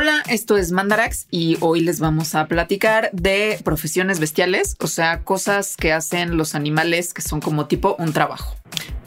Hola, 0.00 0.22
esto 0.28 0.56
es 0.56 0.70
Mandarax 0.70 1.26
y 1.28 1.56
hoy 1.58 1.80
les 1.80 1.98
vamos 1.98 2.36
a 2.36 2.46
platicar 2.46 3.10
de 3.12 3.58
profesiones 3.64 4.20
bestiales, 4.20 4.76
o 4.78 4.86
sea, 4.86 5.24
cosas 5.24 5.76
que 5.76 5.92
hacen 5.92 6.36
los 6.36 6.54
animales 6.54 7.12
que 7.12 7.20
son 7.20 7.40
como 7.40 7.66
tipo 7.66 7.96
un 7.98 8.12
trabajo. 8.12 8.54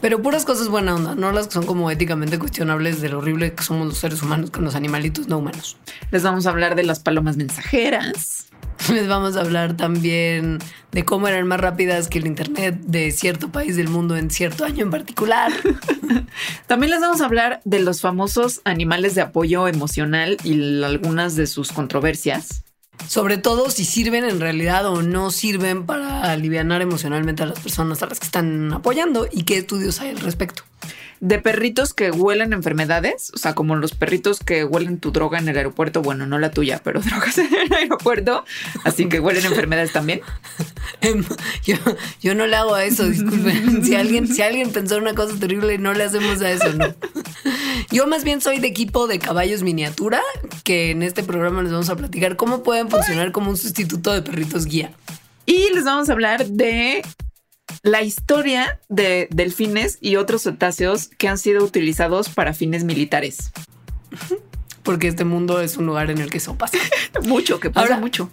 Pero 0.02 0.20
puras 0.20 0.44
cosas 0.44 0.68
buena 0.68 0.94
onda, 0.94 1.14
no 1.14 1.32
las 1.32 1.46
que 1.46 1.54
son 1.54 1.64
como 1.64 1.90
éticamente 1.90 2.38
cuestionables 2.38 3.00
de 3.00 3.08
lo 3.08 3.20
horrible 3.20 3.54
que 3.54 3.64
somos 3.64 3.86
los 3.86 3.96
seres 3.96 4.20
humanos 4.20 4.50
con 4.50 4.64
los 4.64 4.74
animalitos 4.74 5.28
no 5.28 5.38
humanos. 5.38 5.78
Les 6.10 6.22
vamos 6.22 6.46
a 6.46 6.50
hablar 6.50 6.74
de 6.74 6.82
las 6.82 7.00
palomas 7.00 7.38
mensajeras. 7.38 8.48
Les 8.90 9.06
vamos 9.06 9.36
a 9.36 9.40
hablar 9.40 9.76
también 9.76 10.58
de 10.90 11.04
cómo 11.04 11.28
eran 11.28 11.46
más 11.46 11.60
rápidas 11.60 12.08
que 12.08 12.18
el 12.18 12.26
Internet 12.26 12.76
de 12.80 13.10
cierto 13.10 13.50
país 13.50 13.76
del 13.76 13.88
mundo 13.88 14.16
en 14.16 14.30
cierto 14.30 14.64
año 14.64 14.82
en 14.84 14.90
particular. 14.90 15.52
También 16.66 16.90
les 16.90 17.00
vamos 17.00 17.20
a 17.20 17.26
hablar 17.26 17.60
de 17.64 17.80
los 17.80 18.00
famosos 18.00 18.60
animales 18.64 19.14
de 19.14 19.22
apoyo 19.22 19.68
emocional 19.68 20.36
y 20.42 20.82
algunas 20.82 21.36
de 21.36 21.46
sus 21.46 21.70
controversias. 21.72 22.64
Sobre 23.06 23.36
todo 23.36 23.70
si 23.70 23.84
sirven 23.84 24.24
en 24.24 24.40
realidad 24.40 24.86
o 24.86 25.02
no 25.02 25.30
sirven 25.30 25.86
para 25.86 26.30
aliviar 26.30 26.66
emocionalmente 26.80 27.42
a 27.42 27.46
las 27.46 27.60
personas 27.60 28.02
a 28.02 28.06
las 28.06 28.20
que 28.20 28.26
están 28.26 28.72
apoyando 28.72 29.26
y 29.30 29.42
qué 29.44 29.58
estudios 29.58 30.00
hay 30.00 30.10
al 30.10 30.20
respecto 30.20 30.62
de 31.22 31.38
perritos 31.38 31.94
que 31.94 32.10
huelen 32.10 32.52
enfermedades, 32.52 33.30
o 33.32 33.38
sea, 33.38 33.54
como 33.54 33.76
los 33.76 33.94
perritos 33.94 34.40
que 34.40 34.64
huelen 34.64 34.98
tu 34.98 35.12
droga 35.12 35.38
en 35.38 35.48
el 35.48 35.56
aeropuerto, 35.56 36.02
bueno, 36.02 36.26
no 36.26 36.40
la 36.40 36.50
tuya, 36.50 36.80
pero 36.82 37.00
drogas 37.04 37.38
en 37.38 37.54
el 37.54 37.72
aeropuerto, 37.72 38.44
así 38.82 39.08
que 39.08 39.20
huelen 39.20 39.46
enfermedades 39.46 39.92
también. 39.92 40.20
Em, 41.00 41.24
yo, 41.64 41.76
yo 42.20 42.34
no 42.34 42.48
le 42.48 42.56
hago 42.56 42.74
a 42.74 42.84
eso, 42.84 43.08
disculpen. 43.08 43.84
Si 43.92 43.94
alguien, 43.94 44.26
si 44.26 44.42
alguien 44.42 44.72
pensó 44.72 44.98
una 44.98 45.14
cosa 45.14 45.38
terrible, 45.38 45.78
no 45.78 45.92
le 45.92 46.04
hacemos 46.04 46.40
a 46.40 46.50
eso, 46.50 46.72
no. 46.72 46.94
Yo 47.90 48.06
más 48.06 48.24
bien 48.24 48.40
soy 48.40 48.58
de 48.58 48.66
equipo 48.66 49.06
de 49.06 49.18
caballos 49.18 49.62
miniatura, 49.62 50.20
que 50.64 50.90
en 50.90 51.02
este 51.02 51.22
programa 51.22 51.62
les 51.62 51.70
vamos 51.70 51.88
a 51.88 51.96
platicar 51.96 52.36
cómo 52.36 52.62
pueden 52.62 52.90
funcionar 52.90 53.30
como 53.30 53.50
un 53.50 53.56
sustituto 53.56 54.12
de 54.12 54.22
perritos 54.22 54.66
guía. 54.66 54.92
Y 55.46 55.72
les 55.72 55.84
vamos 55.84 56.08
a 56.08 56.12
hablar 56.12 56.46
de 56.46 57.02
la 57.82 58.02
historia 58.02 58.80
de 58.88 59.28
delfines 59.30 59.98
y 60.00 60.16
otros 60.16 60.42
cetáceos 60.42 61.08
que 61.18 61.28
han 61.28 61.38
sido 61.38 61.64
utilizados 61.64 62.28
para 62.28 62.54
fines 62.54 62.84
militares. 62.84 63.52
Porque 64.82 65.08
este 65.08 65.24
mundo 65.24 65.60
es 65.60 65.76
un 65.76 65.86
lugar 65.86 66.10
en 66.10 66.18
el 66.18 66.30
que 66.30 66.38
eso 66.38 66.56
pasa. 66.56 66.78
mucho, 67.22 67.60
que 67.60 67.70
pasa 67.70 67.98
mucho. 67.98 68.30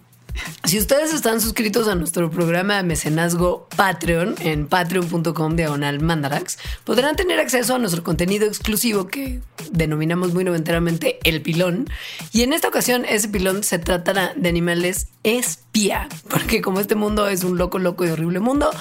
Si 0.63 0.77
ustedes 0.77 1.13
están 1.13 1.41
suscritos 1.41 1.87
a 1.87 1.95
nuestro 1.95 2.29
programa 2.29 2.77
de 2.77 2.83
mecenazgo 2.83 3.67
Patreon 3.75 4.35
en 4.39 4.67
patreon.com 4.67 5.55
diagonal 5.55 5.99
mandarax, 5.99 6.57
podrán 6.83 7.15
tener 7.15 7.39
acceso 7.39 7.75
a 7.75 7.79
nuestro 7.79 8.03
contenido 8.03 8.45
exclusivo 8.45 9.07
que 9.07 9.41
denominamos 9.71 10.33
muy 10.33 10.43
noventeramente 10.43 11.19
el 11.23 11.41
pilón. 11.41 11.89
Y 12.31 12.43
en 12.43 12.53
esta 12.53 12.67
ocasión 12.67 13.05
ese 13.05 13.29
pilón 13.29 13.63
se 13.63 13.79
tratará 13.79 14.33
de 14.35 14.49
animales 14.49 15.07
espía, 15.23 16.07
porque 16.29 16.61
como 16.61 16.79
este 16.79 16.95
mundo 16.95 17.27
es 17.27 17.43
un 17.43 17.57
loco, 17.57 17.79
loco 17.79 18.05
y 18.05 18.09
horrible 18.09 18.39
mundo, 18.39 18.71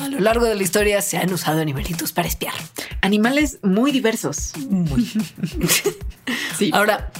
a 0.00 0.08
lo 0.08 0.20
largo 0.20 0.46
de 0.46 0.54
la 0.54 0.62
historia 0.62 1.02
se 1.02 1.18
han 1.18 1.32
usado 1.32 1.60
animalitos 1.60 2.12
para 2.12 2.28
espiar. 2.28 2.54
Animales 3.00 3.58
muy 3.62 3.92
diversos. 3.92 4.52
Muy. 4.68 5.06
sí. 6.58 6.70
Ahora, 6.72 7.12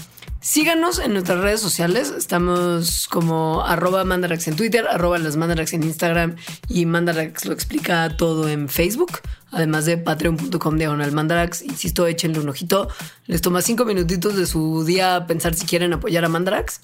Síganos 0.43 0.99
en 1.01 1.13
nuestras 1.13 1.39
redes 1.41 1.61
sociales. 1.61 2.15
Estamos 2.17 3.09
como 3.09 3.63
arroba 3.63 4.05
mandarax 4.05 4.49
en 4.49 4.57
Twitter, 4.57 4.87
arroba 4.89 5.19
las 5.19 5.37
mandarax 5.37 5.75
en 5.75 5.83
Instagram 5.83 6.37
y 6.67 6.87
mandarax 6.87 7.45
lo 7.45 7.53
explica 7.53 8.17
todo 8.17 8.49
en 8.49 8.71
Facebook. 8.71 9.19
Además 9.51 9.85
de 9.85 9.99
patreon.com 9.99 10.79
diagonal 10.79 11.13
mandarax. 11.13 11.61
Insisto, 11.61 12.07
échenle 12.07 12.41
un 12.41 12.49
ojito. 12.49 12.89
Les 13.27 13.43
toma 13.43 13.61
cinco 13.61 13.85
minutitos 13.85 14.35
de 14.35 14.47
su 14.47 14.83
día 14.85 15.27
pensar 15.27 15.55
si 15.55 15.67
quieren 15.67 15.93
apoyar 15.93 16.25
a 16.25 16.31
mandarax. 16.31 16.81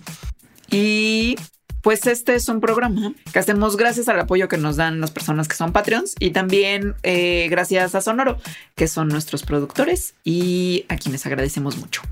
Y 0.71 1.37
pues 1.87 2.05
este 2.09 2.35
es 2.35 2.49
un 2.49 2.61
programa 2.61 3.15
que 3.33 3.39
hacemos 3.39 3.77
gracias 3.77 4.09
al 4.09 4.19
apoyo 4.19 4.49
que 4.49 4.57
nos 4.57 4.75
dan 4.75 5.01
las 5.01 5.13
personas 5.13 5.47
que 5.47 5.55
son 5.55 5.71
Patreons 5.71 6.17
y 6.19 6.31
también 6.31 6.97
eh, 7.05 7.47
gracias 7.49 7.95
a 7.95 8.01
Sonoro, 8.01 8.39
que 8.75 8.89
son 8.89 9.07
nuestros 9.07 9.45
productores 9.45 10.15
y 10.25 10.85
a 10.89 10.97
quienes 10.97 11.25
agradecemos 11.27 11.77
mucho. 11.77 12.03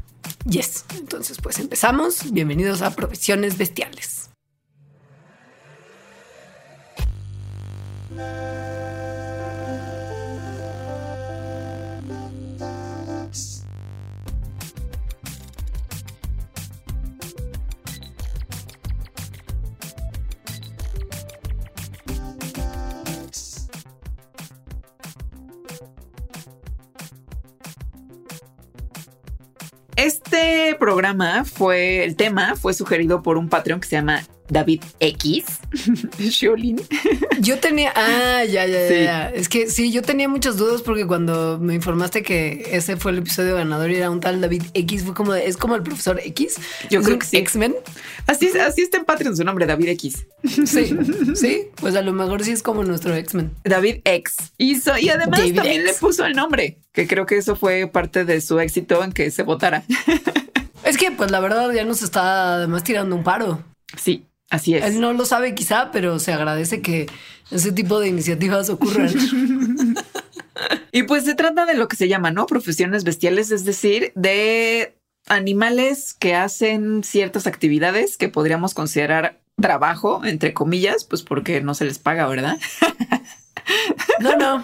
Yes. 0.48 0.84
Entonces, 0.96 1.38
pues 1.42 1.58
empezamos. 1.58 2.32
Bienvenidos 2.32 2.82
a 2.82 2.94
Profesiones 2.94 3.58
Bestiales. 3.58 4.30
Este 30.34 30.74
programa 30.74 31.44
fue, 31.44 32.02
el 32.02 32.16
tema 32.16 32.56
fue 32.56 32.74
sugerido 32.74 33.22
por 33.22 33.38
un 33.38 33.48
Patreon 33.48 33.78
que 33.78 33.86
se 33.86 33.94
llama 33.94 34.24
David 34.48 34.82
X. 35.00 35.44
Sholin. 36.18 36.80
Yo 37.40 37.58
tenía, 37.58 37.92
ah, 37.96 38.44
ya, 38.44 38.66
ya, 38.66 38.88
ya. 38.88 39.30
Es 39.30 39.48
que 39.48 39.68
sí, 39.68 39.90
yo 39.90 40.02
tenía 40.02 40.28
muchas 40.28 40.56
dudas 40.56 40.82
porque 40.82 41.06
cuando 41.06 41.58
me 41.58 41.74
informaste 41.74 42.22
que 42.22 42.68
ese 42.72 42.96
fue 42.96 43.12
el 43.12 43.18
episodio 43.18 43.56
ganador 43.56 43.90
y 43.90 43.96
era 43.96 44.10
un 44.10 44.20
tal 44.20 44.40
David 44.40 44.64
X, 44.74 45.04
fue 45.04 45.14
como, 45.14 45.34
es 45.34 45.56
como 45.56 45.74
el 45.74 45.82
profesor 45.82 46.20
X. 46.22 46.56
Yo 46.90 47.02
creo 47.02 47.18
que 47.18 47.26
sí. 47.26 47.36
X-Men. 47.38 47.74
Así, 48.26 48.50
así 48.58 48.82
está 48.82 48.98
en 48.98 49.04
Patreon 49.04 49.36
su 49.36 49.44
nombre, 49.44 49.66
David 49.66 49.88
X. 49.88 50.26
Sí, 50.42 50.96
sí, 51.34 51.68
pues 51.76 51.96
a 51.96 52.02
lo 52.02 52.12
mejor 52.12 52.44
sí 52.44 52.52
es 52.52 52.62
como 52.62 52.84
nuestro 52.84 53.14
X-Men. 53.14 53.52
David 53.64 54.00
X. 54.04 54.36
Hizo, 54.58 54.96
y 54.98 55.08
además 55.08 55.40
también 55.54 55.84
le 55.84 55.94
puso 55.94 56.24
el 56.24 56.34
nombre, 56.34 56.78
que 56.92 57.06
creo 57.06 57.26
que 57.26 57.38
eso 57.38 57.56
fue 57.56 57.86
parte 57.86 58.24
de 58.24 58.40
su 58.40 58.60
éxito 58.60 59.02
en 59.02 59.12
que 59.12 59.30
se 59.30 59.42
votara. 59.42 59.84
Es 60.84 60.98
que, 60.98 61.10
pues 61.10 61.30
la 61.30 61.40
verdad, 61.40 61.72
ya 61.72 61.84
nos 61.84 62.02
está 62.02 62.56
además 62.56 62.84
tirando 62.84 63.16
un 63.16 63.24
paro. 63.24 63.64
Sí, 63.96 64.26
Así 64.50 64.74
es. 64.74 64.84
Él 64.84 65.00
no 65.00 65.12
lo 65.12 65.24
sabe 65.24 65.54
quizá, 65.54 65.90
pero 65.90 66.18
se 66.18 66.32
agradece 66.32 66.80
que 66.80 67.06
ese 67.50 67.72
tipo 67.72 68.00
de 68.00 68.08
iniciativas 68.08 68.68
ocurran. 68.70 69.12
y 70.92 71.02
pues 71.04 71.24
se 71.24 71.34
trata 71.34 71.66
de 71.66 71.74
lo 71.74 71.88
que 71.88 71.96
se 71.96 72.08
llama, 72.08 72.30
¿no? 72.30 72.46
Profesiones 72.46 73.04
bestiales, 73.04 73.50
es 73.50 73.64
decir, 73.64 74.12
de 74.14 74.96
animales 75.26 76.14
que 76.14 76.34
hacen 76.34 77.02
ciertas 77.02 77.46
actividades 77.46 78.16
que 78.16 78.28
podríamos 78.28 78.74
considerar 78.74 79.40
trabajo, 79.60 80.24
entre 80.24 80.52
comillas, 80.52 81.04
pues 81.04 81.22
porque 81.22 81.60
no 81.60 81.74
se 81.74 81.84
les 81.84 81.98
paga, 81.98 82.26
¿verdad? 82.26 82.58
no, 84.20 84.36
no. 84.36 84.62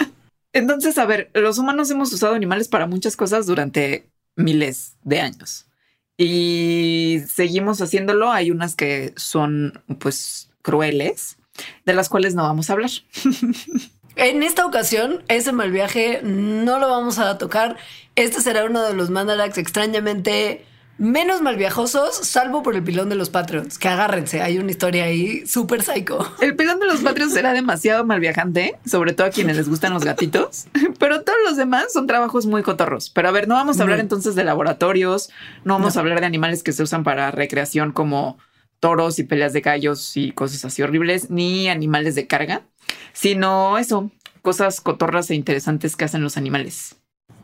Entonces, 0.53 0.99
a 0.99 1.07
ver, 1.07 1.31
los 1.35 1.59
humanos 1.59 1.91
hemos 1.91 2.13
usado 2.13 2.35
animales 2.35 2.69
para 2.69 2.87
muchas 2.87 3.17
cosas 3.17 3.47
durante 3.47 4.11
miles 4.37 4.97
de 5.05 5.21
años 5.21 5.70
y 6.23 7.21
seguimos 7.27 7.81
haciéndolo. 7.81 8.31
Hay 8.31 8.51
unas 8.51 8.77
que 8.77 9.15
son 9.17 9.83
pues 9.99 10.51
crueles, 10.61 11.39
de 11.87 11.95
las 11.95 12.11
cuales 12.11 12.35
no 12.35 12.43
vamos 12.43 12.69
a 12.69 12.75
hablar. 12.75 12.91
En 14.17 14.43
esta 14.43 14.67
ocasión, 14.67 15.23
ese 15.29 15.53
mal 15.53 15.71
viaje 15.71 16.21
no 16.23 16.79
lo 16.79 16.91
vamos 16.91 17.19
a 17.19 17.39
tocar. 17.39 17.79
Este 18.17 18.43
será 18.43 18.65
uno 18.65 18.83
de 18.83 18.93
los 18.93 19.09
mandalax 19.09 19.57
extrañamente 19.57 20.67
menos 21.01 21.41
malviajosos, 21.41 22.15
salvo 22.15 22.63
por 22.63 22.77
el 22.77 22.85
pilón 22.85 23.09
de 23.09 23.15
los 23.15 23.31
Patreons. 23.31 23.79
Que 23.79 23.89
agárrense, 23.89 24.43
hay 24.43 24.59
una 24.59 24.71
historia 24.71 25.05
ahí 25.05 25.47
súper 25.47 25.83
psycho. 25.83 26.31
El 26.43 26.55
pilón 26.55 26.79
de 26.79 26.87
los 26.87 27.01
Patreons 27.01 27.35
era 27.35 27.55
demasiado 27.55 28.05
malviajante, 28.05 28.79
sobre 28.85 29.15
todo 29.15 29.27
a 29.27 29.31
quienes 29.31 29.57
les 29.57 29.69
gustan 29.69 29.95
los 29.95 30.05
gatitos, 30.05 30.67
pero 30.99 31.23
todos 31.23 31.39
los 31.45 31.57
demás 31.57 31.93
son 31.93 32.07
trabajos 32.07 32.45
muy 32.45 32.63
cotorros. 32.63 33.09
Pero 33.09 33.29
a 33.29 33.33
ver, 33.33 33.49
no 33.49 33.55
vamos 33.55 33.81
a 33.81 33.83
hablar 33.83 33.99
entonces 33.99 34.35
de 34.35 34.45
laboratorios, 34.45 35.31
no 35.65 35.75
vamos 35.75 35.97
a 35.97 36.01
hablar 36.01 36.21
de 36.21 36.27
animales 36.27 36.63
que 36.63 36.73
se 36.73 36.83
usan 36.83 37.03
para 37.03 37.31
recreación 37.31 37.93
como 37.93 38.39
toros 38.79 39.19
y 39.19 39.25
peleas 39.25 39.55
de 39.55 39.63
gallos 39.63 40.19
y 40.19 40.33
cosas 40.33 40.67
así 40.67 40.83
horribles, 40.83 41.31
ni 41.31 41.69
animales 41.69 42.15
de 42.15 42.27
carga, 42.27 42.63
sino 43.15 43.79
eso, 43.79 44.11
cosas 44.43 44.83
cotorras 44.83 45.31
e 45.31 45.35
interesantes 45.35 45.97
que 45.97 46.05
hacen 46.05 46.23
los 46.23 46.37
animales. 46.37 46.97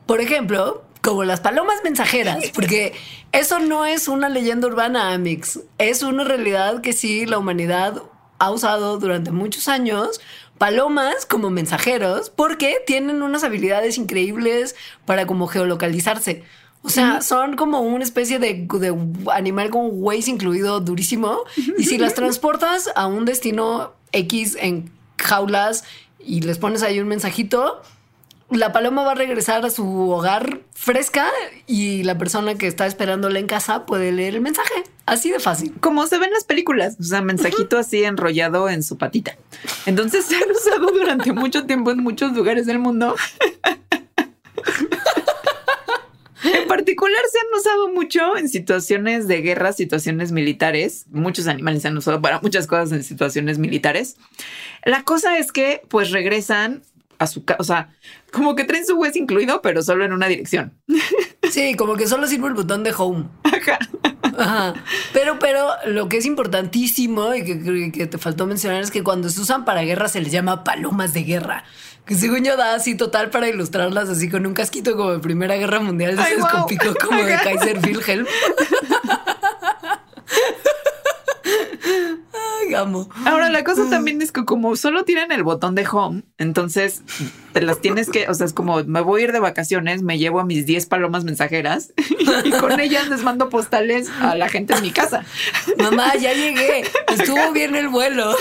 Por 0.07 0.21
ejemplo, 0.21 0.86
como 1.07 1.23
las 1.23 1.39
palomas 1.39 1.77
mensajeras, 1.85 2.51
porque 2.53 2.93
eso 3.31 3.61
no 3.61 3.87
es 3.87 4.09
una 4.09 4.29
leyenda 4.29 4.67
urbana, 4.67 5.13
Amix. 5.13 5.61
Es 5.79 6.03
una 6.03 6.25
realidad 6.25 6.81
que 6.81 6.93
sí 6.93 7.27
la 7.27 7.39
humanidad 7.39 8.03
ha 8.41 8.51
usado 8.51 8.99
durante 8.99 9.31
muchos 9.31 9.69
años 9.69 10.21
palomas 10.59 11.25
como 11.25 11.49
mensajeros 11.49 12.31
porque 12.31 12.79
tienen 12.89 13.23
unas 13.23 13.45
habilidades 13.45 13.99
increíbles 13.99 14.75
para 15.05 15.29
como 15.29 15.47
geolocalizarse. 15.47 16.43
O 16.83 16.89
sea, 16.89 17.21
son 17.21 17.55
como 17.55 17.83
una 17.83 18.03
especie 18.03 18.41
de, 18.41 18.67
animal 19.33 19.71
con 19.71 19.91
Waze 19.93 20.33
incluido 20.33 20.81
durísimo. 20.81 21.39
Y 21.79 21.85
si 21.85 21.99
las 21.99 22.15
transportas 22.15 22.91
a 22.97 23.07
un 23.07 23.25
destino 23.25 23.93
X 24.11 24.57
en 24.61 24.91
jaulas 25.19 25.85
y 26.19 26.41
les 26.41 26.59
pones 26.59 26.83
ahí 26.83 26.99
un 26.99 27.07
mensajito, 27.07 27.81
la 28.51 28.73
paloma 28.73 29.03
va 29.03 29.13
a 29.13 29.15
regresar 29.17 29.65
a 29.65 29.71
su 29.71 30.11
hogar 30.11 30.61
fresca 30.73 31.29
y 31.67 32.05
la 32.05 32.17
persona 32.17 32.55
que 32.55 32.67
está 32.67 32.87
esperándola 32.87 33.39
en 33.39 33.47
casa 33.47 33.87
puede 33.87 34.13
leer 34.13 34.35
el 34.35 34.41
mensaje. 34.41 34.85
Así 35.05 35.31
de 35.31 35.41
fácil. 35.41 35.75
Como 35.81 36.07
se 36.07 36.19
ven 36.19 36.29
en 36.29 36.35
las 36.35 36.45
películas, 36.45 36.97
o 37.01 37.03
sea, 37.03 37.23
mensajito 37.23 37.79
así 37.79 38.05
enrollado 38.05 38.69
en 38.69 38.83
su 38.83 38.99
patita. 38.99 39.37
Entonces 39.87 40.25
se 40.27 40.37
han 40.37 40.51
usado 40.51 40.87
durante 40.93 41.33
mucho 41.33 41.67
tiempo 41.67 41.91
en 41.91 42.03
muchos 42.03 42.33
lugares 42.33 42.67
del 42.67 42.79
mundo. 42.79 43.17
En 46.45 46.69
particular 46.69 47.23
se 47.31 47.39
han 47.41 47.59
usado 47.59 47.89
mucho 47.89 48.37
en 48.37 48.49
situaciones 48.49 49.27
de 49.27 49.41
guerra, 49.41 49.73
situaciones 49.73 50.31
militares. 50.31 51.07
Muchos 51.11 51.49
animales 51.49 51.83
se 51.83 51.89
han 51.89 51.97
usado 51.97 52.23
para 52.23 52.41
muchas 52.41 52.69
cosas 52.69 52.93
en 52.93 53.03
situaciones 53.03 53.59
militares. 53.59 54.17
La 54.85 55.03
cosa 55.03 55.39
es 55.39 55.51
que 55.51 55.83
pues 55.89 56.11
regresan 56.11 56.83
a 57.19 57.27
su 57.27 57.45
casa, 57.45 57.61
o 57.61 57.65
sea, 57.65 57.91
como 58.37 58.55
que 58.55 58.65
traen 58.65 58.85
su 58.85 58.97
hues 58.97 59.17
incluido, 59.17 59.63
pero 59.63 59.83
solo 59.83 60.05
en 60.05 60.13
una 60.13 60.29
dirección. 60.29 60.75
Sí, 61.51 61.75
como 61.75 61.97
que 61.97 62.07
solo 62.07 62.27
sirve 62.27 62.49
el 62.49 62.55
botón 62.55 62.85
de 62.85 62.93
home. 62.97 63.25
Ajá. 63.45 63.79
Ajá. 64.39 64.75
Pero, 65.15 65.39
pero 65.39 65.69
lo 65.87 66.09
que 66.09 66.19
es 66.19 66.27
importantísimo 66.27 67.35
y 67.35 67.43
que, 67.45 67.91
que 67.93 68.07
te 68.07 68.19
faltó 68.19 68.47
mencionar 68.47 68.83
es 68.83 68.91
que 68.91 69.03
cuando 69.03 69.31
se 69.31 69.41
usan 69.41 69.65
para 69.65 69.83
guerra 69.83 70.09
se 70.09 70.21
les 70.21 70.31
llama 70.31 70.65
palomas 70.65 71.15
de 71.15 71.23
guerra. 71.23 71.65
Que 72.05 72.15
según 72.15 72.45
yo 72.45 72.57
da 72.57 72.75
así 72.75 72.95
total 72.95 73.31
para 73.31 73.49
ilustrarlas 73.49 74.09
así 74.09 74.29
con 74.29 74.47
un 74.47 74.55
casquito 74.55 74.97
como 74.97 75.13
de 75.13 75.19
Primera 75.19 75.57
Guerra 75.57 75.81
Mundial, 75.81 76.17
Ay, 76.19 76.35
se 76.35 76.41
wow. 76.41 76.51
con 76.51 76.67
pico 76.67 76.95
como 77.05 77.23
de 77.25 77.35
Kaiser 77.35 77.79
Wilhelm. 77.85 78.27
Ahora, 83.25 83.51
la 83.51 83.65
cosa 83.65 83.89
también 83.89 84.21
es 84.23 84.33
que 84.33 84.45
como 84.45 84.77
solo 84.77 85.05
tienen 85.05 85.33
el 85.33 85.43
botón 85.43 85.75
de 85.75 85.87
home, 85.91 86.23
entonces 86.39 87.03
te 87.53 87.63
las 87.63 87.81
tienes 87.81 88.11
que, 88.11 88.29
o 88.29 88.35
sea, 88.35 88.47
es 88.47 88.53
como 88.53 88.85
me 88.85 89.01
voy 89.01 89.21
a 89.21 89.25
ir 89.25 89.33
de 89.33 89.41
vacaciones, 89.41 90.03
me 90.03 90.19
llevo 90.19 90.41
a 90.41 90.45
mis 90.45 90.67
10 90.67 90.87
palomas 90.87 91.25
mensajeras 91.25 91.93
y 92.45 92.51
con 92.51 92.79
ellas 92.81 93.09
les 93.09 93.23
mando 93.23 93.49
postales 93.49 94.11
a 94.21 94.35
la 94.35 94.49
gente 94.49 94.75
en 94.75 94.83
mi 94.83 94.91
casa. 94.91 95.25
Mamá, 95.79 96.15
ya 96.17 96.33
llegué. 96.33 96.85
Estuvo 97.09 97.53
bien 97.53 97.75
el 97.75 97.89
vuelo. 97.89 98.35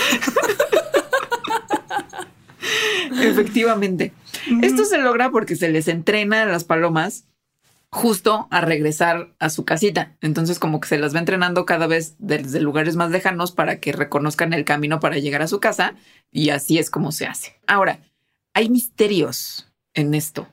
Efectivamente. 3.20 4.12
Esto 4.62 4.84
se 4.84 4.98
logra 4.98 5.30
porque 5.30 5.56
se 5.56 5.68
les 5.68 5.88
entrena 5.88 6.42
a 6.42 6.46
las 6.46 6.64
palomas 6.64 7.24
justo 7.96 8.46
a 8.50 8.60
regresar 8.60 9.34
a 9.38 9.48
su 9.48 9.64
casita. 9.64 10.16
Entonces 10.20 10.58
como 10.58 10.80
que 10.80 10.88
se 10.88 10.98
las 10.98 11.14
va 11.14 11.18
entrenando 11.18 11.64
cada 11.64 11.86
vez 11.86 12.14
desde 12.18 12.60
lugares 12.60 12.94
más 12.94 13.10
lejanos 13.10 13.52
para 13.52 13.80
que 13.80 13.92
reconozcan 13.92 14.52
el 14.52 14.66
camino 14.66 15.00
para 15.00 15.16
llegar 15.16 15.40
a 15.40 15.48
su 15.48 15.60
casa 15.60 15.94
y 16.30 16.50
así 16.50 16.78
es 16.78 16.90
como 16.90 17.10
se 17.10 17.26
hace. 17.26 17.56
Ahora, 17.66 18.00
hay 18.52 18.68
misterios 18.68 19.72
en 19.94 20.12
esto. 20.12 20.46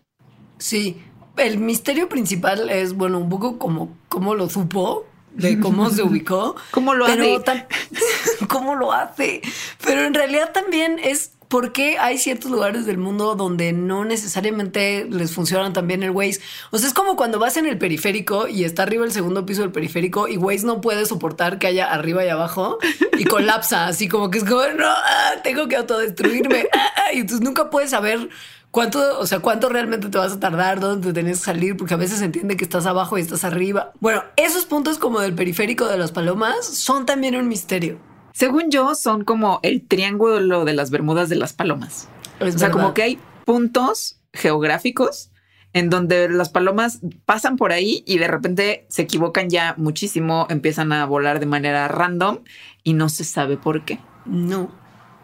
Sí, 0.57 1.03
el 1.35 1.57
misterio 1.57 2.07
principal 2.07 2.69
es, 2.69 2.93
bueno, 2.93 3.19
un 3.19 3.29
poco 3.29 3.59
como 3.59 3.97
cómo 4.07 4.35
lo 4.35 4.49
supo, 4.49 5.05
de 5.33 5.59
cómo 5.59 5.89
se 5.89 6.01
ubicó. 6.03 6.55
¿Cómo 6.71 6.93
lo 6.93 7.05
pero 7.05 7.43
hace? 7.45 7.67
¿Cómo 8.47 8.75
lo 8.75 8.93
hace? 8.93 9.41
Pero 9.83 10.05
en 10.05 10.13
realidad 10.13 10.53
también 10.53 10.97
es 10.97 11.33
por 11.53 11.71
qué 11.71 11.99
hay 11.99 12.17
ciertos 12.17 12.49
lugares 12.49 12.87
del 12.87 12.97
mundo 12.97 13.35
donde 13.35 13.73
no 13.73 14.05
necesariamente 14.05 15.05
les 15.07 15.33
funcionan 15.33 15.71
también 15.71 16.01
el 16.01 16.09
Waze. 16.09 16.41
O 16.71 16.79
sea, 16.79 16.87
es 16.87 16.95
como 16.95 17.15
cuando 17.15 17.37
vas 17.37 17.57
en 17.57 17.67
el 17.67 17.77
periférico 17.77 18.47
y 18.47 18.63
está 18.63 18.81
arriba 18.81 19.05
el 19.05 19.11
segundo 19.11 19.45
piso 19.45 19.61
del 19.61 19.71
periférico 19.71 20.27
y 20.27 20.37
Waze 20.37 20.65
no 20.65 20.81
puede 20.81 21.05
soportar 21.05 21.59
que 21.59 21.67
haya 21.67 21.93
arriba 21.93 22.25
y 22.25 22.29
abajo 22.29 22.79
y 23.19 23.25
colapsa, 23.25 23.85
así 23.85 24.07
como 24.07 24.31
que 24.31 24.39
es 24.39 24.45
como, 24.45 24.63
no, 24.63 24.87
ah, 24.87 25.33
tengo 25.43 25.67
que 25.67 25.75
autodestruirme. 25.75 26.69
ah, 26.73 26.87
ah", 26.97 27.13
y 27.13 27.19
entonces 27.19 27.45
nunca 27.45 27.69
puedes 27.69 27.91
saber 27.91 28.29
cuánto, 28.71 29.19
o 29.19 29.27
sea, 29.27 29.37
cuánto 29.37 29.69
realmente 29.69 30.09
te 30.09 30.17
vas 30.17 30.33
a 30.33 30.39
tardar, 30.39 30.79
dónde 30.79 31.09
te 31.09 31.13
tienes 31.13 31.37
que 31.37 31.45
salir, 31.45 31.77
porque 31.77 31.93
a 31.93 31.97
veces 31.97 32.17
se 32.17 32.25
entiende 32.25 32.57
que 32.57 32.63
estás 32.63 32.87
abajo 32.87 33.15
y 33.19 33.21
estás 33.21 33.43
arriba. 33.43 33.91
Bueno, 33.99 34.23
esos 34.37 34.65
puntos 34.65 34.97
como 34.97 35.19
del 35.19 35.35
periférico 35.35 35.85
de 35.85 35.99
las 35.99 36.11
palomas 36.11 36.65
son 36.65 37.05
también 37.05 37.35
un 37.35 37.47
misterio. 37.47 37.99
Según 38.33 38.71
yo, 38.71 38.95
son 38.95 39.23
como 39.23 39.59
el 39.63 39.87
triángulo 39.87 40.65
de 40.65 40.73
las 40.73 40.89
Bermudas 40.89 41.29
de 41.29 41.35
las 41.35 41.53
palomas. 41.53 42.09
Es 42.39 42.55
o 42.55 42.57
sea, 42.57 42.67
verdad. 42.67 42.71
como 42.71 42.93
que 42.93 43.03
hay 43.03 43.19
puntos 43.45 44.19
geográficos 44.33 45.29
en 45.73 45.89
donde 45.89 46.29
las 46.29 46.49
palomas 46.49 46.99
pasan 47.25 47.57
por 47.57 47.71
ahí 47.71 48.03
y 48.05 48.17
de 48.17 48.27
repente 48.27 48.85
se 48.89 49.03
equivocan 49.03 49.49
ya 49.49 49.73
muchísimo, 49.77 50.47
empiezan 50.49 50.91
a 50.93 51.05
volar 51.05 51.39
de 51.39 51.45
manera 51.45 51.87
random 51.87 52.39
y 52.83 52.93
no 52.93 53.09
se 53.09 53.23
sabe 53.23 53.57
por 53.57 53.85
qué. 53.85 53.99
No. 54.25 54.71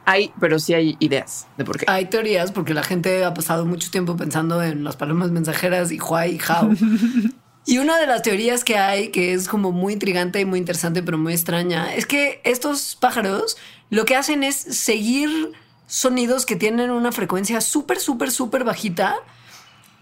Hay, 0.05 0.31
pero 0.39 0.57
sí 0.57 0.73
hay 0.73 0.97
ideas 0.99 1.47
de 1.57 1.65
por 1.65 1.77
qué. 1.77 1.85
Hay 1.87 2.05
teorías 2.05 2.51
porque 2.51 2.73
la 2.73 2.81
gente 2.83 3.23
ha 3.23 3.33
pasado 3.33 3.65
mucho 3.65 3.91
tiempo 3.91 4.17
pensando 4.17 4.61
en 4.63 4.83
las 4.83 4.95
palomas 4.95 5.29
mensajeras 5.29 5.91
y 5.91 5.99
Huay 5.99 6.35
y 6.35 6.39
How. 6.39 6.75
Y 7.65 7.77
una 7.77 7.99
de 7.99 8.07
las 8.07 8.23
teorías 8.23 8.63
que 8.63 8.77
hay, 8.77 9.09
que 9.09 9.33
es 9.33 9.47
como 9.47 9.71
muy 9.71 9.93
intrigante 9.93 10.39
y 10.39 10.45
muy 10.45 10.59
interesante, 10.59 11.03
pero 11.03 11.17
muy 11.17 11.33
extraña, 11.33 11.93
es 11.93 12.05
que 12.05 12.41
estos 12.43 12.95
pájaros 12.95 13.57
lo 13.89 14.05
que 14.05 14.15
hacen 14.15 14.43
es 14.43 14.55
seguir 14.55 15.51
sonidos 15.87 16.45
que 16.45 16.55
tienen 16.55 16.91
una 16.91 17.11
frecuencia 17.11 17.59
súper, 17.61 17.99
súper, 17.99 18.31
súper 18.31 18.63
bajita. 18.63 19.15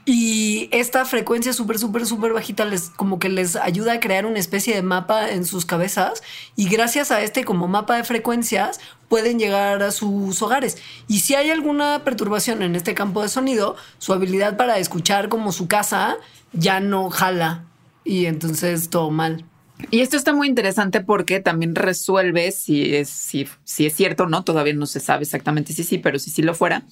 Y 0.06 0.70
esta 0.72 1.04
frecuencia 1.04 1.52
súper, 1.52 1.80
súper, 1.80 2.06
súper 2.06 2.32
bajita 2.32 2.64
les 2.64 2.90
como 2.92 3.20
que 3.20 3.28
les 3.28 3.58
ayuda 3.58 3.94
a 3.94 4.00
crear 4.00 4.26
una 4.26 4.40
especie 4.40 4.74
de 4.74 4.82
mapa 4.82 5.32
en 5.32 5.44
sus 5.44 5.66
cabezas 5.66 6.24
y 6.56 6.70
gracias 6.70 7.12
a 7.12 7.22
este 7.22 7.44
como 7.44 7.68
mapa 7.68 7.98
de 7.98 8.06
frecuencias 8.06 8.80
pueden 9.10 9.38
llegar 9.38 9.84
a 9.84 9.92
sus 9.92 10.42
hogares. 10.42 10.78
Y 11.10 11.20
si 11.20 11.36
hay 11.36 11.50
alguna 11.50 12.06
perturbación 12.06 12.62
en 12.62 12.78
este 12.78 12.94
campo 12.94 13.22
de 13.22 13.28
sonido, 13.28 13.76
su 13.98 14.14
habilidad 14.14 14.56
para 14.56 14.78
escuchar 14.78 15.28
como 15.28 15.52
su 15.52 15.68
casa 15.68 16.16
ya 16.54 16.80
no 16.80 17.10
jala 17.10 17.66
y 18.04 18.26
entonces 18.26 18.90
todo 18.90 19.12
mal. 19.12 19.46
Y 19.92 20.00
esto 20.00 20.18
está 20.18 20.34
muy 20.34 20.48
interesante 20.48 21.02
porque 21.02 21.40
también 21.40 21.76
resuelve 21.76 22.52
si 22.52 22.96
es, 22.96 23.10
si, 23.10 23.48
es 23.86 23.94
cierto 23.94 24.24
o 24.24 24.28
no, 24.28 24.44
todavía 24.44 24.74
no 24.74 24.88
se 24.88 25.00
sabe 25.00 25.24
exactamente 25.24 25.74
si 25.74 25.84
sí, 25.84 25.98
pero 26.00 26.18
si 26.18 26.32
sí 26.32 26.42
lo 26.42 26.56
fuera, 26.56 26.84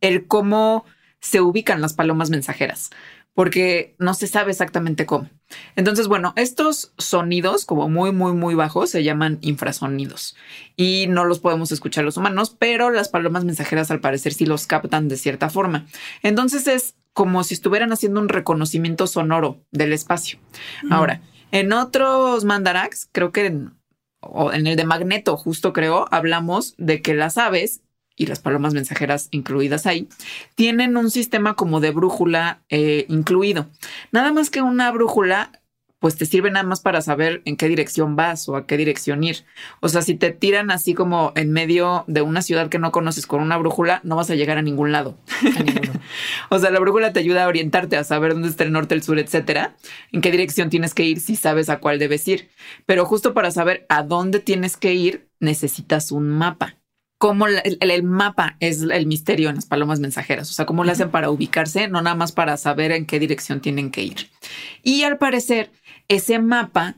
el 0.00 0.26
cómo 0.26 0.84
se 1.20 1.40
ubican 1.40 1.80
las 1.80 1.94
palomas 1.94 2.30
mensajeras, 2.30 2.90
porque 3.34 3.96
no 3.98 4.14
se 4.14 4.28
sabe 4.28 4.52
exactamente 4.52 5.04
cómo. 5.04 5.28
Entonces, 5.74 6.06
bueno, 6.06 6.32
estos 6.36 6.92
sonidos 6.96 7.64
como 7.64 7.88
muy, 7.88 8.12
muy, 8.12 8.32
muy 8.34 8.54
bajos 8.54 8.90
se 8.90 9.02
llaman 9.02 9.38
infrasonidos 9.40 10.36
y 10.76 11.06
no 11.08 11.24
los 11.24 11.40
podemos 11.40 11.72
escuchar 11.72 12.04
los 12.04 12.16
humanos, 12.16 12.54
pero 12.56 12.90
las 12.90 13.08
palomas 13.08 13.44
mensajeras 13.44 13.90
al 13.90 14.00
parecer 14.00 14.32
sí 14.32 14.46
los 14.46 14.68
captan 14.68 15.08
de 15.08 15.16
cierta 15.16 15.50
forma. 15.50 15.86
Entonces 16.22 16.68
es 16.68 16.94
como 17.18 17.42
si 17.42 17.54
estuvieran 17.54 17.90
haciendo 17.90 18.20
un 18.20 18.28
reconocimiento 18.28 19.08
sonoro 19.08 19.58
del 19.72 19.92
espacio. 19.92 20.38
Ahora, 20.88 21.20
en 21.50 21.72
otros 21.72 22.44
mandarax, 22.44 23.08
creo 23.10 23.32
que 23.32 23.46
en, 23.46 23.74
o 24.20 24.52
en 24.52 24.68
el 24.68 24.76
de 24.76 24.84
Magneto, 24.84 25.36
justo 25.36 25.72
creo, 25.72 26.06
hablamos 26.12 26.76
de 26.78 27.02
que 27.02 27.14
las 27.14 27.36
aves 27.36 27.80
y 28.14 28.26
las 28.26 28.38
palomas 28.38 28.72
mensajeras 28.72 29.26
incluidas 29.32 29.84
ahí, 29.86 30.08
tienen 30.54 30.96
un 30.96 31.10
sistema 31.10 31.54
como 31.54 31.80
de 31.80 31.90
brújula 31.90 32.62
eh, 32.68 33.04
incluido. 33.08 33.66
Nada 34.12 34.30
más 34.32 34.48
que 34.48 34.62
una 34.62 34.88
brújula, 34.92 35.57
pues 36.00 36.16
te 36.16 36.26
sirve 36.26 36.50
nada 36.50 36.64
más 36.64 36.80
para 36.80 37.00
saber 37.02 37.42
en 37.44 37.56
qué 37.56 37.68
dirección 37.68 38.14
vas 38.14 38.48
o 38.48 38.56
a 38.56 38.66
qué 38.66 38.76
dirección 38.76 39.24
ir. 39.24 39.44
O 39.80 39.88
sea, 39.88 40.02
si 40.02 40.14
te 40.14 40.30
tiran 40.30 40.70
así 40.70 40.94
como 40.94 41.32
en 41.34 41.52
medio 41.52 42.04
de 42.06 42.22
una 42.22 42.42
ciudad 42.42 42.68
que 42.68 42.78
no 42.78 42.92
conoces 42.92 43.26
con 43.26 43.40
una 43.40 43.56
brújula, 43.56 44.00
no 44.04 44.16
vas 44.16 44.30
a 44.30 44.34
llegar 44.36 44.58
a 44.58 44.62
ningún 44.62 44.92
lado. 44.92 45.18
A. 45.42 45.98
O 46.50 46.58
sea, 46.58 46.70
la 46.70 46.80
brújula 46.80 47.12
te 47.12 47.20
ayuda 47.20 47.44
a 47.44 47.48
orientarte, 47.48 47.96
a 47.96 48.04
saber 48.04 48.32
dónde 48.32 48.48
está 48.48 48.64
el 48.64 48.72
norte, 48.72 48.94
el 48.94 49.02
sur, 49.02 49.18
etcétera, 49.18 49.76
en 50.12 50.20
qué 50.20 50.30
dirección 50.30 50.70
tienes 50.70 50.94
que 50.94 51.04
ir 51.04 51.20
si 51.20 51.36
sabes 51.36 51.68
a 51.68 51.80
cuál 51.80 51.98
debes 51.98 52.26
ir. 52.28 52.48
Pero 52.86 53.04
justo 53.04 53.34
para 53.34 53.50
saber 53.50 53.86
a 53.88 54.02
dónde 54.02 54.40
tienes 54.40 54.76
que 54.76 54.94
ir, 54.94 55.28
necesitas 55.40 56.12
un 56.12 56.28
mapa. 56.28 56.76
Cómo 57.18 57.48
el, 57.48 57.78
el 57.80 58.02
mapa 58.04 58.56
es 58.60 58.80
el 58.82 59.06
misterio 59.06 59.48
en 59.48 59.56
las 59.56 59.66
palomas 59.66 59.98
mensajeras. 59.98 60.50
O 60.50 60.52
sea, 60.52 60.66
cómo 60.66 60.84
lo 60.84 60.92
hacen 60.92 61.10
para 61.10 61.30
ubicarse, 61.30 61.88
no 61.88 62.00
nada 62.00 62.14
más 62.14 62.30
para 62.30 62.56
saber 62.56 62.92
en 62.92 63.06
qué 63.06 63.18
dirección 63.18 63.60
tienen 63.60 63.90
que 63.90 64.02
ir. 64.02 64.30
Y 64.84 65.02
al 65.02 65.18
parecer, 65.18 65.72
ese 66.08 66.38
mapa 66.38 66.96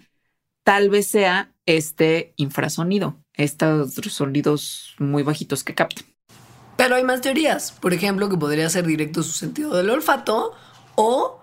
tal 0.65 0.89
vez 0.91 1.07
sea 1.07 1.53
este 1.67 2.33
infrasonido, 2.37 3.21
estos 3.35 3.95
sonidos 3.95 4.95
muy 4.99 5.23
bajitos 5.23 5.65
que 5.65 5.75
captan. 5.75 6.05
Pero 6.77 6.95
hay 6.95 7.05
más 7.05 7.21
teorías. 7.21 7.73
Por 7.73 7.93
ejemplo, 7.93 8.29
que 8.29 8.37
podría 8.37 8.71
ser 8.71 8.87
directo 8.87 9.23
su 9.23 9.33
sentido 9.33 9.77
del 9.77 9.91
olfato 9.91 10.53
o 10.95 11.41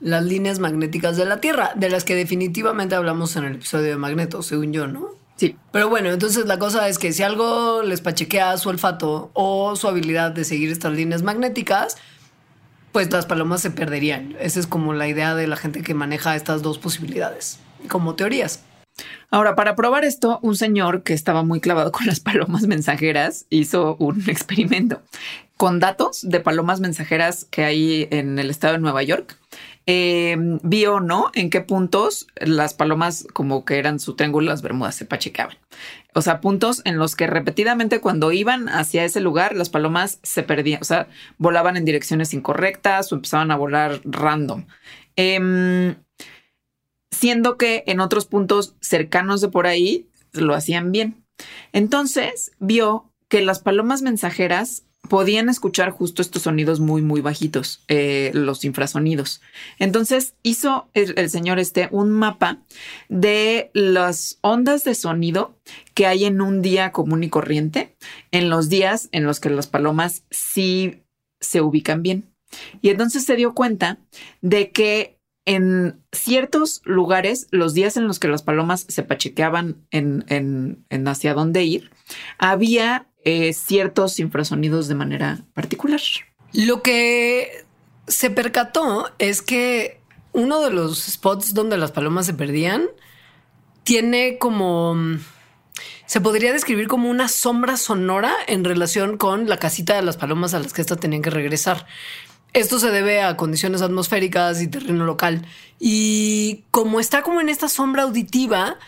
las 0.00 0.24
líneas 0.24 0.58
magnéticas 0.58 1.16
de 1.16 1.24
la 1.24 1.40
Tierra, 1.40 1.72
de 1.74 1.88
las 1.88 2.04
que 2.04 2.14
definitivamente 2.14 2.94
hablamos 2.94 3.36
en 3.36 3.44
el 3.44 3.54
episodio 3.54 3.86
de 3.86 3.96
Magneto, 3.96 4.42
según 4.42 4.72
yo, 4.72 4.86
¿no? 4.86 5.08
Sí, 5.36 5.56
Pero 5.70 5.90
bueno, 5.90 6.10
entonces 6.10 6.46
la 6.46 6.58
cosa 6.58 6.88
es 6.88 6.98
que 6.98 7.12
si 7.12 7.22
algo 7.22 7.82
les 7.82 8.00
pachequea 8.00 8.56
su 8.56 8.70
olfato 8.70 9.30
o 9.34 9.76
su 9.76 9.86
habilidad 9.86 10.32
de 10.32 10.44
seguir 10.44 10.70
estas 10.70 10.92
líneas 10.92 11.22
magnéticas, 11.22 11.96
pues 12.96 13.12
las 13.12 13.26
palomas 13.26 13.60
se 13.60 13.70
perderían. 13.70 14.34
Esa 14.40 14.58
es 14.58 14.66
como 14.66 14.94
la 14.94 15.06
idea 15.06 15.34
de 15.34 15.46
la 15.46 15.56
gente 15.56 15.82
que 15.82 15.92
maneja 15.92 16.34
estas 16.34 16.62
dos 16.62 16.78
posibilidades, 16.78 17.58
como 17.88 18.14
teorías. 18.14 18.62
Ahora, 19.30 19.54
para 19.54 19.76
probar 19.76 20.06
esto, 20.06 20.38
un 20.40 20.56
señor 20.56 21.02
que 21.02 21.12
estaba 21.12 21.42
muy 21.42 21.60
clavado 21.60 21.92
con 21.92 22.06
las 22.06 22.20
palomas 22.20 22.66
mensajeras 22.66 23.44
hizo 23.50 23.96
un 23.98 24.24
experimento 24.30 25.02
con 25.58 25.78
datos 25.78 26.22
de 26.22 26.40
palomas 26.40 26.80
mensajeras 26.80 27.44
que 27.44 27.64
hay 27.64 28.08
en 28.10 28.38
el 28.38 28.48
estado 28.48 28.72
de 28.72 28.78
Nueva 28.78 29.02
York. 29.02 29.36
Eh, 29.88 30.36
vio, 30.64 30.98
¿no? 30.98 31.30
En 31.34 31.48
qué 31.48 31.60
puntos 31.60 32.26
las 32.40 32.74
palomas 32.74 33.24
como 33.32 33.64
que 33.64 33.78
eran 33.78 34.00
su 34.00 34.16
triángulo 34.16 34.48
las 34.48 34.62
Bermudas 34.62 34.96
se 34.96 35.04
pachecaban. 35.04 35.56
O 36.12 36.22
sea, 36.22 36.40
puntos 36.40 36.82
en 36.84 36.98
los 36.98 37.14
que 37.14 37.28
repetidamente 37.28 38.00
cuando 38.00 38.32
iban 38.32 38.68
hacia 38.68 39.04
ese 39.04 39.20
lugar, 39.20 39.54
las 39.54 39.70
palomas 39.70 40.18
se 40.24 40.42
perdían, 40.42 40.80
o 40.82 40.84
sea, 40.84 41.08
volaban 41.38 41.76
en 41.76 41.84
direcciones 41.84 42.34
incorrectas 42.34 43.12
o 43.12 43.14
empezaban 43.14 43.52
a 43.52 43.56
volar 43.56 44.00
random. 44.04 44.66
Em, 45.14 45.94
siendo 47.12 47.56
que 47.56 47.84
en 47.86 48.00
otros 48.00 48.26
puntos 48.26 48.74
cercanos 48.80 49.40
de 49.40 49.48
por 49.48 49.66
ahí 49.68 50.08
lo 50.32 50.54
hacían 50.54 50.90
bien. 50.90 51.24
Entonces 51.72 52.52
vio 52.58 53.12
que 53.28 53.42
las 53.42 53.60
palomas 53.60 54.02
mensajeras 54.02 54.85
podían 55.08 55.48
escuchar 55.48 55.90
justo 55.90 56.22
estos 56.22 56.42
sonidos 56.42 56.80
muy, 56.80 57.02
muy 57.02 57.20
bajitos, 57.20 57.84
eh, 57.88 58.30
los 58.34 58.64
infrasonidos. 58.64 59.40
Entonces 59.78 60.34
hizo 60.42 60.88
el, 60.94 61.30
señor 61.30 61.58
este 61.58 61.88
un 61.90 62.10
mapa 62.10 62.62
de 63.08 63.70
las 63.74 64.38
ondas 64.42 64.84
de 64.84 64.94
sonido 64.94 65.58
que 65.94 66.06
hay 66.06 66.24
en 66.24 66.40
un 66.40 66.62
día 66.62 66.92
común 66.92 67.24
y 67.24 67.28
corriente, 67.28 67.96
en 68.30 68.50
los 68.50 68.68
días 68.68 69.08
en 69.12 69.24
los 69.24 69.40
que 69.40 69.50
las 69.50 69.66
palomas 69.66 70.24
sí 70.30 71.02
se 71.40 71.60
ubican 71.60 72.02
bien. 72.02 72.32
Y 72.80 72.90
entonces 72.90 73.24
se 73.24 73.36
dio 73.36 73.54
cuenta 73.54 73.98
de 74.40 74.70
que 74.70 75.18
en 75.44 76.02
ciertos 76.10 76.80
lugares, 76.84 77.46
los 77.50 77.72
días 77.72 77.96
en 77.96 78.08
los 78.08 78.18
que 78.18 78.28
las 78.28 78.42
palomas 78.42 78.84
se 78.88 79.04
pachequeaban 79.04 79.86
en, 79.90 80.24
en 80.28 81.08
hacia 81.08 81.34
dónde 81.34 81.62
ir, 81.62 81.90
había 82.38 83.06
eh, 83.28 83.52
ciertos 83.54 84.20
infrasonidos 84.20 84.86
de 84.86 84.94
manera 84.94 85.40
particular. 85.52 86.00
Lo 86.52 86.80
que 86.80 87.64
se 88.06 88.30
percató 88.30 89.10
es 89.18 89.42
que 89.42 90.00
uno 90.32 90.60
de 90.60 90.70
los 90.70 90.96
spots 91.00 91.52
donde 91.52 91.76
las 91.76 91.90
palomas 91.90 92.26
se 92.26 92.34
perdían 92.34 92.84
tiene 93.82 94.38
como 94.38 94.94
se 96.06 96.20
podría 96.20 96.52
describir 96.52 96.86
como 96.86 97.10
una 97.10 97.26
sombra 97.26 97.76
sonora 97.76 98.32
en 98.46 98.62
relación 98.62 99.16
con 99.16 99.48
la 99.48 99.56
casita 99.56 99.96
de 99.96 100.02
las 100.02 100.16
palomas 100.16 100.54
a 100.54 100.60
las 100.60 100.72
que 100.72 100.82
éstas 100.82 101.00
tenían 101.00 101.22
que 101.22 101.30
regresar. 101.30 101.84
Esto 102.52 102.78
se 102.78 102.92
debe 102.92 103.22
a 103.22 103.36
condiciones 103.36 103.82
atmosféricas 103.82 104.62
y 104.62 104.68
terreno 104.68 105.04
local. 105.04 105.44
Y 105.80 106.62
como 106.70 107.00
está 107.00 107.22
como 107.22 107.40
en 107.40 107.48
esta 107.48 107.68
sombra 107.68 108.04
auditiva, 108.04 108.78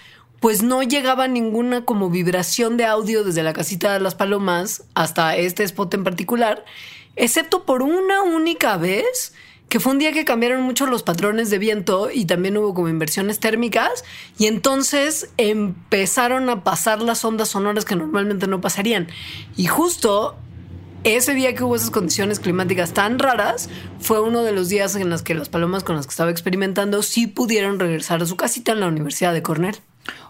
pues 0.40 0.62
no 0.62 0.82
llegaba 0.82 1.28
ninguna 1.28 1.84
como 1.84 2.10
vibración 2.10 2.76
de 2.76 2.84
audio 2.84 3.24
desde 3.24 3.42
la 3.42 3.52
casita 3.52 3.92
de 3.92 4.00
las 4.00 4.14
palomas 4.14 4.84
hasta 4.94 5.36
este 5.36 5.64
spot 5.64 5.94
en 5.94 6.04
particular, 6.04 6.64
excepto 7.16 7.64
por 7.64 7.82
una 7.82 8.22
única 8.22 8.76
vez 8.76 9.34
que 9.68 9.80
fue 9.80 9.92
un 9.92 9.98
día 9.98 10.12
que 10.12 10.24
cambiaron 10.24 10.62
mucho 10.62 10.86
los 10.86 11.02
patrones 11.02 11.50
de 11.50 11.58
viento 11.58 12.10
y 12.10 12.24
también 12.24 12.56
hubo 12.56 12.72
como 12.72 12.88
inversiones 12.88 13.38
térmicas 13.38 14.04
y 14.38 14.46
entonces 14.46 15.28
empezaron 15.36 16.48
a 16.48 16.64
pasar 16.64 17.02
las 17.02 17.24
ondas 17.24 17.50
sonoras 17.50 17.84
que 17.84 17.96
normalmente 17.96 18.46
no 18.46 18.60
pasarían. 18.60 19.08
Y 19.56 19.66
justo 19.66 20.36
ese 21.04 21.34
día 21.34 21.54
que 21.54 21.64
hubo 21.64 21.76
esas 21.76 21.90
condiciones 21.90 22.40
climáticas 22.40 22.94
tan 22.94 23.18
raras 23.18 23.68
fue 24.00 24.20
uno 24.20 24.42
de 24.42 24.52
los 24.52 24.70
días 24.70 24.96
en 24.96 25.10
los 25.10 25.22
que 25.22 25.34
las 25.34 25.50
palomas 25.50 25.84
con 25.84 25.96
las 25.96 26.06
que 26.06 26.10
estaba 26.10 26.30
experimentando 26.30 27.02
sí 27.02 27.26
pudieron 27.26 27.78
regresar 27.78 28.22
a 28.22 28.26
su 28.26 28.36
casita 28.36 28.72
en 28.72 28.80
la 28.80 28.88
Universidad 28.88 29.34
de 29.34 29.42
Cornell. 29.42 29.76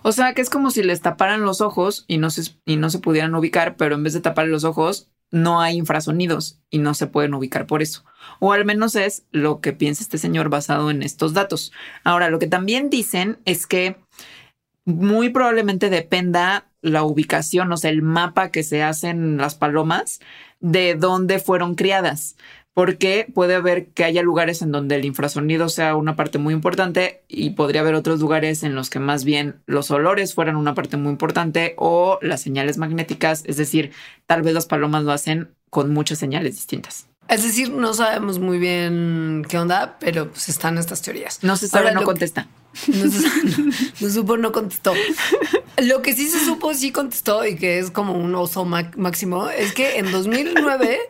O 0.03 0.13
sea, 0.13 0.35
que 0.35 0.43
es 0.43 0.51
como 0.51 0.71
si 0.71 0.83
les 0.83 1.01
taparan 1.01 1.43
los 1.43 1.61
ojos 1.61 2.05
y 2.09 2.19
no 2.19 2.31
se, 2.31 2.53
y 2.65 2.77
no 2.77 2.91
se 2.91 2.99
pudieran 2.99 3.35
ubicar, 3.35 3.77
pero 3.77 3.95
en 3.95 4.03
vez 4.03 4.15
de 4.15 4.21
tapar 4.21 4.47
los 4.49 4.65
ojos, 4.65 5.09
no 5.31 5.61
hay 5.61 5.77
infrasonidos 5.77 6.61
y 6.71 6.79
no 6.79 6.95
se 6.95 7.07
pueden 7.07 7.35
ubicar 7.35 7.67
por 7.67 7.83
eso. 7.83 8.05
O 8.41 8.53
al 8.53 8.65
menos 8.65 8.95
es 8.95 9.25
lo 9.31 9.61
que 9.61 9.73
piensa 9.73 10.03
este 10.03 10.19
señor 10.19 10.49
basado 10.49 10.91
en 10.91 11.03
estos 11.03 11.35
datos. 11.35 11.73
Ahora, 12.05 12.31
lo 12.31 12.39
que 12.39 12.47
también 12.47 12.91
dicen 12.91 13.39
es 13.45 13.67
que 13.67 13.97
muy 14.85 15.29
probablemente 15.29 15.91
dependa 15.91 16.71
la 16.81 17.03
ubicación, 17.03 17.71
o 17.73 17.77
sea, 17.77 17.91
el 17.91 18.03
mapa 18.03 18.51
que 18.51 18.63
se 18.63 18.83
hacen 18.83 19.37
las 19.37 19.55
palomas 19.55 20.21
de 20.61 20.95
dónde 20.95 21.39
fueron 21.39 21.75
criadas 21.75 22.37
porque 22.75 23.27
puede 23.35 23.57
haber 23.57 23.89
que 23.89 24.05
haya 24.05 24.23
lugares 24.23 24.63
en 24.63 24.71
donde 24.71 24.95
el 24.95 25.05
infrasonido 25.05 25.69
sea 25.69 25.97
una 25.97 26.15
parte 26.15 26.39
muy 26.39 26.55
importante 26.55 27.23
y 27.27 27.51
podría 27.51 27.81
haber 27.81 27.95
otros 27.95 28.21
lugares 28.21 28.63
en 28.63 28.75
los 28.75 28.89
que 28.89 29.01
más 29.01 29.25
bien 29.25 29.57
los 29.67 29.91
olores 29.91 30.35
fueran 30.35 30.57
una 30.57 30.75
parte 30.75 30.97
muy 30.97 31.11
importante 31.11 31.75
o 31.77 32.19
las 32.23 32.41
señales 32.41 32.79
magnéticas, 32.79 33.43
es 33.47 33.57
decir, 33.57 33.93
tal 34.27 34.43
vez 34.43 34.55
las 34.55 34.67
palomas 34.67 35.03
lo 35.05 35.13
hacen 35.13 35.51
con 35.71 35.93
muchas 35.93 36.19
señales 36.19 36.55
distintas. 36.55 37.09
Es 37.29 37.43
decir, 37.43 37.71
no 37.71 37.93
sabemos 37.93 38.39
muy 38.39 38.59
bien 38.59 39.45
qué 39.49 39.59
onda, 39.59 39.99
pero 40.01 40.31
pues 40.31 40.49
están 40.49 40.79
estas 40.79 41.03
teorías. 41.03 41.45
No 41.45 41.57
se 41.57 41.69
sabe, 41.69 41.93
no 41.93 42.03
contesta. 42.03 42.49
No, 42.87 43.05
no, 44.01 44.11
supo, 44.11 44.37
no 44.37 44.53
contestó. 44.53 44.93
Lo 45.83 46.01
que 46.01 46.15
sí 46.15 46.29
se 46.29 46.39
supo, 46.45 46.75
sí 46.75 46.93
contestó 46.93 47.45
y 47.45 47.57
que 47.57 47.81
es 47.81 47.91
como 47.91 48.13
un 48.13 48.35
oso 48.35 48.65
máximo, 48.65 49.49
es 49.49 49.73
que 49.73 49.99
en 49.99 50.13
2009 50.13 51.01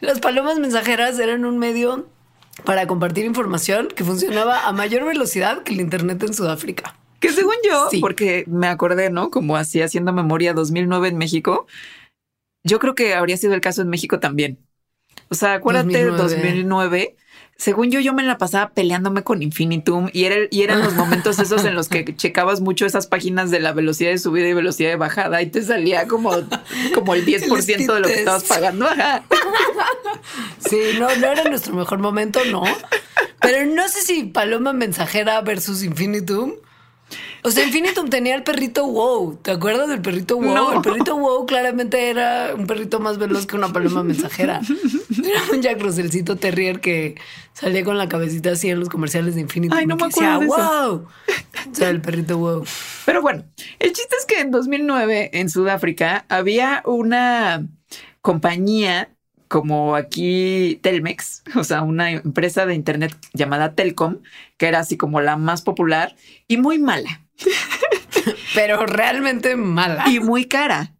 las 0.00 0.20
palomas 0.20 0.58
mensajeras 0.58 1.18
eran 1.18 1.44
un 1.44 1.58
medio 1.58 2.06
para 2.64 2.86
compartir 2.86 3.24
información 3.24 3.88
que 3.88 4.04
funcionaba 4.04 4.66
a 4.66 4.72
mayor 4.72 5.04
velocidad 5.04 5.62
que 5.62 5.74
el 5.74 5.80
Internet 5.80 6.22
en 6.22 6.34
Sudáfrica. 6.34 6.96
Que 7.20 7.30
según 7.30 7.54
yo, 7.64 7.88
porque 8.00 8.44
me 8.46 8.66
acordé, 8.66 9.10
¿no? 9.10 9.30
Como 9.30 9.56
así 9.56 9.80
haciendo 9.80 10.12
memoria 10.12 10.52
2009 10.52 11.08
en 11.08 11.18
México, 11.18 11.66
yo 12.62 12.78
creo 12.78 12.94
que 12.94 13.14
habría 13.14 13.36
sido 13.36 13.54
el 13.54 13.60
caso 13.60 13.82
en 13.82 13.88
México 13.88 14.20
también. 14.20 14.58
O 15.28 15.34
sea, 15.34 15.54
acuérdate 15.54 16.04
de 16.04 16.10
2009 16.10 17.16
según 17.58 17.90
yo, 17.90 18.00
yo 18.00 18.12
me 18.12 18.22
la 18.22 18.36
pasaba 18.38 18.70
peleándome 18.70 19.22
con 19.22 19.42
Infinitum 19.42 20.10
y, 20.12 20.24
era, 20.24 20.36
y 20.50 20.62
eran 20.62 20.82
los 20.82 20.94
momentos 20.94 21.38
esos 21.38 21.64
en 21.64 21.74
los 21.74 21.88
que 21.88 22.04
checabas 22.16 22.60
mucho 22.60 22.84
esas 22.84 23.06
páginas 23.06 23.50
de 23.50 23.60
la 23.60 23.72
velocidad 23.72 24.10
de 24.10 24.18
subida 24.18 24.46
y 24.46 24.52
velocidad 24.52 24.90
de 24.90 24.96
bajada 24.96 25.40
y 25.40 25.46
te 25.46 25.62
salía 25.62 26.06
como, 26.06 26.32
como 26.94 27.14
el 27.14 27.24
10% 27.24 27.94
de 27.94 28.00
lo 28.00 28.06
que 28.06 28.14
estabas 28.14 28.44
pagando. 28.44 28.86
Sí, 30.68 30.78
no, 30.98 31.06
no 31.16 31.26
era 31.26 31.44
nuestro 31.44 31.74
mejor 31.74 32.00
momento, 32.00 32.40
no. 32.50 32.64
Pero 33.40 33.64
no 33.66 33.88
sé 33.88 34.02
si 34.02 34.24
Paloma 34.24 34.72
Mensajera 34.72 35.40
versus 35.40 35.84
Infinitum 35.84 36.54
o 37.42 37.50
sea, 37.50 37.64
Infinitum 37.64 38.08
tenía 38.08 38.34
el 38.34 38.42
perrito 38.42 38.86
wow. 38.86 39.36
¿Te 39.36 39.52
acuerdas 39.52 39.88
del 39.88 40.02
perrito 40.02 40.36
wow? 40.36 40.72
El 40.72 40.80
perrito 40.80 41.16
wow 41.16 41.46
claramente 41.46 42.10
era 42.10 42.54
un 42.56 42.66
perrito 42.66 42.98
más 42.98 43.18
veloz 43.18 43.46
que 43.46 43.56
una 43.56 43.72
paloma 43.72 44.02
mensajera. 44.02 44.60
Era 45.10 45.42
un 45.52 45.62
Jack 45.62 45.80
Russellcito 45.80 46.36
Terrier 46.36 46.80
que 46.80 47.14
salía 47.52 47.84
con 47.84 47.98
la 47.98 48.08
cabecita 48.08 48.50
así 48.50 48.68
en 48.68 48.80
los 48.80 48.88
comerciales 48.88 49.36
de 49.36 49.42
Infinitum. 49.42 49.78
Ay, 49.78 49.86
no 49.86 49.96
me 49.96 50.06
acuerdo. 50.06 50.40
Decía, 50.40 50.56
wow. 50.56 51.06
O 51.70 51.74
sea, 51.74 51.90
el 51.90 52.00
perrito 52.00 52.38
wow. 52.38 52.64
Pero 53.04 53.22
bueno, 53.22 53.44
el 53.78 53.92
chiste 53.92 54.16
es 54.18 54.26
que 54.26 54.40
en 54.40 54.50
2009 54.50 55.30
en 55.32 55.48
Sudáfrica 55.48 56.26
había 56.28 56.82
una 56.84 57.66
compañía 58.20 59.15
como 59.48 59.96
aquí 59.96 60.78
Telmex, 60.82 61.42
o 61.54 61.64
sea, 61.64 61.82
una 61.82 62.10
empresa 62.10 62.66
de 62.66 62.74
Internet 62.74 63.16
llamada 63.32 63.74
Telcom, 63.74 64.18
que 64.56 64.66
era 64.66 64.80
así 64.80 64.96
como 64.96 65.20
la 65.20 65.36
más 65.36 65.62
popular 65.62 66.16
y 66.48 66.56
muy 66.56 66.78
mala. 66.78 67.22
Pero 68.54 68.86
realmente 68.86 69.56
mala. 69.56 70.04
Y 70.08 70.20
muy 70.20 70.46
cara. 70.46 70.92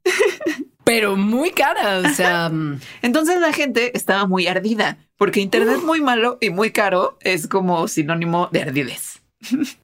Pero 0.84 1.16
muy 1.16 1.50
cara, 1.50 1.98
o 1.98 2.08
sea... 2.10 2.48
Mm. 2.48 2.80
Entonces 3.02 3.40
la 3.40 3.52
gente 3.52 3.96
estaba 3.96 4.26
muy 4.26 4.46
ardida, 4.46 4.98
porque 5.16 5.40
Internet 5.40 5.80
muy 5.84 6.00
malo 6.00 6.38
y 6.40 6.50
muy 6.50 6.70
caro 6.70 7.18
es 7.20 7.48
como 7.48 7.88
sinónimo 7.88 8.48
de 8.52 8.62
ardidez. 8.62 9.15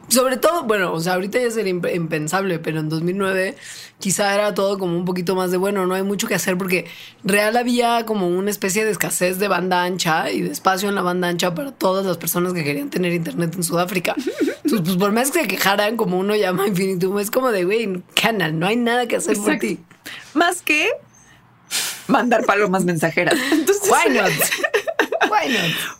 Sobre 0.08 0.38
todo, 0.38 0.64
bueno, 0.64 0.92
o 0.92 1.00
sea, 1.00 1.14
ahorita 1.14 1.38
ya 1.38 1.50
sería 1.50 1.70
impensable, 1.70 2.58
pero 2.58 2.80
en 2.80 2.88
2009 2.88 3.54
quizá 3.98 4.34
era 4.34 4.54
todo 4.54 4.78
como 4.78 4.96
un 4.96 5.04
poquito 5.04 5.36
más 5.36 5.50
de 5.50 5.58
bueno, 5.58 5.86
no 5.86 5.94
hay 5.94 6.02
mucho 6.02 6.26
que 6.26 6.34
hacer 6.34 6.56
porque 6.56 6.86
real 7.22 7.56
había 7.56 8.04
como 8.06 8.28
una 8.28 8.50
especie 8.50 8.84
de 8.84 8.90
escasez 8.90 9.38
de 9.38 9.48
banda 9.48 9.84
ancha 9.84 10.30
y 10.30 10.40
de 10.40 10.50
espacio 10.50 10.88
en 10.88 10.94
la 10.94 11.02
banda 11.02 11.28
ancha 11.28 11.54
para 11.54 11.70
todas 11.70 12.06
las 12.06 12.16
personas 12.16 12.54
que 12.54 12.64
querían 12.64 12.90
tener 12.90 13.12
internet 13.12 13.54
en 13.54 13.62
Sudáfrica. 13.62 14.14
Entonces, 14.16 14.80
pues 14.80 14.96
por 14.96 15.12
más 15.12 15.30
que 15.30 15.42
se 15.42 15.48
quejaran, 15.48 15.96
como 15.96 16.18
uno 16.18 16.34
llama 16.34 16.66
Infinitum, 16.66 17.18
es 17.18 17.30
como 17.30 17.52
de, 17.52 17.64
güey, 17.64 18.02
canal, 18.14 18.58
no 18.58 18.66
hay 18.66 18.76
nada 18.76 19.06
que 19.06 19.16
hacer 19.16 19.36
por 19.36 19.58
ti. 19.58 19.78
Más 20.34 20.62
que 20.62 20.88
mandar 22.08 22.44
palomas 22.44 22.84
mensajeras. 22.84 23.38
Entonces, 23.52 23.90
Why 23.90 24.14
not? 24.14 24.32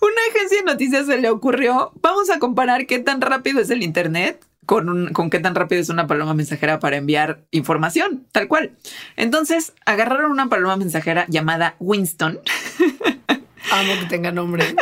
Una 0.00 0.20
agencia 0.30 0.58
de 0.58 0.64
noticias 0.64 1.06
se 1.06 1.18
le 1.18 1.30
ocurrió, 1.30 1.92
vamos 2.00 2.30
a 2.30 2.38
comparar 2.38 2.86
qué 2.86 2.98
tan 2.98 3.20
rápido 3.20 3.60
es 3.60 3.70
el 3.70 3.82
Internet 3.82 4.44
con, 4.66 5.12
con 5.12 5.30
qué 5.30 5.38
tan 5.40 5.54
rápido 5.54 5.80
es 5.80 5.88
una 5.88 6.06
paloma 6.06 6.34
mensajera 6.34 6.78
para 6.78 6.96
enviar 6.96 7.44
información, 7.50 8.26
tal 8.32 8.48
cual. 8.48 8.72
Entonces 9.16 9.72
agarraron 9.84 10.30
una 10.30 10.48
paloma 10.48 10.76
mensajera 10.76 11.26
llamada 11.28 11.76
Winston. 11.80 12.40
Amo 13.72 13.92
que 14.00 14.06
tenga 14.08 14.32
nombre. 14.32 14.74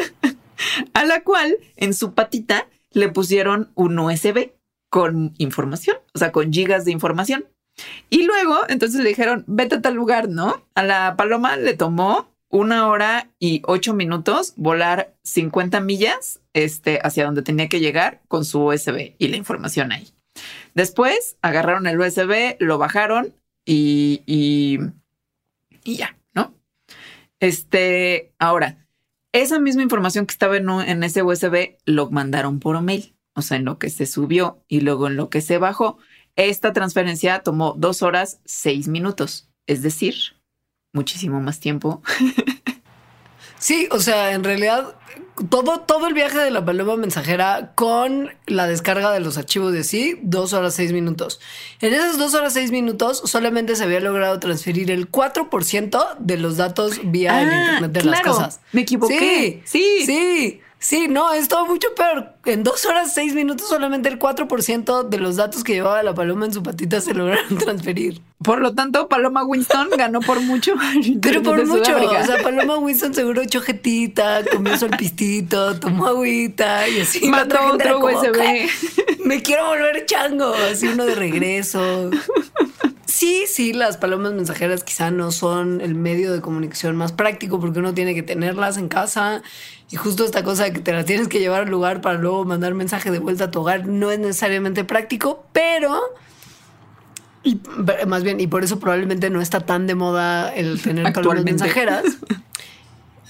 A 0.95 1.05
la 1.05 1.23
cual 1.23 1.57
en 1.77 1.95
su 1.95 2.15
patita 2.15 2.67
le 2.93 3.09
pusieron 3.09 3.71
un 3.75 3.99
USB. 3.99 4.53
con 4.91 5.35
información, 5.39 5.99
o 6.15 6.19
sea, 6.19 6.33
con 6.33 6.53
gigas 6.53 6.85
de 6.85 6.91
información. 6.91 7.45
Y 8.11 8.25
luego, 8.25 8.59
entonces 8.69 9.01
le 9.01 9.09
dijeron, 9.09 9.45
vete 9.47 9.77
a 9.77 9.81
tal 9.81 9.95
lugar, 9.95 10.29
¿no? 10.29 10.67
A 10.75 10.83
la 10.83 11.15
paloma 11.17 11.57
le 11.57 11.75
tomó 11.75 12.29
una 12.51 12.89
hora 12.89 13.31
y 13.39 13.63
ocho 13.65 13.95
minutos 13.95 14.55
volar 14.57 15.15
50 15.23 15.81
millas 15.81 16.41
este, 16.53 16.99
hacia 17.03 17.25
donde 17.25 17.43
tenía 17.43 17.69
que 17.69 17.81
llegar 17.81 18.21
con 18.29 18.45
su 18.45 18.67
USB 18.67 19.15
y 19.19 19.29
la 19.29 19.37
información 19.37 19.93
ahí. 19.93 20.09
Después 20.75 21.37
agarraron 21.43 21.87
el 21.87 21.99
USB, 21.99 22.57
lo 22.59 22.77
bajaron 22.79 23.35
y, 23.65 24.23
y, 24.27 24.79
y 25.85 25.97
ya, 25.97 26.17
¿no? 26.35 26.55
Este, 27.39 28.33
ahora, 28.39 28.87
esa 29.33 29.61
misma 29.61 29.83
información 29.83 30.27
que 30.27 30.33
estaba 30.33 30.57
en, 30.57 30.69
en 30.69 31.03
ese 31.05 31.23
USB 31.23 31.77
lo 31.85 32.11
mandaron 32.11 32.59
por 32.59 32.81
mail, 32.83 33.15
o 33.35 33.43
sea, 33.43 33.57
en 33.57 33.65
lo 33.65 33.79
que 33.79 33.91
se 33.91 34.07
subió 34.07 34.65
y 34.67 34.81
luego 34.81 35.07
en 35.07 35.17
lo 35.17 35.31
que 35.31 35.41
se 35.41 35.59
bajó. 35.59 35.99
Esta 36.37 36.73
transferencia 36.73 37.43
tomó 37.43 37.75
dos 37.77 38.03
horas, 38.03 38.41
seis 38.45 38.89
minutos, 38.89 39.51
es 39.67 39.83
decir, 39.83 40.40
muchísimo 40.93 41.41
más 41.41 41.61
tiempo. 41.61 42.03
Sí, 43.59 43.89
o 43.91 44.01
sea, 44.01 44.33
en 44.33 44.43
realidad 44.43 44.95
todo, 45.51 45.81
todo 45.81 46.07
el 46.07 46.15
viaje 46.15 46.39
de 46.39 46.51
la 46.51 46.65
paloma 46.65 46.97
mensajera 46.97 47.73
con 47.75 48.31
la 48.47 48.67
descarga 48.67 49.13
de 49.13 49.21
los 49.21 49.37
archivos 49.37 49.75
de 49.75 49.85
sí, 49.85 50.19
dos 50.23 50.55
horas 50.55 50.75
seis 50.75 50.93
minutos. 50.93 51.41
En 51.83 51.93
esas 51.93 52.17
dos 52.17 52.33
horas 52.33 52.55
seis 52.55 52.71
minutos 52.71 53.21
solamente 53.27 53.77
se 53.77 53.85
había 53.85 54.01
logrado 54.01 54.39
transferir 54.41 54.91
el 54.91 55.11
4% 55.11 56.17
de 56.21 56.39
los 56.39 56.57
datos 56.57 57.01
vía 57.05 57.43
el 57.43 57.51
Ah, 57.51 57.53
Internet 57.73 57.93
de 57.93 58.01
claro, 58.01 58.17
las 58.27 58.35
cosas. 58.37 58.61
me 58.73 58.81
equivoqué. 58.81 59.63
Sí. 59.67 59.87
sí. 59.99 60.07
Sí, 60.07 60.61
no, 61.11 61.33
es 61.33 61.49
todo 61.49 61.67
mucho 61.67 61.89
peor. 61.95 62.33
En 62.47 62.63
dos 62.63 62.85
horas, 62.87 63.13
seis 63.13 63.35
minutos, 63.35 63.69
solamente 63.69 64.09
el 64.09 64.19
4% 64.19 65.09
de 65.09 65.19
los 65.19 65.37
datos 65.37 65.63
que 65.63 65.75
llevaba 65.75 66.03
la 66.03 66.15
paloma 66.15 66.47
en 66.47 66.53
su 66.55 66.63
patita 66.63 67.01
se 67.01 67.13
lograron 67.13 67.59
transferir. 67.59 68.23
Por 68.43 68.63
lo 68.63 68.75
tanto, 68.75 69.07
Paloma 69.07 69.45
Winston 69.45 69.91
ganó 69.99 70.21
por 70.21 70.41
mucho. 70.41 70.73
Pero 71.21 71.43
por 71.43 71.67
mucho. 71.67 71.85
Sudáfrica. 71.85 72.23
O 72.23 72.27
sea, 72.27 72.43
Paloma 72.43 72.79
Winston 72.79 73.13
seguro 73.15 73.43
echó 73.43 73.61
jetita, 73.61 74.43
comió 74.51 74.79
solpistito, 74.79 75.79
tomó 75.79 76.07
agüita 76.07 76.89
y 76.89 77.01
así. 77.01 77.29
Mató 77.29 77.59
otro 77.75 77.99
USB. 77.99 78.41
"Ay, 78.41 78.67
Me 79.25 79.43
quiero 79.43 79.67
volver 79.67 80.07
chango. 80.07 80.55
Así 80.55 80.89
uno 80.89 81.05
de 81.05 81.15
regreso. 81.15 82.11
Sí, 83.11 83.47
sí, 83.49 83.73
las 83.73 83.97
palomas 83.97 84.35
mensajeras 84.35 84.85
quizá 84.85 85.11
no 85.11 85.33
son 85.33 85.81
el 85.81 85.97
medio 85.97 86.33
de 86.33 86.41
comunicación 86.41 86.95
más 86.95 87.11
práctico 87.11 87.59
porque 87.59 87.81
uno 87.81 87.93
tiene 87.93 88.15
que 88.15 88.23
tenerlas 88.23 88.77
en 88.77 88.87
casa 88.87 89.43
y 89.91 89.97
justo 89.97 90.25
esta 90.25 90.45
cosa 90.45 90.65
de 90.65 90.73
que 90.73 90.79
te 90.79 90.93
las 90.93 91.07
tienes 91.07 91.27
que 91.27 91.41
llevar 91.41 91.63
al 91.63 91.71
lugar 91.71 92.03
para 92.03 92.19
luego 92.19 92.45
mandar 92.45 92.73
mensaje 92.75 93.11
de 93.11 93.19
vuelta 93.19 93.45
a 93.45 93.51
tu 93.51 93.63
hogar 93.63 93.89
no 93.89 94.13
es 94.13 94.21
necesariamente 94.21 94.85
práctico, 94.85 95.45
pero 95.53 96.01
y 97.43 97.61
más 98.07 98.23
bien 98.23 98.39
y 98.39 98.47
por 98.47 98.63
eso 98.63 98.79
probablemente 98.79 99.29
no 99.29 99.41
está 99.41 99.59
tan 99.59 99.89
de 99.89 99.97
moda 99.97 100.55
el 100.55 100.81
tener 100.81 101.13
palomas 101.13 101.43
mensajeras. 101.43 102.05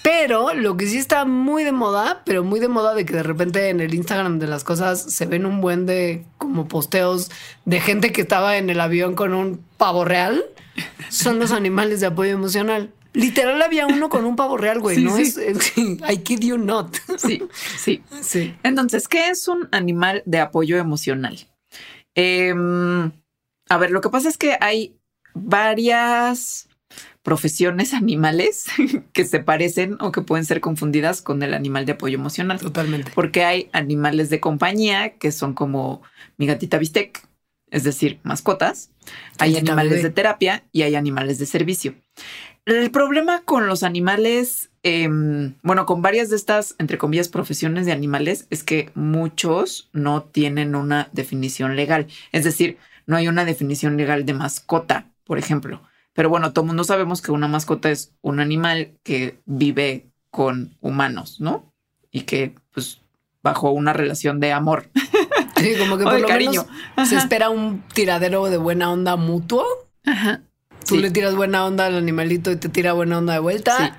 Pero 0.03 0.55
lo 0.55 0.77
que 0.79 0.87
sí 0.87 0.97
está 0.97 1.25
muy 1.27 1.63
de 1.63 1.73
moda, 1.73 2.23
pero 2.25 2.43
muy 2.43 2.59
de 2.59 2.69
moda 2.69 2.95
de 2.95 3.05
que 3.05 3.13
de 3.15 3.23
repente 3.23 3.69
en 3.69 3.81
el 3.81 3.95
Instagram 3.95 4.39
de 4.39 4.47
las 4.47 4.65
cosas 4.65 5.01
se 5.03 5.27
ven 5.27 5.45
un 5.45 5.61
buen 5.61 5.85
de 5.85 6.25
como 6.39 6.69
posteos 6.69 7.31
de 7.67 7.81
gente 7.81 8.11
que 8.11 8.23
estaba 8.23 8.57
en 8.57 8.71
el 8.71 8.81
avión 8.81 9.15
con 9.15 9.35
un 9.35 9.63
pavo 9.77 10.05
real, 10.07 10.43
son 11.11 11.39
los 11.39 11.53
animales 11.53 12.01
de 12.01 12.07
apoyo 12.07 12.31
emocional. 12.33 12.93
Literal 13.13 13.61
había 13.61 13.87
uno 13.89 14.09
con 14.09 14.25
un 14.25 14.37
pavo 14.37 14.57
real, 14.57 14.79
güey. 14.81 14.97
Sí, 14.97 15.05
no 15.05 15.17
sí. 15.17 15.23
es, 15.23 15.37
es- 15.37 15.73
I 15.77 16.19
kid 16.23 16.41
you 16.41 16.57
not. 16.57 16.97
Sí, 17.19 17.43
sí. 17.77 18.03
Sí. 18.23 18.55
Entonces, 18.63 19.07
¿qué 19.09 19.29
es 19.29 19.49
un 19.49 19.69
animal 19.73 20.23
de 20.25 20.39
apoyo 20.39 20.79
emocional? 20.79 21.37
Em, 22.15 23.11
a 23.69 23.77
ver, 23.79 23.91
lo 23.91 24.01
que 24.01 24.09
pasa 24.11 24.29
es 24.29 24.39
que 24.39 24.57
hay 24.61 24.97
varias 25.35 26.69
profesiones 27.23 27.95
animales 27.95 28.67
que 29.13 29.25
se 29.25 29.41
parecen 29.41 29.97
o 30.01 30.13
que 30.13 30.23
pueden 30.23 30.45
ser 30.45 30.61
confundidas 30.61 31.23
con 31.23 31.43
el 31.43 31.55
animal 31.55 31.87
de 31.87 31.93
apoyo 31.93 32.17
emocional. 32.17 32.59
Totalmente. 32.59 33.13
Porque 33.15 33.45
hay 33.45 33.69
animales 33.73 34.31
de 34.31 34.41
compañía 34.41 35.17
que 35.19 35.33
son 35.33 35.55
como 35.55 36.03
mi 36.37 36.47
gatita 36.47 36.79
bistec, 36.79 37.27
es 37.71 37.85
decir, 37.85 38.19
mascotas. 38.23 38.91
Hay 39.39 39.53
Gatita 39.53 39.73
animales 39.73 39.99
bebé. 39.99 40.03
de 40.05 40.11
terapia 40.11 40.65
y 40.73 40.83
hay 40.83 40.95
animales 40.95 41.39
de 41.39 41.47
servicio. 41.47 41.95
El 42.67 42.91
problema 42.91 43.43
con 43.43 43.67
los 43.67 43.83
animales, 43.83 44.71
em, 44.83 45.55
bueno, 45.63 45.87
con 45.87 46.03
varias 46.03 46.31
de 46.31 46.37
estas, 46.37 46.75
entre 46.79 46.99
comillas, 46.99 47.29
profesiones 47.29 47.87
de 47.87 47.93
animales, 47.93 48.47
es 48.51 48.63
que 48.63 48.91
muchos 48.95 49.89
no 49.93 50.23
tienen 50.23 50.75
una 50.75 51.09
definición 51.13 51.75
legal. 51.75 52.07
Es 52.33 52.45
decir, 52.45 52.77
no 53.07 53.17
hay 53.17 53.29
una 53.29 53.45
definición 53.45 53.97
legal 53.97 54.27
de 54.27 54.35
mascota, 54.35 55.07
por 55.25 55.39
ejemplo. 55.39 55.83
Pero 56.13 56.29
bueno, 56.29 56.53
todo 56.53 56.65
el 56.65 56.69
mundo 56.69 56.85
sabemos 56.85 57.23
que 57.23 57.33
una 57.33 57.49
mascota 57.49 57.91
es 57.91 58.13
un 58.23 58.41
animal 58.41 58.93
que 59.03 59.39
vive 59.47 60.07
con 60.31 60.77
humanos, 60.81 61.41
¿no? 61.41 61.73
Y 62.11 62.23
que, 62.23 62.55
pues, 62.73 63.01
bajo 63.43 63.71
una 63.71 63.93
relación 63.93 64.41
de 64.41 64.53
amor. 64.53 64.89
Sí, 65.57 65.75
como 65.79 65.99
que 65.99 66.05
por 66.05 66.19
lo 66.19 66.27
cariño. 66.27 66.65
menos 66.97 67.11
se 67.11 67.17
espera 67.17 67.51
un 67.51 67.83
tiradero 67.93 68.47
de 68.47 68.57
buena 68.57 68.91
onda 68.91 69.17
mutuo. 69.17 69.67
Ajá. 70.07 70.41
Tú 70.89 70.95
Sí. 70.95 71.03
le 71.03 71.11
tiras 71.11 71.35
buena 71.35 71.67
onda 71.67 71.85
al 71.85 71.97
animalito 71.99 72.51
y 72.51 72.57
te 72.57 72.71
tira 72.71 72.95
buena 72.95 73.19
onda 73.19 73.35
de 73.35 73.41
vuelta. 73.41 73.77
Sí. 73.77 73.93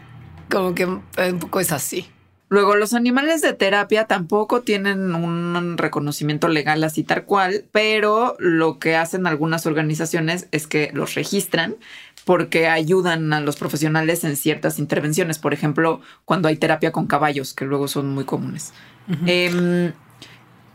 Como 0.50 0.74
que 0.74 0.88
un 0.88 1.04
poco 1.40 1.60
es 1.60 1.72
así. 1.72 2.08
Luego, 2.52 2.76
los 2.76 2.94
animales 2.94 3.40
de 3.40 3.54
terapia 3.54 4.08
tampoco 4.08 4.60
tienen 4.60 5.16
un 5.16 5.78
reconocimiento 5.78 6.50
legal 6.50 6.84
así 6.84 7.02
tal 7.02 7.24
cual, 7.24 7.64
pero 7.72 8.36
lo 8.40 8.78
que 8.78 8.98
hacen 8.98 9.26
algunas 9.26 9.66
organizaciones 9.66 10.50
es 10.52 10.68
que 10.68 10.92
los 10.94 11.16
registran 11.16 11.78
porque 12.26 12.68
ayudan 12.68 13.32
a 13.32 13.40
los 13.40 13.56
profesionales 13.56 14.26
en 14.26 14.36
ciertas 14.36 14.80
intervenciones. 14.80 15.40
Por 15.40 15.54
ejemplo, 15.54 16.02
cuando 16.26 16.50
hay 16.50 16.58
terapia 16.58 16.92
con 16.92 17.08
caballos, 17.08 17.54
que 17.54 17.64
luego 17.64 17.88
son 17.88 18.10
muy 18.10 18.26
comunes. 18.26 18.74
Em, 19.26 19.94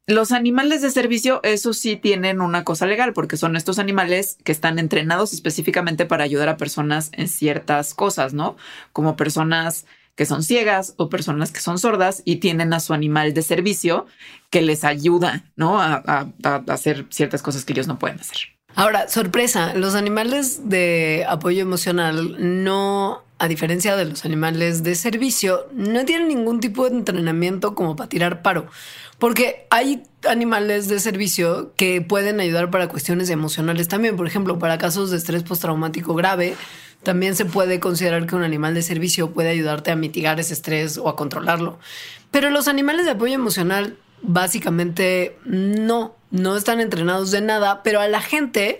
los 0.07 0.33
animales 0.33 0.81
de 0.81 0.91
servicio, 0.91 1.41
eso 1.43 1.75
sí 1.75 1.97
tienen 1.97 2.41
una 2.41 2.65
cosa 2.65 2.87
legal, 2.87 3.12
porque 3.12 3.37
son 3.37 3.55
estos 3.55 3.79
animales 3.79 4.39
que 4.45 4.53
están 4.53 4.79
entrenados 4.79 5.35
específicamente 5.35 6.07
para 6.07 6.25
ayudar 6.25 6.49
a 6.49 6.57
personas 6.57 7.11
en 7.12 7.29
ciertas 7.29 7.93
cosas, 7.93 8.33
¿no? 8.33 8.57
Como 8.95 9.15
personas 9.15 9.85
que 10.16 10.26
son 10.26 10.42
ciegas 10.42 10.94
o 10.96 11.09
personas 11.09 11.52
que 11.52 11.61
son 11.61 11.79
sordas 11.79 12.22
y 12.24 12.37
tienen 12.37 12.72
a 12.72 12.81
su 12.81 12.94
animal 12.94 13.35
de 13.35 13.42
servicio 13.42 14.07
que 14.50 14.62
les 14.62 14.83
ayuda, 14.83 15.44
¿no? 15.57 15.81
A, 15.81 16.26
hacer 16.68 17.07
ciertas 17.11 17.42
cosas 17.42 17.64
que 17.64 17.74
ellos 17.74 17.87
no 17.87 17.98
pueden 17.98 18.18
hacer. 18.18 18.38
Ahora, 18.74 19.09
sorpresa, 19.09 19.74
los 19.74 19.94
animales 19.94 20.68
de 20.68 21.24
apoyo 21.29 21.62
emocional 21.62 22.37
no, 22.64 23.22
a 23.38 23.48
diferencia 23.48 23.96
de 23.96 24.07
los 24.07 24.24
animales 24.24 24.83
de 24.83 24.94
servicio, 24.94 25.66
no 25.72 26.05
tienen 26.05 26.29
ningún 26.29 26.61
tipo 26.61 26.88
de 26.88 26.96
entrenamiento 26.96 27.74
como 27.74 27.96
para 27.96 28.09
tirar 28.09 28.42
paro. 28.42 28.66
Porque 29.18 29.66
hay 29.70 30.02
animales 30.29 30.88
de 30.88 31.00
servicio 31.00 31.72
que 31.76 32.02
pueden 32.02 32.38
ayudar 32.38 32.70
para 32.70 32.88
cuestiones 32.88 33.31
emocionales 33.31 33.88
también. 33.88 34.16
Por 34.16 34.26
ejemplo, 34.26 34.59
para 34.59 34.76
casos 34.76 35.11
de 35.11 35.16
estrés 35.16 35.42
postraumático 35.42 36.14
grave, 36.14 36.55
también 37.07 37.37
se 37.37 37.45
puede 37.45 37.79
considerar 37.79 38.27
que 38.27 38.35
un 38.35 38.42
animal 38.42 38.75
de 38.75 38.83
servicio 38.83 39.31
puede 39.31 39.51
ayudarte 39.51 39.92
a 39.92 39.97
mitigar 39.97 40.40
ese 40.40 40.55
estrés 40.55 40.99
o 40.99 41.09
a 41.09 41.14
controlarlo. 41.14 41.79
Pero 42.33 42.51
los 42.51 42.66
animales 42.66 43.05
de 43.05 43.12
apoyo 43.12 43.33
emocional 43.33 43.97
básicamente 44.23 45.38
no, 45.45 46.16
no 46.33 46.57
están 46.57 46.81
entrenados 46.81 47.31
de 47.31 47.42
nada, 47.42 47.85
pero 47.85 48.01
a 48.01 48.09
la 48.09 48.21
gente 48.21 48.79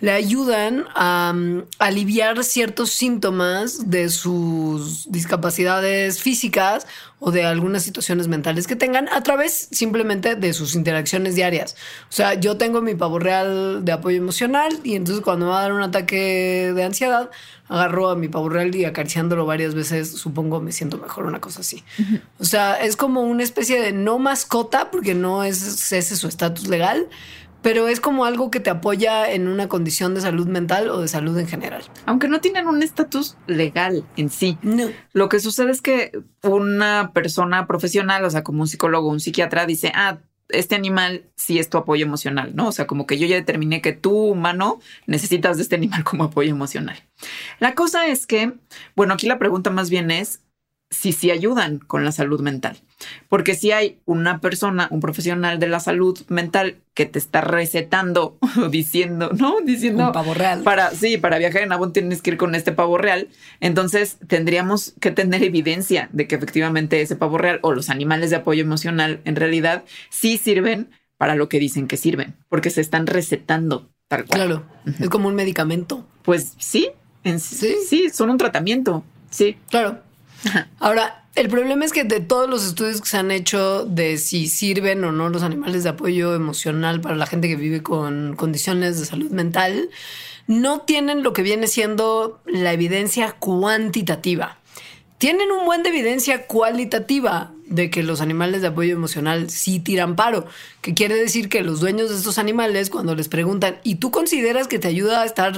le 0.00 0.12
ayudan 0.12 0.84
a 0.94 1.32
um, 1.34 1.64
aliviar 1.78 2.44
ciertos 2.44 2.90
síntomas 2.90 3.88
de 3.90 4.10
sus 4.10 5.10
discapacidades 5.10 6.20
físicas 6.20 6.86
o 7.18 7.30
de 7.30 7.44
algunas 7.44 7.82
situaciones 7.82 8.28
mentales 8.28 8.66
que 8.66 8.76
tengan 8.76 9.08
a 9.08 9.22
través 9.22 9.68
simplemente 9.72 10.36
de 10.36 10.52
sus 10.52 10.74
interacciones 10.74 11.34
diarias. 11.34 11.76
O 12.10 12.12
sea, 12.12 12.34
yo 12.34 12.58
tengo 12.58 12.82
mi 12.82 12.94
pavo 12.94 13.18
real 13.18 13.86
de 13.86 13.92
apoyo 13.92 14.18
emocional 14.18 14.80
y 14.84 14.96
entonces 14.96 15.24
cuando 15.24 15.46
me 15.46 15.52
va 15.52 15.60
a 15.60 15.62
dar 15.62 15.72
un 15.72 15.82
ataque 15.82 16.72
de 16.74 16.84
ansiedad, 16.84 17.30
agarro 17.68 18.10
a 18.10 18.16
mi 18.16 18.28
pavo 18.28 18.50
real 18.50 18.74
y 18.74 18.84
acariciándolo 18.84 19.46
varias 19.46 19.74
veces, 19.74 20.12
supongo 20.12 20.60
me 20.60 20.72
siento 20.72 20.98
mejor, 20.98 21.24
una 21.24 21.40
cosa 21.40 21.60
así. 21.60 21.82
O 22.38 22.44
sea, 22.44 22.74
es 22.74 22.96
como 22.96 23.22
una 23.22 23.42
especie 23.42 23.80
de 23.80 23.92
no 23.92 24.18
mascota, 24.18 24.90
porque 24.90 25.14
no 25.14 25.42
es 25.42 25.90
ese 25.90 26.16
su 26.16 26.28
estatus 26.28 26.68
legal, 26.68 27.08
pero 27.66 27.88
es 27.88 27.98
como 27.98 28.24
algo 28.24 28.48
que 28.48 28.60
te 28.60 28.70
apoya 28.70 29.28
en 29.28 29.48
una 29.48 29.66
condición 29.66 30.14
de 30.14 30.20
salud 30.20 30.46
mental 30.46 30.88
o 30.88 31.00
de 31.00 31.08
salud 31.08 31.36
en 31.36 31.48
general. 31.48 31.82
Aunque 32.04 32.28
no 32.28 32.40
tienen 32.40 32.68
un 32.68 32.80
estatus 32.80 33.36
legal 33.48 34.04
en 34.16 34.30
sí. 34.30 34.56
No. 34.62 34.88
Lo 35.12 35.28
que 35.28 35.40
sucede 35.40 35.72
es 35.72 35.82
que 35.82 36.12
una 36.44 37.10
persona 37.12 37.66
profesional, 37.66 38.24
o 38.24 38.30
sea, 38.30 38.44
como 38.44 38.60
un 38.60 38.68
psicólogo 38.68 39.08
o 39.08 39.10
un 39.10 39.18
psiquiatra, 39.18 39.66
dice, 39.66 39.90
ah, 39.96 40.18
este 40.48 40.76
animal 40.76 41.24
sí 41.34 41.58
es 41.58 41.68
tu 41.68 41.76
apoyo 41.76 42.06
emocional, 42.06 42.54
¿no? 42.54 42.68
O 42.68 42.72
sea, 42.72 42.86
como 42.86 43.04
que 43.04 43.18
yo 43.18 43.26
ya 43.26 43.34
determiné 43.34 43.82
que 43.82 43.92
tú, 43.92 44.16
humano, 44.16 44.78
necesitas 45.08 45.56
de 45.56 45.64
este 45.64 45.74
animal 45.74 46.04
como 46.04 46.22
apoyo 46.22 46.50
emocional. 46.50 47.02
La 47.58 47.74
cosa 47.74 48.06
es 48.06 48.28
que, 48.28 48.52
bueno, 48.94 49.14
aquí 49.14 49.26
la 49.26 49.40
pregunta 49.40 49.70
más 49.70 49.90
bien 49.90 50.12
es 50.12 50.40
si 50.88 51.12
sí 51.12 51.30
ayudan 51.32 51.78
con 51.78 52.04
la 52.04 52.12
salud 52.12 52.40
mental. 52.40 52.78
Porque 53.28 53.54
si 53.54 53.72
hay 53.72 53.98
una 54.04 54.40
persona, 54.40 54.86
un 54.90 55.00
profesional 55.00 55.58
de 55.58 55.66
la 55.66 55.80
salud 55.80 56.18
mental 56.28 56.76
que 56.94 57.06
te 57.06 57.18
está 57.18 57.40
recetando 57.40 58.38
o 58.62 58.68
diciendo, 58.68 59.30
¿no? 59.36 59.56
Diciendo 59.64 60.06
Un 60.06 60.12
pavo 60.12 60.32
real. 60.32 60.62
para 60.62 60.90
sí, 60.92 61.18
para 61.18 61.38
viajar 61.38 61.62
en 61.62 61.72
Avon 61.72 61.92
tienes 61.92 62.22
que 62.22 62.30
ir 62.30 62.36
con 62.36 62.54
este 62.54 62.72
pavo 62.72 62.98
real. 62.98 63.28
Entonces 63.60 64.18
tendríamos 64.28 64.94
que 65.00 65.10
tener 65.10 65.42
evidencia 65.42 66.08
de 66.12 66.28
que 66.28 66.36
efectivamente 66.36 67.00
ese 67.00 67.16
pavo 67.16 67.36
real 67.36 67.58
o 67.62 67.72
los 67.72 67.90
animales 67.90 68.30
de 68.30 68.36
apoyo 68.36 68.62
emocional 68.62 69.20
en 69.24 69.36
realidad 69.36 69.84
sí 70.10 70.38
sirven 70.38 70.88
para 71.18 71.34
lo 71.34 71.48
que 71.48 71.58
dicen 71.58 71.88
que 71.88 71.96
sirven, 71.96 72.36
porque 72.48 72.70
se 72.70 72.80
están 72.80 73.06
recetando 73.06 73.90
tal 74.08 74.24
cual. 74.26 74.40
Claro, 74.46 74.66
es 75.00 75.08
como 75.08 75.28
un 75.28 75.34
medicamento. 75.34 76.06
Pues 76.22 76.54
sí, 76.58 76.90
en 77.24 77.40
sí, 77.40 77.56
Sí. 77.56 77.74
sí, 77.88 78.10
son 78.10 78.30
un 78.30 78.38
tratamiento. 78.38 79.02
Sí. 79.30 79.56
Claro. 79.70 80.00
Ahora, 80.78 81.24
el 81.34 81.48
problema 81.48 81.84
es 81.84 81.92
que 81.92 82.04
de 82.04 82.20
todos 82.20 82.48
los 82.48 82.64
estudios 82.64 83.00
que 83.00 83.08
se 83.08 83.18
han 83.18 83.30
hecho 83.30 83.84
de 83.84 84.16
si 84.16 84.46
sirven 84.48 85.04
o 85.04 85.12
no 85.12 85.28
los 85.28 85.42
animales 85.42 85.84
de 85.84 85.90
apoyo 85.90 86.34
emocional 86.34 87.00
para 87.00 87.16
la 87.16 87.26
gente 87.26 87.48
que 87.48 87.56
vive 87.56 87.82
con 87.82 88.34
condiciones 88.36 88.98
de 88.98 89.06
salud 89.06 89.30
mental, 89.30 89.90
no 90.46 90.80
tienen 90.80 91.22
lo 91.22 91.32
que 91.32 91.42
viene 91.42 91.66
siendo 91.66 92.40
la 92.46 92.72
evidencia 92.72 93.32
cuantitativa. 93.32 94.58
Tienen 95.18 95.50
un 95.50 95.64
buen 95.64 95.82
de 95.82 95.88
evidencia 95.88 96.46
cualitativa 96.46 97.52
de 97.66 97.90
que 97.90 98.02
los 98.02 98.20
animales 98.20 98.60
de 98.60 98.68
apoyo 98.68 98.92
emocional 98.92 99.50
sí 99.50 99.80
tiran 99.80 100.14
paro, 100.14 100.46
que 100.82 100.94
quiere 100.94 101.16
decir 101.16 101.48
que 101.48 101.62
los 101.62 101.80
dueños 101.80 102.10
de 102.10 102.16
estos 102.16 102.38
animales 102.38 102.90
cuando 102.90 103.14
les 103.14 103.28
preguntan, 103.28 103.78
¿y 103.82 103.96
tú 103.96 104.10
consideras 104.10 104.68
que 104.68 104.78
te 104.78 104.88
ayuda 104.88 105.22
a 105.22 105.24
estar 105.24 105.54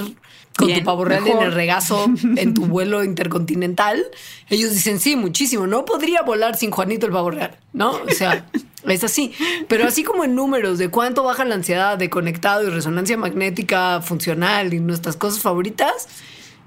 con 0.57 0.67
Bien, 0.69 0.79
tu 0.81 0.85
pavo 0.85 1.05
real 1.05 1.27
en 1.27 1.39
el 1.39 1.53
regazo 1.53 2.07
en 2.37 2.55
tu 2.55 2.67
vuelo 2.67 3.05
intercontinental? 3.05 4.05
Ellos 4.49 4.73
dicen, 4.73 5.01
sí, 5.01 5.17
muchísimo, 5.17 5.67
no 5.67 5.85
podría 5.85 6.23
volar 6.23 6.57
sin 6.57 6.71
Juanito 6.71 7.07
el 7.07 7.13
pavo 7.13 7.31
real, 7.31 7.59
¿no? 7.73 7.91
O 7.91 8.11
sea, 8.11 8.47
es 8.87 9.05
así. 9.05 9.35
Pero 9.69 9.87
así 9.87 10.03
como 10.03 10.25
en 10.25 10.35
números 10.35 10.79
de 10.79 10.89
cuánto 10.89 11.25
baja 11.25 11.45
la 11.45 11.57
ansiedad 11.57 11.99
de 11.99 12.09
conectado 12.09 12.67
y 12.67 12.71
resonancia 12.71 13.17
magnética 13.17 14.01
funcional 14.03 14.73
y 14.73 14.81
nuestras 14.81 15.17
cosas 15.17 15.43
favoritas, 15.43 16.09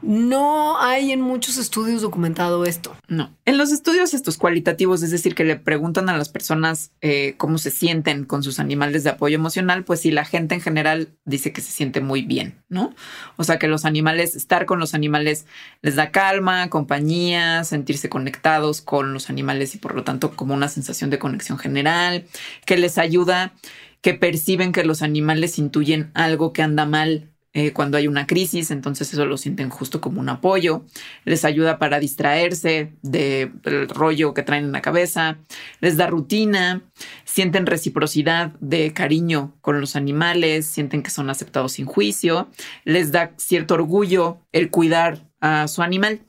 no 0.02 0.80
hay 0.80 1.12
en 1.12 1.22
muchos 1.22 1.58
estudios 1.58 2.02
documentado 2.02 2.66
esto. 2.66 2.96
No. 3.08 3.36
En 3.46 3.58
los 3.58 3.72
estudios 3.72 4.14
estos 4.14 4.38
cualitativos, 4.38 5.04
es 5.04 5.12
decir, 5.12 5.36
que 5.36 5.44
le 5.44 5.56
preguntan 5.56 6.10
a 6.10 6.18
las 6.18 6.30
personas 6.30 6.92
eh, 7.02 7.36
cómo 7.38 7.58
se 7.58 7.72
sienten 7.72 8.26
con 8.26 8.44
sus 8.44 8.60
animales 8.60 9.04
de 9.04 9.12
apoyo 9.12 9.36
emocional, 9.36 9.84
pues 9.84 10.02
si 10.02 10.12
la 10.12 10.26
gente 10.26 10.56
en 10.56 10.62
general 10.62 11.10
dice 11.26 11.54
que 11.54 11.62
se 11.62 11.72
siente 11.72 12.02
muy 12.02 12.24
bien, 12.24 12.62
¿no? 12.70 12.94
O 13.38 13.44
sea, 13.44 13.60
que 13.60 13.68
los 13.68 13.86
animales, 13.86 14.36
estar 14.36 14.66
con 14.66 14.80
los 14.80 14.94
animales 14.94 15.46
les 15.82 15.96
da 15.96 16.12
calma, 16.12 16.70
compañía, 16.70 17.64
sentirse 17.64 18.10
conectados 18.10 18.82
con 18.82 19.14
los 19.14 19.30
animales 19.30 19.76
y 19.76 19.78
por 19.78 19.96
lo 19.96 20.04
tanto 20.04 20.32
como 20.36 20.54
una 20.54 20.68
sensación 20.68 21.10
de 21.10 21.20
conexión 21.20 21.58
general, 21.58 22.26
que 22.66 22.78
les 22.78 22.98
ayuda, 22.98 23.54
que 24.02 24.14
perciben 24.16 24.72
que 24.72 24.84
los 24.84 25.02
animales 25.02 25.60
intuyen 25.60 26.12
algo 26.14 26.54
que 26.54 26.64
anda 26.64 26.86
mal 26.86 27.31
eh, 27.54 27.74
cuando 27.74 27.98
hay 27.98 28.08
una 28.08 28.28
crisis, 28.28 28.72
entonces 28.72 29.12
eso 29.12 29.26
lo 29.26 29.38
sienten 29.38 29.70
justo 29.70 30.00
como 30.00 30.22
un 30.22 30.30
apoyo, 30.30 30.86
les 31.26 31.44
ayuda 31.44 31.80
para 31.80 32.00
distraerse 32.00 32.94
del 33.02 33.90
rollo 33.90 34.34
que 34.34 34.44
traen 34.44 34.66
en 34.66 34.72
la 34.72 34.82
cabeza, 34.82 35.38
les 35.82 35.98
da 35.98 36.08
rutina, 36.08 36.82
sienten 37.26 37.66
reciprocidad 37.66 38.54
de 38.62 38.94
cariño 38.94 39.54
con 39.60 39.82
los 39.82 39.98
animales, 39.98 40.66
sienten 40.66 41.04
que 41.04 41.10
son 41.10 41.30
aceptados 41.30 41.74
sin 41.74 41.86
juicio, 41.86 42.50
les 42.86 43.12
da 43.12 43.34
cierto 43.36 43.74
orgullo 43.74 44.40
el 44.54 44.70
cuidar 44.70 45.28
a 45.42 45.68
su 45.68 45.82
animal. 45.82 46.22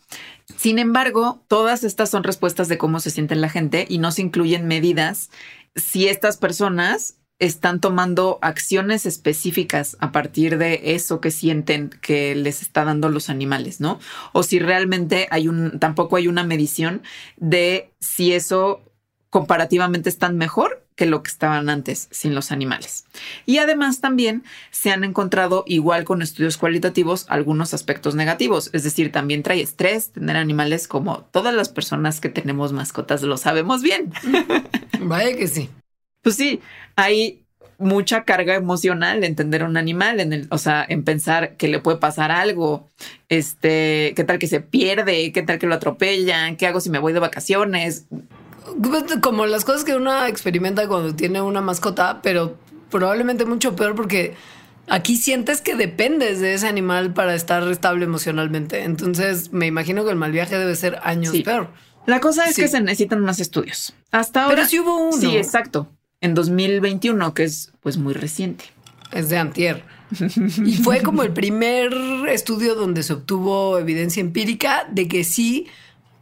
Sin 0.57 0.81
embargo, 0.81 1.45
todas 1.47 1.85
estas 1.85 2.11
son 2.11 2.25
respuestas 2.25 2.67
de 2.69 2.79
cómo 2.79 2.99
se 2.99 3.11
siente 3.11 3.37
la 3.37 3.49
gente 3.49 3.87
y 3.89 3.99
no 3.99 4.11
se 4.11 4.23
incluyen 4.23 4.67
medidas. 4.67 5.31
Si 5.77 6.09
estas 6.09 6.37
personas 6.37 7.17
están 7.39 7.81
tomando 7.81 8.39
acciones 8.41 9.05
específicas 9.05 9.97
a 10.01 10.13
partir 10.13 10.59
de 10.59 10.95
eso 10.95 11.21
que 11.21 11.31
sienten 11.31 11.91
que 11.91 12.35
les 12.35 12.63
está 12.63 12.85
dando 12.85 13.09
los 13.09 13.31
animales, 13.31 13.81
¿no? 13.81 13.99
O 14.33 14.43
si 14.45 14.59
realmente 14.61 15.27
hay 15.31 15.49
un, 15.49 15.81
tampoco 15.81 16.17
hay 16.17 16.29
una 16.29 16.45
medición 16.45 17.03
de 17.37 17.91
si 17.99 18.33
eso 18.33 18.83
comparativamente 19.31 20.09
están 20.09 20.37
mejor 20.37 20.87
que 20.95 21.07
lo 21.07 21.23
que 21.23 21.31
estaban 21.31 21.69
antes 21.69 22.09
sin 22.11 22.35
los 22.35 22.53
animales. 22.53 23.07
Y 23.47 23.59
además 23.59 24.01
también 24.01 24.45
se 24.71 24.91
han 24.91 25.05
encontrado, 25.05 25.65
igual 25.67 26.05
con 26.05 26.23
estudios 26.23 26.59
cualitativos, 26.59 27.27
algunos 27.29 27.75
aspectos 27.75 28.15
negativos. 28.15 28.71
Es 28.73 28.85
decir, 28.85 29.11
también 29.11 29.43
trae 29.43 29.63
estrés 29.63 30.13
tener 30.13 30.37
animales 30.37 30.87
como 30.87 31.23
todas 31.33 31.55
las 31.55 31.71
personas 31.71 32.21
que 32.21 32.29
tenemos 32.29 32.73
mascotas 32.73 33.23
lo 33.23 33.37
sabemos 33.37 33.83
bien. 33.83 34.13
Vaya 35.01 35.35
que 35.37 35.49
sí. 35.49 35.71
Pues 36.23 36.37
sí, 36.37 36.61
hay 36.97 37.41
mucha 37.79 38.23
carga 38.25 38.55
emocional 38.55 39.25
en 39.25 39.35
tener 39.35 39.65
un 39.65 39.77
animal, 39.77 40.21
en 40.21 40.33
el, 40.33 40.47
o 40.51 40.59
sea, 40.59 40.87
en 40.89 41.03
pensar 41.03 41.57
que 41.57 41.67
le 41.67 41.81
puede 41.81 41.99
pasar 41.99 42.31
algo, 42.31 42.89
este, 43.29 44.13
qué 44.15 44.23
tal 44.25 44.39
que 44.39 44.47
se 44.47 44.61
pierde, 44.61 45.33
qué 45.33 45.43
tal 45.43 45.59
que 45.59 45.67
lo 45.67 45.75
atropellan, 45.75 46.57
qué 46.57 46.69
hago 46.69 46.81
si 46.81 46.91
me 46.91 47.01
voy 47.01 47.13
de 47.13 47.19
vacaciones. 47.19 48.07
Como 49.21 49.47
las 49.47 49.65
cosas 49.65 49.85
que 49.85 49.97
uno 49.97 50.25
experimenta 50.27 50.87
cuando 50.87 51.15
tiene 51.17 51.43
una 51.43 51.61
mascota, 51.61 52.21
pero 52.23 52.57
probablemente 52.91 53.45
mucho 53.45 53.75
peor 53.75 53.97
porque 53.97 54.35
aquí 54.89 55.17
sientes 55.17 55.61
que 55.61 55.75
dependes 55.75 56.39
de 56.41 56.55
ese 56.55 56.69
animal 56.69 57.13
para 57.13 57.35
estar 57.35 57.67
estable 57.69 58.05
emocionalmente. 58.05 58.85
Entonces 58.85 59.53
me 59.53 59.67
imagino 59.67 60.05
que 60.05 60.11
el 60.11 60.17
mal 60.17 60.31
viaje 60.31 60.57
debe 60.57 60.77
ser 60.77 61.01
años 61.03 61.33
Sí. 61.33 61.43
peor. 61.43 61.71
La 62.07 62.21
cosa 62.21 62.47
es 62.49 62.55
Sí. 62.55 62.63
que 62.63 62.69
se 62.69 62.81
necesitan 62.81 63.21
más 63.21 63.41
estudios. 63.41 63.93
Hasta 64.13 64.45
ahora. 64.45 64.55
Pero 64.57 64.69
sí 64.69 64.79
hubo 64.79 64.97
uno. 65.09 65.17
Sí, 65.19 65.37
exacto. 65.37 65.89
En 66.23 66.35
2021, 66.35 67.35
que 67.35 67.45
es 67.45 67.73
pues 67.83 67.99
muy 67.99 68.15
reciente. 68.15 68.65
Es 69.13 69.29
de 69.29 69.37
antier. 69.37 69.85
Y 70.65 70.77
fue 70.77 71.03
como 71.03 71.23
el 71.23 71.33
primer 71.33 71.93
estudio 72.29 72.75
donde 72.75 73.03
se 73.03 73.15
obtuvo 73.15 73.79
evidencia 73.79 74.21
empírica 74.21 74.87
de 74.91 75.09
que 75.09 75.25
sí 75.25 75.67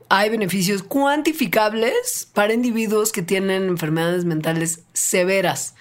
hay 0.09 0.29
beneficios 0.29 0.83
cuantificables 0.83 2.29
para 2.35 2.53
individuos 2.53 3.13
que 3.13 3.23
tienen 3.23 3.65
enfermedades 3.65 4.25
mentales 4.25 4.83
severas, 4.93 5.75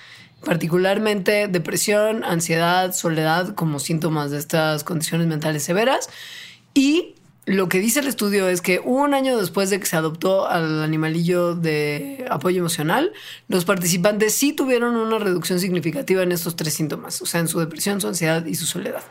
particularmente 0.44 1.48
depresión, 1.48 2.24
ansiedad, 2.24 2.94
soledad 2.94 3.56
como 3.56 3.80
síntomas 3.80 4.32
de 4.32 4.38
estas 4.38 4.84
condiciones 4.84 5.28
mentales 5.28 5.64
severas. 5.64 6.10
Y 6.76 7.16
lo 7.50 7.68
que 7.68 7.80
dice 7.80 8.00
el 8.00 8.08
estudio 8.08 8.48
es 8.48 8.62
que 8.62 8.80
un 8.80 9.16
año 9.16 9.36
después 9.36 9.72
de 9.72 9.80
que 9.80 9.88
se 9.88 9.96
adoptó 9.96 10.48
al 10.48 10.84
animalillo 10.84 11.56
de 11.56 12.28
apoyo 12.30 12.60
emocional, 12.60 13.12
los 13.48 13.66
participantes 13.66 14.36
sí 14.36 14.54
tuvieron 14.54 14.96
una 14.96 15.18
reducción 15.18 15.60
significativa 15.60 16.22
en 16.22 16.32
estos 16.32 16.56
tres 16.56 16.76
síntomas, 16.76 17.24
o 17.24 17.26
sea, 17.26 17.40
en 17.40 17.48
su 17.48 17.60
depresión, 17.60 18.02
su 18.02 18.08
ansiedad 18.08 18.46
y 18.46 18.54
su 18.54 18.68
soledad. 18.68 19.02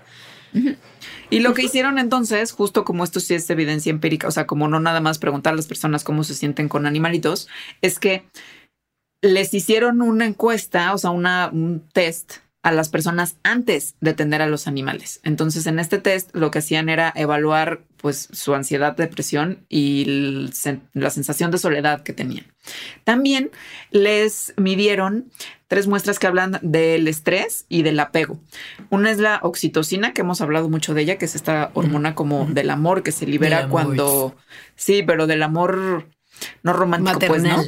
Y 1.30 1.40
lo 1.40 1.52
que 1.52 1.64
hicieron 1.64 1.98
entonces, 1.98 2.52
justo 2.52 2.84
como 2.84 3.02
esto 3.02 3.18
sí 3.18 3.34
es 3.34 3.50
evidencia 3.50 3.90
empírica, 3.90 4.28
o 4.28 4.30
sea, 4.30 4.46
como 4.46 4.68
no 4.68 4.78
nada 4.78 5.00
más 5.00 5.18
preguntar 5.18 5.54
a 5.54 5.56
las 5.56 5.66
personas 5.66 6.04
cómo 6.04 6.22
se 6.22 6.36
sienten 6.36 6.68
con 6.68 6.86
animalitos, 6.86 7.48
es 7.82 7.98
que 7.98 8.22
les 9.20 9.52
hicieron 9.52 10.00
una 10.00 10.26
encuesta, 10.26 10.94
o 10.94 10.98
sea, 10.98 11.10
una, 11.10 11.50
un 11.52 11.82
test 11.92 12.36
a 12.62 12.72
las 12.72 12.88
personas 12.88 13.36
antes 13.44 13.94
de 14.00 14.14
tener 14.14 14.42
a 14.42 14.46
los 14.46 14.66
animales. 14.66 15.20
Entonces, 15.22 15.66
en 15.66 15.78
este 15.78 15.98
test 15.98 16.34
lo 16.34 16.50
que 16.50 16.58
hacían 16.58 16.88
era 16.88 17.12
evaluar 17.14 17.82
pues 17.98 18.28
su 18.32 18.54
ansiedad, 18.54 18.96
depresión 18.96 19.64
y 19.68 20.50
la 20.92 21.10
sensación 21.10 21.50
de 21.50 21.58
soledad 21.58 22.02
que 22.02 22.12
tenían. 22.12 22.46
También 23.04 23.50
les 23.90 24.54
midieron 24.56 25.30
tres 25.66 25.86
muestras 25.86 26.18
que 26.18 26.26
hablan 26.26 26.58
del 26.62 27.08
estrés 27.08 27.66
y 27.68 27.82
del 27.82 28.00
apego. 28.00 28.40
Una 28.90 29.10
es 29.10 29.18
la 29.18 29.40
oxitocina, 29.42 30.12
que 30.12 30.22
hemos 30.22 30.40
hablado 30.40 30.68
mucho 30.68 30.94
de 30.94 31.02
ella, 31.02 31.18
que 31.18 31.26
es 31.26 31.34
esta 31.34 31.70
hormona 31.74 32.14
como 32.14 32.46
del 32.46 32.70
amor 32.70 33.02
que 33.02 33.12
se 33.12 33.26
libera 33.26 33.68
cuando... 33.68 34.36
Sí, 34.76 35.02
pero 35.02 35.26
del 35.26 35.42
amor 35.42 36.08
no 36.62 36.72
romántico, 36.72 37.18
pues, 37.26 37.42
¿no? 37.42 37.62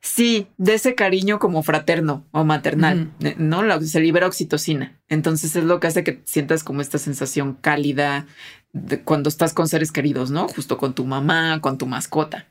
Sí, 0.00 0.46
de 0.58 0.74
ese 0.74 0.94
cariño 0.94 1.38
como 1.40 1.62
fraterno 1.62 2.24
o 2.30 2.44
maternal, 2.44 3.10
eh, 3.20 3.34
¿no? 3.36 3.62
La- 3.64 3.80
se 3.80 4.00
libera 4.00 4.26
oxitocina. 4.28 4.96
Entonces 5.08 5.56
es 5.56 5.64
lo 5.64 5.80
que 5.80 5.88
hace 5.88 6.04
que 6.04 6.22
sientas 6.24 6.62
como 6.62 6.80
esta 6.80 6.98
sensación 6.98 7.54
cálida 7.60 8.26
de 8.72 9.00
cuando 9.02 9.28
estás 9.28 9.54
con 9.54 9.66
seres 9.68 9.90
queridos, 9.90 10.30
¿no? 10.30 10.46
Justo 10.48 10.78
con 10.78 10.94
tu 10.94 11.04
mamá, 11.04 11.60
con 11.60 11.78
tu 11.78 11.86
mascota. 11.86 12.46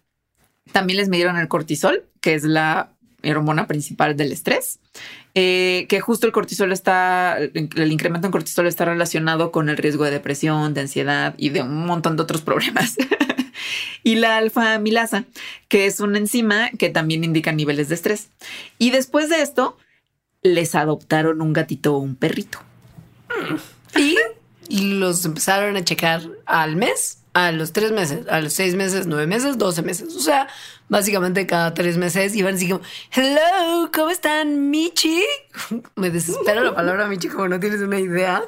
También 0.73 0.97
les 0.97 1.07
midieron 1.07 1.37
el 1.37 1.47
cortisol, 1.47 2.03
que 2.19 2.33
es 2.33 2.43
la 2.43 2.91
hormona 3.23 3.65
principal 3.67 4.15
del 4.17 4.31
estrés, 4.31 4.79
eh, 5.33 5.85
que 5.89 5.99
justo 6.01 6.27
el 6.27 6.33
cortisol 6.33 6.71
está, 6.71 7.37
el 7.37 7.91
incremento 7.91 8.27
en 8.27 8.31
cortisol 8.31 8.67
está 8.67 8.85
relacionado 8.85 9.51
con 9.51 9.69
el 9.69 9.77
riesgo 9.77 10.03
de 10.03 10.11
depresión, 10.11 10.73
de 10.73 10.81
ansiedad 10.81 11.33
y 11.37 11.49
de 11.49 11.61
un 11.61 11.85
montón 11.85 12.15
de 12.17 12.23
otros 12.23 12.41
problemas. 12.43 12.95
Y 14.07 14.15
la 14.15 14.37
alfa 14.37 14.75
amilasa, 14.75 15.25
que 15.67 15.85
es 15.85 15.99
una 15.99 16.17
enzima 16.17 16.69
que 16.79 16.89
también 16.89 17.25
indica 17.25 17.51
niveles 17.51 17.89
de 17.89 17.95
estrés. 17.95 18.29
Y 18.77 18.91
después 18.91 19.27
de 19.27 19.41
esto, 19.41 19.77
les 20.41 20.75
adoptaron 20.75 21.41
un 21.41 21.51
gatito 21.51 21.93
o 21.93 21.97
un 21.97 22.15
perrito. 22.15 22.59
Y 23.99 24.15
los 24.69 25.25
empezaron 25.25 25.75
a 25.75 25.83
checar 25.83 26.21
al 26.45 26.77
mes 26.77 27.17
a 27.33 27.51
los 27.51 27.73
tres 27.73 27.91
meses, 27.91 28.25
a 28.29 28.39
los 28.39 28.53
seis 28.53 28.75
meses, 28.75 29.07
nueve 29.07 29.27
meses, 29.27 29.57
doce 29.57 29.81
meses. 29.81 30.15
O 30.15 30.21
sea, 30.21 30.47
básicamente 30.87 31.45
cada 31.45 31.73
tres 31.73 31.97
meses 31.97 32.33
iban 32.33 32.55
así 32.55 32.69
como, 32.69 32.81
hello, 33.11 33.91
¿cómo 33.93 34.09
están, 34.09 34.69
Michi? 34.69 35.21
Me 35.97 36.11
desespera 36.11 36.61
la 36.61 36.73
palabra 36.73 37.07
Michi 37.07 37.27
como 37.27 37.49
no 37.49 37.59
tienes 37.59 37.81
una 37.81 37.99
idea. 37.99 38.41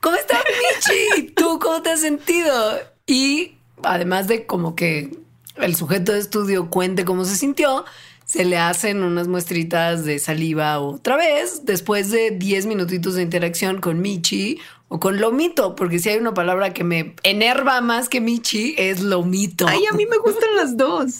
¿Cómo 0.00 0.16
estás, 0.16 0.42
Michi? 0.42 1.30
¿Tú 1.36 1.60
cómo 1.60 1.82
te 1.82 1.90
has 1.90 2.00
sentido? 2.00 2.80
Y 3.06 3.57
además 3.82 4.28
de 4.28 4.46
como 4.46 4.74
que 4.74 5.10
el 5.56 5.74
sujeto 5.74 6.12
de 6.12 6.20
estudio 6.20 6.70
cuente 6.70 7.04
cómo 7.04 7.24
se 7.24 7.36
sintió, 7.36 7.84
se 8.24 8.44
le 8.44 8.58
hacen 8.58 9.02
unas 9.02 9.26
muestritas 9.26 10.04
de 10.04 10.18
saliva 10.18 10.78
otra 10.80 11.16
vez 11.16 11.64
después 11.64 12.10
de 12.10 12.30
10 12.30 12.66
minutitos 12.66 13.14
de 13.14 13.22
interacción 13.22 13.80
con 13.80 14.00
Michi 14.02 14.58
o 14.88 15.00
con 15.00 15.18
Lomito, 15.18 15.74
porque 15.74 15.98
si 15.98 16.10
hay 16.10 16.18
una 16.18 16.34
palabra 16.34 16.74
que 16.74 16.84
me 16.84 17.14
enerva 17.22 17.80
más 17.80 18.08
que 18.08 18.20
Michi 18.20 18.74
es 18.76 19.00
Lomito. 19.00 19.66
Ay, 19.66 19.80
a 19.90 19.94
mí 19.94 20.04
me 20.06 20.18
gustan 20.18 20.56
las 20.56 20.76
dos. 20.76 21.18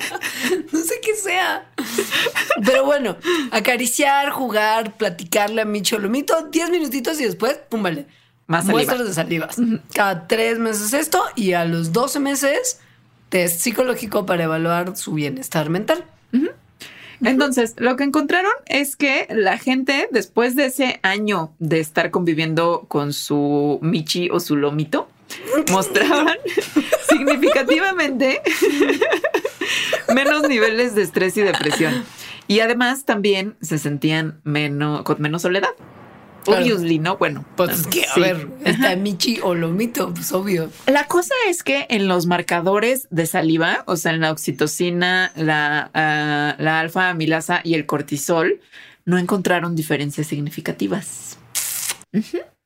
no 0.72 0.78
sé 0.78 1.00
qué 1.02 1.14
sea. 1.14 1.70
Pero 2.64 2.84
bueno, 2.84 3.16
acariciar, 3.50 4.30
jugar, 4.30 4.96
platicarle 4.96 5.62
a 5.62 5.66
Michi 5.66 5.94
o 5.94 5.98
Lomito, 5.98 6.48
10 6.50 6.70
minutitos 6.70 7.20
y 7.20 7.24
después, 7.24 7.58
pum, 7.68 7.82
vale. 7.82 8.06
Más 8.46 8.66
saliva. 8.66 8.84
Muestras 8.84 9.08
de 9.08 9.14
salivas. 9.14 9.56
Cada 9.92 10.26
tres 10.28 10.58
meses 10.58 10.92
esto 10.92 11.22
y 11.34 11.52
a 11.52 11.64
los 11.64 11.92
12 11.92 12.20
meses 12.20 12.80
test 13.28 13.60
psicológico 13.60 14.24
para 14.26 14.44
evaluar 14.44 14.96
su 14.96 15.14
bienestar 15.14 15.70
mental. 15.70 16.04
Entonces, 17.22 17.74
lo 17.78 17.96
que 17.96 18.04
encontraron 18.04 18.52
es 18.66 18.94
que 18.94 19.26
la 19.30 19.58
gente, 19.58 20.08
después 20.10 20.54
de 20.54 20.66
ese 20.66 21.00
año 21.02 21.52
de 21.58 21.80
estar 21.80 22.10
conviviendo 22.10 22.84
con 22.88 23.12
su 23.12 23.78
Michi 23.80 24.28
o 24.30 24.38
su 24.38 24.56
Lomito, 24.56 25.08
mostraban 25.72 26.36
significativamente 27.08 28.42
menos 30.14 30.48
niveles 30.48 30.94
de 30.94 31.02
estrés 31.02 31.36
y 31.36 31.42
depresión. 31.42 32.04
Y 32.48 32.60
además 32.60 33.04
también 33.04 33.56
se 33.60 33.78
sentían 33.78 34.40
menos, 34.44 35.02
con 35.02 35.20
menos 35.20 35.42
soledad. 35.42 35.70
Obviously, 36.46 36.98
¿no? 36.98 37.16
Bueno, 37.16 37.44
Pues 37.56 37.80
es 37.80 37.86
que, 37.86 38.04
a 38.04 38.14
sí. 38.14 38.20
ver, 38.20 38.48
está 38.64 38.94
Michi 38.96 39.40
o 39.42 39.54
Lomito, 39.54 40.12
pues 40.12 40.32
obvio. 40.32 40.70
La 40.86 41.06
cosa 41.06 41.34
es 41.48 41.62
que 41.62 41.86
en 41.88 42.08
los 42.08 42.26
marcadores 42.26 43.08
de 43.10 43.26
saliva, 43.26 43.84
o 43.86 43.96
sea, 43.96 44.12
en 44.12 44.20
la 44.20 44.30
oxitocina, 44.30 45.32
la, 45.36 45.90
ah, 45.94 46.56
la 46.58 46.80
alfa 46.80 47.10
amilasa 47.10 47.60
y 47.64 47.74
el 47.74 47.86
cortisol, 47.86 48.60
no 49.04 49.18
encontraron 49.18 49.76
diferencias 49.76 50.26
significativas. 50.26 51.38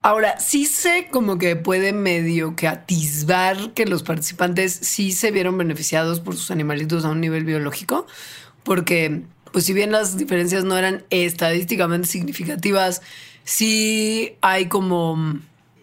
Ahora, 0.02 0.38
sí 0.40 0.64
sé 0.64 1.08
como 1.10 1.36
que 1.38 1.56
puede 1.56 1.92
medio 1.92 2.56
que 2.56 2.68
atisbar 2.68 3.72
que 3.74 3.84
los 3.84 4.02
participantes 4.02 4.72
sí 4.72 5.12
se 5.12 5.30
vieron 5.30 5.58
beneficiados 5.58 6.20
por 6.20 6.36
sus 6.36 6.50
animalitos 6.50 7.04
a 7.04 7.10
un 7.10 7.20
nivel 7.20 7.44
biológico, 7.44 8.06
porque 8.62 9.22
pues 9.52 9.64
si 9.66 9.72
bien 9.74 9.92
las 9.92 10.16
diferencias 10.16 10.64
no 10.64 10.78
eran 10.78 11.04
estadísticamente 11.10 12.06
significativas, 12.08 13.02
sí 13.50 14.36
hay 14.40 14.68
como, 14.68 15.38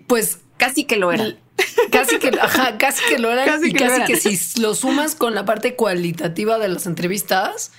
pues 0.07 0.39
Casi 0.57 0.85
que 0.85 0.97
lo 0.97 1.11
era. 1.11 1.35
Casi 1.91 2.19
que, 2.19 2.29
ajá, 2.39 2.77
casi 2.77 3.03
que 3.07 3.19
lo 3.19 3.31
eran. 3.31 3.45
Casi 3.45 3.69
y 3.69 3.73
que 3.73 3.85
lo 3.85 3.89
casi 3.89 3.95
eran. 4.01 4.07
que 4.07 4.17
si 4.17 4.61
lo 4.61 4.75
sumas 4.75 5.15
con 5.15 5.33
la 5.35 5.45
parte 5.45 5.75
cualitativa 5.75 6.57
de 6.57 6.67
las 6.67 6.85
entrevistas, 6.87 7.71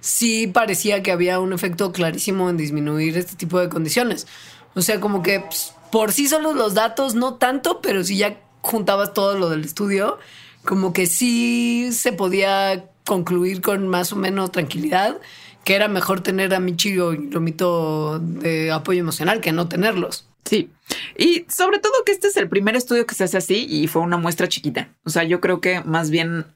sí 0.00 0.46
parecía 0.46 1.02
que 1.02 1.12
había 1.12 1.40
un 1.40 1.52
efecto 1.52 1.92
clarísimo 1.92 2.48
en 2.48 2.56
disminuir 2.56 3.16
este 3.16 3.36
tipo 3.36 3.58
de 3.58 3.68
condiciones. 3.68 4.26
O 4.74 4.82
sea, 4.82 5.00
como 5.00 5.22
que 5.22 5.40
pues, 5.40 5.74
por 5.90 6.12
sí 6.12 6.28
solos 6.28 6.56
los 6.56 6.74
datos, 6.74 7.14
no 7.14 7.34
tanto, 7.34 7.80
pero 7.80 8.02
si 8.04 8.16
ya 8.16 8.40
juntabas 8.60 9.12
todo 9.12 9.36
lo 9.38 9.50
del 9.50 9.64
estudio, 9.64 10.18
como 10.64 10.92
que 10.92 11.06
sí 11.06 11.90
se 11.92 12.12
podía 12.12 12.84
concluir 13.04 13.60
con 13.60 13.88
más 13.88 14.12
o 14.12 14.16
menos 14.16 14.52
tranquilidad 14.52 15.18
que 15.64 15.74
era 15.74 15.88
mejor 15.88 16.20
tener 16.20 16.54
a 16.54 16.60
Michi 16.60 16.90
y 16.90 16.96
Lomito 16.96 18.18
de 18.18 18.72
apoyo 18.72 19.00
emocional 19.00 19.40
que 19.40 19.52
no 19.52 19.68
tenerlos. 19.68 20.28
Sí. 20.44 20.70
Y 21.16 21.46
sobre 21.48 21.78
todo 21.78 21.92
que 22.04 22.12
este 22.12 22.28
es 22.28 22.36
el 22.36 22.48
primer 22.48 22.76
estudio 22.76 23.06
que 23.06 23.14
se 23.14 23.24
hace 23.24 23.38
así 23.38 23.66
y 23.68 23.86
fue 23.86 24.02
una 24.02 24.16
muestra 24.16 24.48
chiquita. 24.48 24.88
O 25.04 25.10
sea, 25.10 25.22
yo 25.24 25.40
creo 25.40 25.60
que 25.60 25.80
más 25.82 26.10
bien 26.10 26.46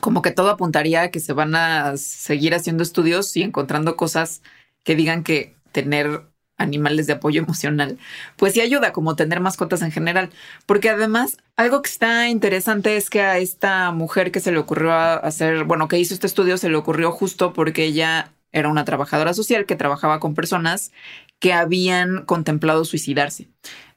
como 0.00 0.22
que 0.22 0.30
todo 0.30 0.50
apuntaría 0.50 1.02
a 1.02 1.10
que 1.10 1.20
se 1.20 1.32
van 1.32 1.54
a 1.54 1.96
seguir 1.96 2.54
haciendo 2.54 2.82
estudios 2.82 3.36
y 3.36 3.42
encontrando 3.42 3.96
cosas 3.96 4.42
que 4.84 4.96
digan 4.96 5.24
que 5.24 5.54
tener 5.72 6.22
animales 6.60 7.06
de 7.06 7.14
apoyo 7.14 7.42
emocional, 7.42 7.98
pues 8.36 8.52
sí 8.52 8.60
ayuda 8.60 8.92
como 8.92 9.16
tener 9.16 9.40
mascotas 9.40 9.82
en 9.82 9.90
general, 9.90 10.30
porque 10.66 10.90
además 10.90 11.38
algo 11.56 11.82
que 11.82 11.90
está 11.90 12.28
interesante 12.28 12.96
es 12.96 13.10
que 13.10 13.22
a 13.22 13.38
esta 13.38 13.90
mujer 13.90 14.30
que 14.30 14.40
se 14.40 14.52
le 14.52 14.58
ocurrió 14.58 14.92
hacer, 14.92 15.64
bueno, 15.64 15.88
que 15.88 15.98
hizo 15.98 16.14
este 16.14 16.26
estudio 16.26 16.58
se 16.58 16.68
le 16.68 16.76
ocurrió 16.76 17.10
justo 17.10 17.52
porque 17.52 17.84
ella 17.84 18.32
era 18.52 18.68
una 18.68 18.84
trabajadora 18.84 19.34
social 19.34 19.66
que 19.66 19.76
trabajaba 19.76 20.20
con 20.20 20.34
personas 20.34 20.92
que 21.38 21.52
habían 21.52 22.24
contemplado 22.24 22.84
suicidarse, 22.84 23.48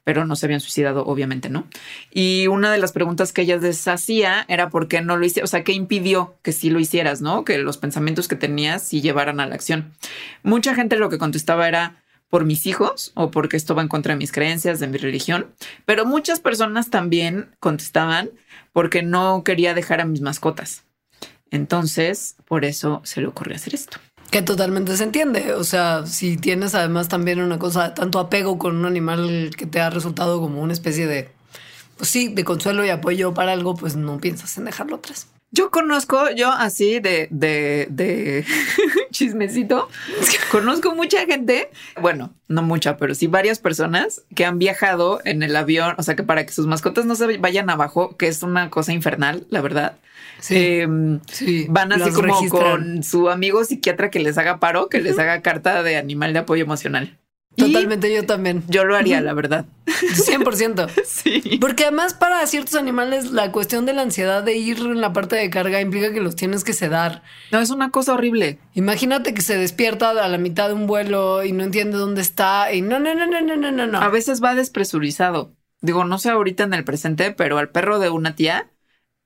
pero 0.04 0.24
no 0.24 0.36
se 0.36 0.46
habían 0.46 0.60
suicidado, 0.60 1.04
obviamente, 1.04 1.50
¿no? 1.50 1.66
Y 2.12 2.46
una 2.46 2.70
de 2.70 2.78
las 2.78 2.92
preguntas 2.92 3.32
que 3.32 3.42
ella 3.42 3.56
les 3.56 3.86
hacía 3.88 4.44
era 4.48 4.70
por 4.70 4.88
qué 4.88 5.00
no 5.00 5.16
lo 5.16 5.26
hicieron, 5.26 5.44
o 5.44 5.48
sea, 5.48 5.64
qué 5.64 5.72
impidió 5.72 6.36
que 6.42 6.52
sí 6.52 6.70
lo 6.70 6.78
hicieras, 6.78 7.20
¿no? 7.20 7.44
Que 7.44 7.58
los 7.58 7.78
pensamientos 7.78 8.28
que 8.28 8.36
tenías 8.36 8.82
sí 8.82 9.00
llevaran 9.00 9.40
a 9.40 9.46
la 9.46 9.54
acción. 9.54 9.92
Mucha 10.42 10.74
gente 10.74 10.96
lo 10.96 11.10
que 11.10 11.18
contestaba 11.18 11.66
era 11.68 12.03
por 12.34 12.46
mis 12.46 12.66
hijos 12.66 13.12
o 13.14 13.30
porque 13.30 13.56
esto 13.56 13.76
va 13.76 13.82
en 13.82 13.86
contra 13.86 14.12
de 14.12 14.18
mis 14.18 14.32
creencias, 14.32 14.80
de 14.80 14.88
mi 14.88 14.98
religión, 14.98 15.54
pero 15.84 16.04
muchas 16.04 16.40
personas 16.40 16.90
también 16.90 17.54
contestaban 17.60 18.28
porque 18.72 19.04
no 19.04 19.44
quería 19.44 19.72
dejar 19.72 20.00
a 20.00 20.04
mis 20.04 20.20
mascotas. 20.20 20.82
Entonces, 21.52 22.34
por 22.44 22.64
eso 22.64 23.00
se 23.04 23.20
le 23.20 23.28
ocurrió 23.28 23.54
hacer 23.54 23.76
esto. 23.76 23.98
Que 24.32 24.42
totalmente 24.42 24.96
se 24.96 25.04
entiende. 25.04 25.52
O 25.52 25.62
sea, 25.62 26.08
si 26.08 26.36
tienes 26.36 26.74
además 26.74 27.06
también 27.06 27.40
una 27.40 27.60
cosa 27.60 27.94
tanto 27.94 28.18
apego 28.18 28.58
con 28.58 28.74
un 28.74 28.86
animal 28.86 29.52
que 29.56 29.66
te 29.66 29.80
ha 29.80 29.88
resultado 29.90 30.40
como 30.40 30.60
una 30.60 30.72
especie 30.72 31.06
de, 31.06 31.30
pues 31.96 32.10
sí, 32.10 32.34
de 32.34 32.42
consuelo 32.42 32.84
y 32.84 32.88
apoyo 32.88 33.32
para 33.32 33.52
algo, 33.52 33.76
pues 33.76 33.94
no 33.94 34.18
piensas 34.18 34.58
en 34.58 34.64
dejarlo 34.64 34.96
atrás. 34.96 35.28
Yo 35.54 35.70
conozco, 35.70 36.30
yo 36.34 36.50
así 36.50 36.98
de, 36.98 37.28
de, 37.30 37.86
de 37.88 38.44
chismecito, 39.12 39.88
conozco 40.50 40.96
mucha 40.96 41.24
gente, 41.26 41.70
bueno, 42.00 42.32
no 42.48 42.62
mucha, 42.62 42.96
pero 42.96 43.14
sí 43.14 43.28
varias 43.28 43.60
personas 43.60 44.22
que 44.34 44.44
han 44.44 44.58
viajado 44.58 45.20
en 45.24 45.44
el 45.44 45.54
avión, 45.54 45.94
o 45.96 46.02
sea 46.02 46.16
que 46.16 46.24
para 46.24 46.44
que 46.44 46.52
sus 46.52 46.66
mascotas 46.66 47.06
no 47.06 47.14
se 47.14 47.38
vayan 47.38 47.70
abajo, 47.70 48.16
que 48.16 48.26
es 48.26 48.42
una 48.42 48.68
cosa 48.68 48.92
infernal, 48.92 49.46
la 49.50 49.60
verdad. 49.60 49.96
Sí. 50.40 50.56
Eh, 50.58 50.88
Sí, 51.30 51.66
van 51.70 51.92
así 51.92 52.10
como 52.10 52.34
registran. 52.34 52.50
con 52.50 53.02
su 53.04 53.30
amigo 53.30 53.62
psiquiatra 53.62 54.10
que 54.10 54.18
les 54.18 54.36
haga 54.38 54.58
paro, 54.58 54.88
que 54.88 55.00
les 55.00 55.20
haga 55.20 55.40
carta 55.40 55.84
de 55.84 55.96
animal 55.96 56.32
de 56.32 56.40
apoyo 56.40 56.64
emocional. 56.64 57.16
Y 57.56 57.72
Totalmente 57.72 58.12
yo 58.12 58.26
también. 58.26 58.64
yo 58.68 58.84
lo 58.84 58.96
haría, 58.96 59.20
la 59.20 59.32
verdad. 59.32 59.66
100%. 59.86 60.90
Sí. 61.04 61.58
Porque 61.60 61.84
además 61.84 62.14
para 62.14 62.46
ciertos 62.46 62.74
animales 62.74 63.30
la 63.30 63.52
cuestión 63.52 63.86
de 63.86 63.92
la 63.92 64.02
ansiedad 64.02 64.42
de 64.42 64.54
ir 64.56 64.78
en 64.78 65.00
la 65.00 65.12
parte 65.12 65.36
de 65.36 65.48
carga 65.48 65.80
implica 65.80 66.12
que 66.12 66.20
los 66.20 66.36
tienes 66.36 66.64
que 66.64 66.72
sedar. 66.72 67.22
No, 67.52 67.60
es 67.60 67.70
una 67.70 67.90
cosa 67.90 68.14
horrible. 68.14 68.58
Imagínate 68.74 69.32
que 69.32 69.42
se 69.42 69.56
despierta 69.56 70.10
a 70.10 70.28
la 70.28 70.38
mitad 70.38 70.68
de 70.68 70.74
un 70.74 70.86
vuelo 70.86 71.44
y 71.44 71.52
no 71.52 71.64
entiende 71.64 71.96
dónde 71.96 72.20
está 72.20 72.72
y 72.72 72.82
no, 72.82 72.98
no, 72.98 73.14
no, 73.14 73.26
no, 73.26 73.40
no, 73.40 73.70
no, 73.70 73.86
no. 73.86 73.98
A 73.98 74.08
veces 74.08 74.42
va 74.42 74.54
despresurizado. 74.54 75.52
Digo, 75.80 76.04
no 76.04 76.18
sé 76.18 76.30
ahorita 76.30 76.64
en 76.64 76.74
el 76.74 76.84
presente, 76.84 77.30
pero 77.30 77.58
al 77.58 77.68
perro 77.70 77.98
de 77.98 78.10
una 78.10 78.34
tía 78.34 78.70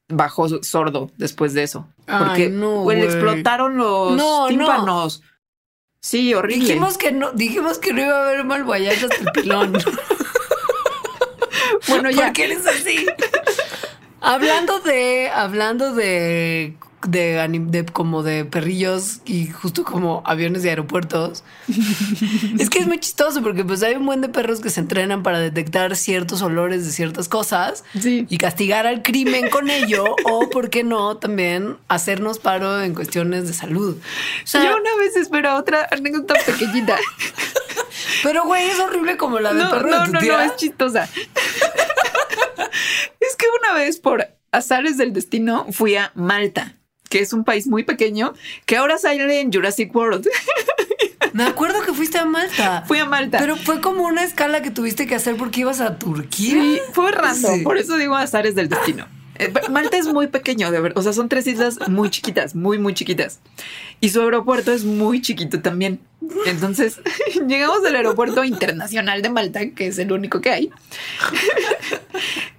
bajó 0.08 0.48
sordo 0.62 1.10
después 1.16 1.54
de 1.54 1.62
eso. 1.62 1.88
Ay, 2.06 2.24
Porque 2.24 2.48
no, 2.48 2.90
le 2.90 3.04
explotaron 3.04 3.76
los 3.76 4.16
No, 4.16 4.50
no. 4.50 5.08
Sí, 6.09 6.33
horrible. 6.33 6.64
Dijimos 6.64 6.97
que 6.97 7.12
no, 7.12 7.33
dijimos 7.33 7.79
que 7.79 7.92
no 7.92 8.01
iba 8.01 8.16
a 8.16 8.29
haber 8.29 8.42
mal 8.42 8.64
guayac 8.64 9.03
hasta 9.03 9.16
el 9.16 9.31
pilón. 9.33 9.75
bueno, 11.88 12.11
ya. 12.11 12.25
¿Por 12.29 12.33
qué 12.33 12.44
eres 12.44 12.66
así? 12.66 13.07
hablando 14.23 14.81
de, 14.81 15.29
hablando 15.29 15.92
de, 15.92 16.73
de, 17.06 17.38
anim- 17.40 17.70
de 17.70 17.84
como 17.87 18.22
de 18.22 18.44
perrillos 18.44 19.20
y 19.24 19.46
justo 19.46 19.84
como 19.84 20.22
aviones 20.26 20.62
de 20.62 20.70
aeropuertos. 20.70 21.44
es 22.58 22.68
que 22.70 22.80
es 22.80 22.87
muy 22.87 22.98
chistoso 22.98 23.42
porque 23.42 23.64
pues 23.64 23.82
hay 23.82 23.94
un 23.94 24.04
buen 24.06 24.20
de 24.20 24.28
perros 24.28 24.61
que 24.61 24.70
se 24.70 24.80
entrenan 24.80 25.22
para 25.22 25.38
detectar 25.38 25.94
ciertos 25.96 26.42
olores 26.42 26.84
de 26.84 26.92
ciertas 26.92 27.28
cosas 27.28 27.84
Sí. 28.00 28.26
y 28.28 28.38
castigar 28.38 28.87
al 28.87 29.02
crimen 29.02 29.48
con 29.50 29.70
ello 29.70 30.16
o, 30.24 30.50
¿por 30.50 30.70
qué 30.70 30.82
no, 30.84 31.16
también 31.18 31.76
hacernos 31.88 32.38
paro 32.38 32.82
en 32.82 32.94
cuestiones 32.94 33.46
de 33.46 33.52
salud? 33.52 33.96
O 34.42 34.46
sea, 34.46 34.64
Yo 34.64 34.76
una 34.76 34.96
vez 34.96 35.16
espera 35.16 35.56
otra 35.56 35.87
anécdota 35.90 36.34
pequeñita. 36.46 36.96
pero 38.22 38.44
güey, 38.44 38.68
es 38.68 38.78
horrible 38.80 39.16
como 39.16 39.38
la 39.38 39.54
del 39.54 39.64
No, 39.64 39.70
perro 39.70 39.88
no, 39.90 40.00
de 40.00 40.06
tu 40.06 40.12
no, 40.12 40.18
tía. 40.20 40.32
no, 40.32 40.40
es 40.40 40.56
chistosa. 40.56 41.08
es 43.20 43.37
que 43.37 43.46
una 43.62 43.74
vez 43.78 43.98
por 43.98 44.26
azares 44.52 44.96
del 44.96 45.12
destino 45.12 45.66
fui 45.72 45.96
a 45.96 46.11
Malta, 46.14 46.74
que 47.09 47.21
es 47.21 47.33
un 47.33 47.44
país 47.44 47.66
muy 47.66 47.85
pequeño 47.85 48.35
que 48.66 48.77
ahora 48.77 48.99
sale 48.99 49.40
en 49.40 49.53
Jurassic 49.53 49.94
World. 49.94 50.29
Me 51.33 51.44
acuerdo 51.44 51.83
que 51.83 51.92
fuiste 51.92 52.18
a 52.18 52.25
Malta. 52.25 52.85
Fui 52.87 52.99
a 52.99 53.05
Malta. 53.05 53.38
Pero 53.38 53.57
fue 53.57 53.81
como 53.81 54.05
una 54.05 54.25
escala 54.25 54.62
que 54.62 54.71
tuviste 54.71 55.07
que 55.07 55.14
hacer 55.14 55.37
porque 55.37 55.61
ibas 55.61 55.81
a 55.81 55.99
Turquía. 55.99 56.55
Sí, 56.55 56.81
fue 56.92 57.12
random. 57.12 57.59
Sí. 57.59 57.62
Por 57.62 57.79
eso 57.79 57.97
digo 57.97 58.16
azares 58.16 58.55
del 58.55 58.68
destino. 58.68 59.07
Eh, 59.38 59.53
Malta 59.71 59.97
es 59.97 60.07
muy 60.12 60.27
pequeño, 60.27 60.71
de 60.71 60.81
verdad. 60.81 60.99
O 60.99 61.03
sea, 61.03 61.12
son 61.12 61.29
tres 61.29 61.47
islas 61.47 61.79
muy 61.88 62.11
chiquitas, 62.11 62.55
muy, 62.55 62.79
muy 62.79 62.94
chiquitas. 62.94 63.40
Y 64.01 64.09
su 64.11 64.21
aeropuerto 64.21 64.73
es 64.73 64.85
muy 64.85 65.21
chiquito 65.21 65.61
también. 65.61 66.01
Entonces, 66.46 67.00
llegamos 67.48 67.84
al 67.84 67.96
aeropuerto 67.96 68.44
internacional 68.44 69.22
de 69.22 69.30
Malta, 69.30 69.70
que 69.70 69.86
es 69.88 69.98
el 69.98 70.12
único 70.12 70.40
que 70.40 70.50
hay. 70.50 70.70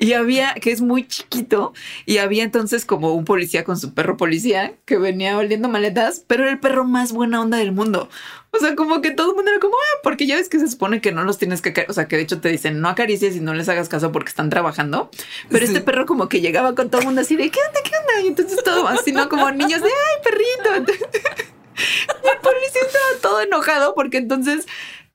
Y 0.01 0.13
había, 0.13 0.53
que 0.53 0.71
es 0.71 0.79
muy 0.79 1.05
chiquito, 1.05 1.73
y 2.05 2.19
había 2.19 2.43
entonces 2.43 2.85
como 2.85 3.13
un 3.13 3.25
policía 3.25 3.65
con 3.65 3.77
su 3.77 3.93
perro 3.93 4.15
policía 4.15 4.71
que 4.85 4.97
venía 4.97 5.37
oliendo 5.37 5.67
maletas, 5.67 6.23
pero 6.25 6.43
era 6.43 6.53
el 6.53 6.59
perro 6.59 6.85
más 6.85 7.11
buena 7.11 7.41
onda 7.41 7.57
del 7.57 7.73
mundo. 7.73 8.07
O 8.51 8.59
sea, 8.59 8.75
como 8.75 9.01
que 9.01 9.11
todo 9.11 9.31
el 9.31 9.35
mundo 9.35 9.51
era 9.51 9.59
como, 9.59 9.73
ah, 9.75 9.99
porque 10.01 10.25
ya 10.25 10.37
ves 10.37 10.47
que 10.47 10.57
se 10.57 10.69
supone 10.69 11.01
que 11.01 11.11
no 11.11 11.25
los 11.25 11.37
tienes 11.37 11.61
que, 11.61 11.85
o 11.89 11.91
sea, 11.93 12.07
que 12.07 12.15
de 12.15 12.21
hecho 12.21 12.39
te 12.39 12.47
dicen 12.47 12.79
no 12.79 12.87
acaricies 12.87 13.35
y 13.35 13.41
no 13.41 13.53
les 13.53 13.67
hagas 13.67 13.89
caso 13.89 14.13
porque 14.13 14.29
están 14.29 14.49
trabajando. 14.49 15.11
Pero 15.49 15.65
Sí. 15.65 15.73
este 15.73 15.81
perro 15.83 16.05
como 16.05 16.29
que 16.29 16.39
llegaba 16.39 16.75
con 16.75 16.89
todo 16.89 17.01
el 17.01 17.05
mundo 17.07 17.19
así 17.19 17.35
de, 17.35 17.51
¿qué 17.51 17.59
onda? 17.67 17.79
¿Qué 17.83 17.91
onda? 17.97 18.21
Y 18.23 18.27
entonces 18.29 18.63
todo 18.63 18.87
así, 18.87 19.11
¿no? 19.11 19.27
Como 19.27 19.51
niños 19.51 19.81
de, 19.81 19.89
ay, 19.89 20.23
perrito. 20.23 20.93
el 21.79 22.39
policía 22.41 22.81
estaba 22.85 23.21
todo 23.21 23.41
enojado 23.41 23.93
porque 23.95 24.17
entonces 24.17 24.67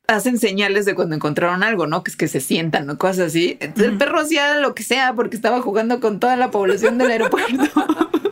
hacen 0.06 0.38
señales 0.38 0.84
de 0.84 0.94
cuando 0.94 1.14
encontraron 1.16 1.62
algo, 1.62 1.86
¿no? 1.86 2.02
Que 2.04 2.10
es 2.10 2.16
que 2.16 2.28
se 2.28 2.40
sientan 2.40 2.88
o 2.90 2.98
cosas 2.98 3.28
así. 3.28 3.56
Entonces 3.60 3.92
el 3.92 3.98
perro 3.98 4.20
hacía 4.20 4.56
lo 4.56 4.74
que 4.74 4.82
sea 4.82 5.14
porque 5.14 5.36
estaba 5.36 5.62
jugando 5.62 6.00
con 6.00 6.20
toda 6.20 6.36
la 6.36 6.50
población 6.50 6.98
del 6.98 7.10
aeropuerto. 7.10 7.64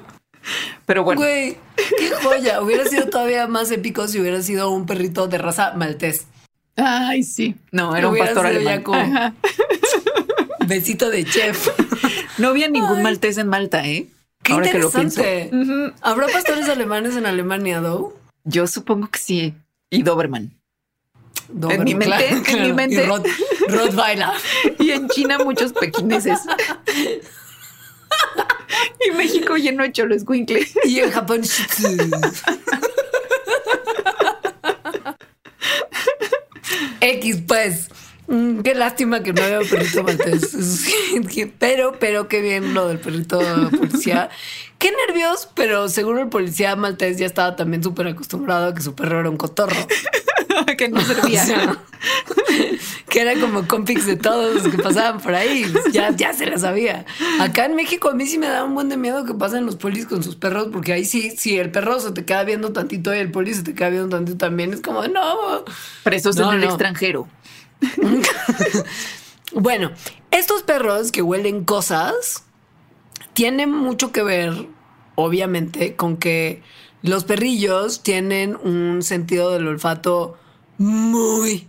Pero 0.87 1.05
bueno, 1.05 1.21
Güey, 1.21 1.57
qué 1.99 2.11
joya. 2.23 2.61
Hubiera 2.61 2.85
sido 2.85 3.09
todavía 3.09 3.47
más 3.47 3.71
épico 3.71 4.09
si 4.09 4.21
hubiera 4.21 4.43
sido 4.43 4.71
un 4.71 4.85
perrito 4.87 5.29
de 5.29 5.39
raza 5.39 5.73
maltés. 5.77 6.27
ay, 6.77 7.23
sí. 7.23 7.55
No, 7.71 7.95
era 7.97 8.09
un 8.09 8.19
pastor 8.19 8.47
alemán. 8.47 8.83
Besito 10.67 11.11
de 11.11 11.25
chef. 11.25 11.69
No 12.39 12.49
había 12.49 12.69
ningún 12.69 12.99
Ay. 12.99 13.03
maltés 13.03 13.39
en 13.39 13.49
Malta, 13.49 13.87
¿eh? 13.87 14.09
Qué 14.43 14.53
Ahora 14.55 14.71
que 14.71 14.79
lo 14.79 14.91
pienso. 14.91 15.21
interesante. 15.21 15.95
¿Habrá 16.03 16.27
pastores 16.29 16.69
alemanes 16.69 17.17
en 17.17 17.27
Alemania, 17.27 17.81
though? 17.81 18.15
Yo 18.45 18.67
supongo 18.67 19.09
que 19.09 19.19
sí. 19.19 19.55
Y 19.91 20.03
Doberman. 20.03 20.53
Doberman, 21.49 21.85
mi 21.85 21.95
mente, 21.95 22.29
en 22.29 22.63
mi 22.63 22.73
mente. 22.73 23.05
Y 23.05 23.07
Rot- 23.07 23.27
Rottweiler. 23.69 24.29
Y 24.79 24.91
en 24.91 25.09
China 25.09 25.39
muchos 25.39 25.73
pequineses. 25.73 26.41
y 29.07 29.11
México 29.13 29.57
lleno 29.57 29.83
de 29.83 29.93
cholos 29.93 30.25
Y 30.85 30.99
en 31.01 31.11
Japón, 31.11 31.43
Shih 31.43 31.67
Tzu. 31.67 31.89
X, 37.01 37.39
pues. 37.47 37.89
Mm, 38.35 38.61
Qué 38.63 38.75
lástima 38.75 39.23
que 39.23 39.33
no 39.35 39.43
haya 39.43 39.61
un 39.61 39.69
perrito 39.69 40.03
maltés. 40.03 40.51
Sí, 40.51 40.93
Pero, 41.59 41.99
pero 41.99 42.29
qué 42.29 42.41
bien 42.41 42.73
lo 42.75 42.89
del 42.89 42.99
perrito 42.99 43.41
policía. 43.71 44.31
Qué 44.79 44.91
nervios, 45.07 45.49
pero 45.55 45.89
seguro 45.89 46.23
el 46.23 46.29
policía 46.29 46.75
maltés 46.75 47.19
ya 47.19 47.27
estaba 47.27 47.55
también 47.57 47.83
súper 47.83 48.09
acostumbrado 48.09 48.69
a 48.69 48.75
que 48.75 48.81
su 48.83 48.95
perro 48.95 49.21
era 49.21 49.29
un 49.31 49.37
cotorro. 49.37 49.77
que 50.79 50.89
no 50.89 51.01
servía. 51.05 51.43
O 51.43 51.47
sea, 51.47 51.79
que 53.09 53.21
era 53.21 53.39
como 53.39 53.69
compix 53.69 54.07
de 54.07 54.17
todos 54.17 54.55
los 54.65 54.75
que 54.75 54.83
pasaban 54.83 55.21
por 55.21 55.35
ahí. 55.35 55.71
Ya, 55.93 56.11
ya 56.11 56.33
se 56.33 56.47
la 56.47 56.59
sabía. 56.59 57.05
Acá 57.39 57.67
en 57.67 57.77
México 57.77 58.09
a 58.11 58.15
mí 58.15 58.27
sí 58.27 58.39
me 58.39 58.49
da 58.49 58.65
un 58.65 58.75
buen 58.75 58.89
de 58.89 58.97
miedo 58.97 59.25
que 59.27 59.35
pasen 59.35 59.67
los 59.67 59.77
polis 59.77 60.07
con 60.07 60.23
sus 60.25 60.37
perros, 60.37 60.69
porque 60.73 60.93
ahí 60.95 61.05
sí, 61.05 61.31
si 61.37 61.59
el 61.59 61.71
perro 61.71 62.01
se 62.01 62.11
te 62.13 62.25
queda 62.25 62.43
viendo 62.45 62.73
tantito 62.73 63.15
y 63.15 63.19
el 63.19 63.31
poli 63.31 63.53
se 63.55 63.63
te 63.63 63.75
queda 63.75 63.91
viendo 63.91 64.09
tantito 64.09 64.39
también, 64.39 64.73
es 64.73 64.81
como, 64.81 65.07
no. 65.07 65.65
Presos 66.03 66.35
No, 66.37 66.49
en 66.51 66.55
el 66.61 66.61
no. 66.65 66.69
extranjero. 66.71 67.29
Bueno, 69.55 69.91
estos 70.31 70.63
perros 70.63 71.13
que 71.13 71.21
huelen 71.21 71.65
cosas 71.65 72.45
tienen 73.35 73.71
mucho 73.71 74.11
que 74.11 74.23
ver, 74.23 74.67
obviamente, 75.15 75.95
con 75.95 76.17
que 76.17 76.63
los 77.03 77.25
perrillos 77.25 78.03
tienen 78.03 78.57
un 78.57 79.03
sentido 79.03 79.51
del 79.51 79.69
olfato 79.69 80.39
muy, 80.79 81.69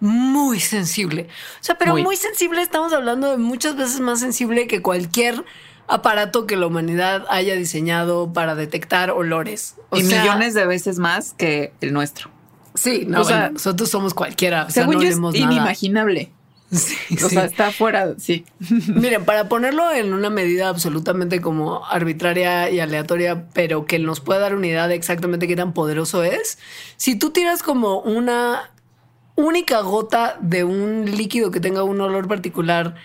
muy 0.00 0.60
sensible. 0.60 1.28
O 1.60 1.64
sea, 1.64 1.78
pero 1.78 1.92
muy, 1.92 2.02
Muy. 2.02 2.16
sensible, 2.16 2.60
estamos 2.60 2.92
hablando 2.92 3.30
de 3.30 3.38
muchas 3.38 3.76
veces 3.76 4.00
más 4.00 4.20
sensible 4.20 4.66
que 4.66 4.82
cualquier 4.82 5.44
aparato 5.86 6.46
que 6.46 6.56
la 6.56 6.66
humanidad 6.66 7.24
haya 7.30 7.54
diseñado 7.54 8.34
para 8.34 8.54
detectar 8.54 9.10
olores. 9.12 9.76
O 9.88 9.96
y 9.96 10.02
sea, 10.02 10.22
millones 10.22 10.52
de 10.52 10.66
veces 10.66 10.98
más 10.98 11.32
que 11.32 11.72
el 11.80 11.94
nuestro. 11.94 12.30
Sí, 12.78 13.04
no, 13.06 13.20
o 13.20 13.24
sea, 13.24 13.36
bueno, 13.38 13.52
nosotros 13.54 13.90
somos 13.90 14.14
cualquiera. 14.14 14.64
O 14.64 14.70
sea, 14.70 14.84
Según 14.84 14.96
no 14.96 15.02
yo 15.02 15.08
es 15.08 15.18
nada. 15.18 15.36
inimaginable. 15.36 16.30
Sí, 16.70 16.94
O 17.24 17.30
sí. 17.30 17.34
sea, 17.34 17.46
está 17.46 17.72
fuera, 17.72 18.12
sí. 18.18 18.44
Miren, 18.94 19.24
para 19.24 19.48
ponerlo 19.48 19.90
en 19.90 20.12
una 20.12 20.28
medida 20.28 20.68
absolutamente 20.68 21.40
como 21.40 21.86
arbitraria 21.86 22.68
y 22.70 22.78
aleatoria, 22.78 23.46
pero 23.54 23.86
que 23.86 23.98
nos 23.98 24.20
pueda 24.20 24.40
dar 24.40 24.54
una 24.54 24.66
idea 24.66 24.86
de 24.86 24.94
exactamente 24.94 25.48
qué 25.48 25.56
tan 25.56 25.72
poderoso 25.72 26.22
es, 26.24 26.58
si 26.98 27.18
tú 27.18 27.30
tiras 27.30 27.62
como 27.62 28.00
una 28.00 28.70
única 29.34 29.80
gota 29.80 30.36
de 30.42 30.64
un 30.64 31.06
líquido 31.06 31.50
que 31.50 31.60
tenga 31.60 31.84
un 31.84 32.02
olor 32.02 32.28
particular 32.28 32.96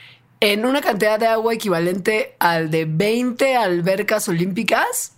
en 0.42 0.66
una 0.66 0.82
cantidad 0.82 1.18
de 1.18 1.28
agua 1.28 1.54
equivalente 1.54 2.36
al 2.40 2.70
de 2.70 2.84
20 2.84 3.56
albercas 3.56 4.28
olímpicas, 4.28 5.14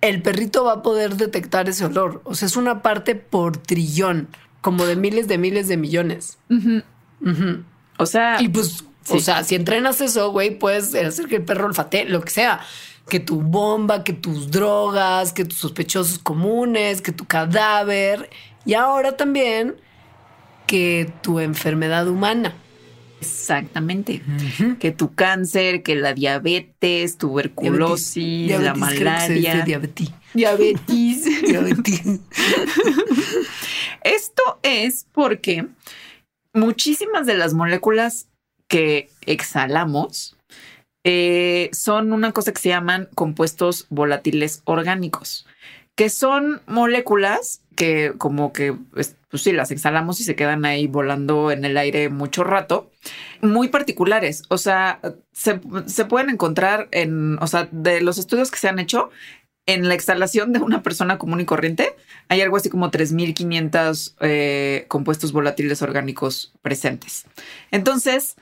el 0.00 0.22
perrito 0.22 0.64
va 0.64 0.74
a 0.74 0.82
poder 0.82 1.16
detectar 1.16 1.68
ese 1.68 1.84
olor. 1.84 2.20
O 2.24 2.34
sea, 2.34 2.46
es 2.46 2.56
una 2.56 2.82
parte 2.82 3.14
por 3.14 3.56
trillón, 3.56 4.28
como 4.60 4.86
de 4.86 4.96
miles 4.96 5.28
de 5.28 5.38
miles 5.38 5.68
de 5.68 5.76
millones. 5.76 6.38
O 7.98 8.06
sea, 8.06 8.40
Y 8.40 8.48
pues, 8.48 8.84
o 9.08 9.18
sea, 9.20 9.44
si 9.44 9.54
entrenas 9.54 10.00
eso, 10.00 10.30
güey, 10.30 10.58
puedes 10.58 10.94
hacer 10.94 11.26
que 11.26 11.36
el 11.36 11.44
perro 11.44 11.66
olfatee 11.66 12.06
lo 12.06 12.20
que 12.20 12.30
sea. 12.30 12.60
Que 13.08 13.20
tu 13.20 13.40
bomba, 13.40 14.02
que 14.02 14.12
tus 14.12 14.50
drogas, 14.50 15.32
que 15.32 15.44
tus 15.44 15.58
sospechosos 15.58 16.18
comunes, 16.18 17.00
que 17.00 17.12
tu 17.12 17.24
cadáver. 17.24 18.28
Y 18.64 18.74
ahora 18.74 19.16
también 19.16 19.76
que 20.66 21.12
tu 21.22 21.38
enfermedad 21.38 22.08
humana. 22.08 22.56
Exactamente. 23.20 24.22
Que 24.78 24.90
tu 24.92 25.14
cáncer, 25.14 25.82
que 25.82 25.94
la 25.96 26.14
diabetes, 26.14 27.18
tuberculosis, 27.18 28.50
la 28.50 28.58
Diabetes, 28.58 28.98
creo 28.98 29.14
que 29.14 29.20
se 29.20 29.32
dice 29.34 29.48
malaria. 29.48 29.64
diabetes. 29.64 30.10
Diabetes. 30.34 31.42
Diabetes. 31.46 32.20
Esto 34.02 34.58
es 34.62 35.06
porque 35.12 35.66
muchísimas 36.52 37.26
de 37.26 37.34
las 37.36 37.54
moléculas 37.54 38.28
que 38.68 39.10
exhalamos 39.26 40.36
eh, 41.04 41.70
son 41.72 42.12
una 42.12 42.32
cosa 42.32 42.52
que 42.52 42.60
se 42.60 42.70
llaman 42.70 43.08
compuestos 43.14 43.86
volátiles 43.90 44.62
orgánicos, 44.64 45.46
que 45.94 46.10
son 46.10 46.62
moléculas 46.66 47.62
que 47.76 48.14
como 48.18 48.52
que, 48.52 48.72
pues, 48.72 49.16
pues 49.28 49.42
sí, 49.42 49.52
las 49.52 49.70
exhalamos 49.70 50.20
y 50.20 50.24
se 50.24 50.34
quedan 50.34 50.64
ahí 50.64 50.86
volando 50.86 51.50
en 51.50 51.64
el 51.64 51.76
aire 51.76 52.08
mucho 52.08 52.42
rato, 52.42 52.90
muy 53.42 53.68
particulares. 53.68 54.42
O 54.48 54.58
sea, 54.58 55.00
se, 55.32 55.60
se 55.86 56.04
pueden 56.06 56.30
encontrar 56.30 56.88
en, 56.90 57.38
o 57.40 57.46
sea, 57.46 57.68
de 57.70 58.00
los 58.00 58.18
estudios 58.18 58.50
que 58.50 58.58
se 58.58 58.68
han 58.68 58.78
hecho, 58.78 59.10
en 59.66 59.88
la 59.88 59.94
exhalación 59.94 60.52
de 60.52 60.60
una 60.60 60.82
persona 60.82 61.18
común 61.18 61.40
y 61.40 61.44
corriente, 61.44 61.96
hay 62.28 62.40
algo 62.40 62.56
así 62.56 62.70
como 62.70 62.90
3.500 62.90 64.14
eh, 64.20 64.84
compuestos 64.88 65.32
volátiles 65.32 65.82
orgánicos 65.82 66.54
presentes. 66.62 67.26
Entonces, 67.72 68.36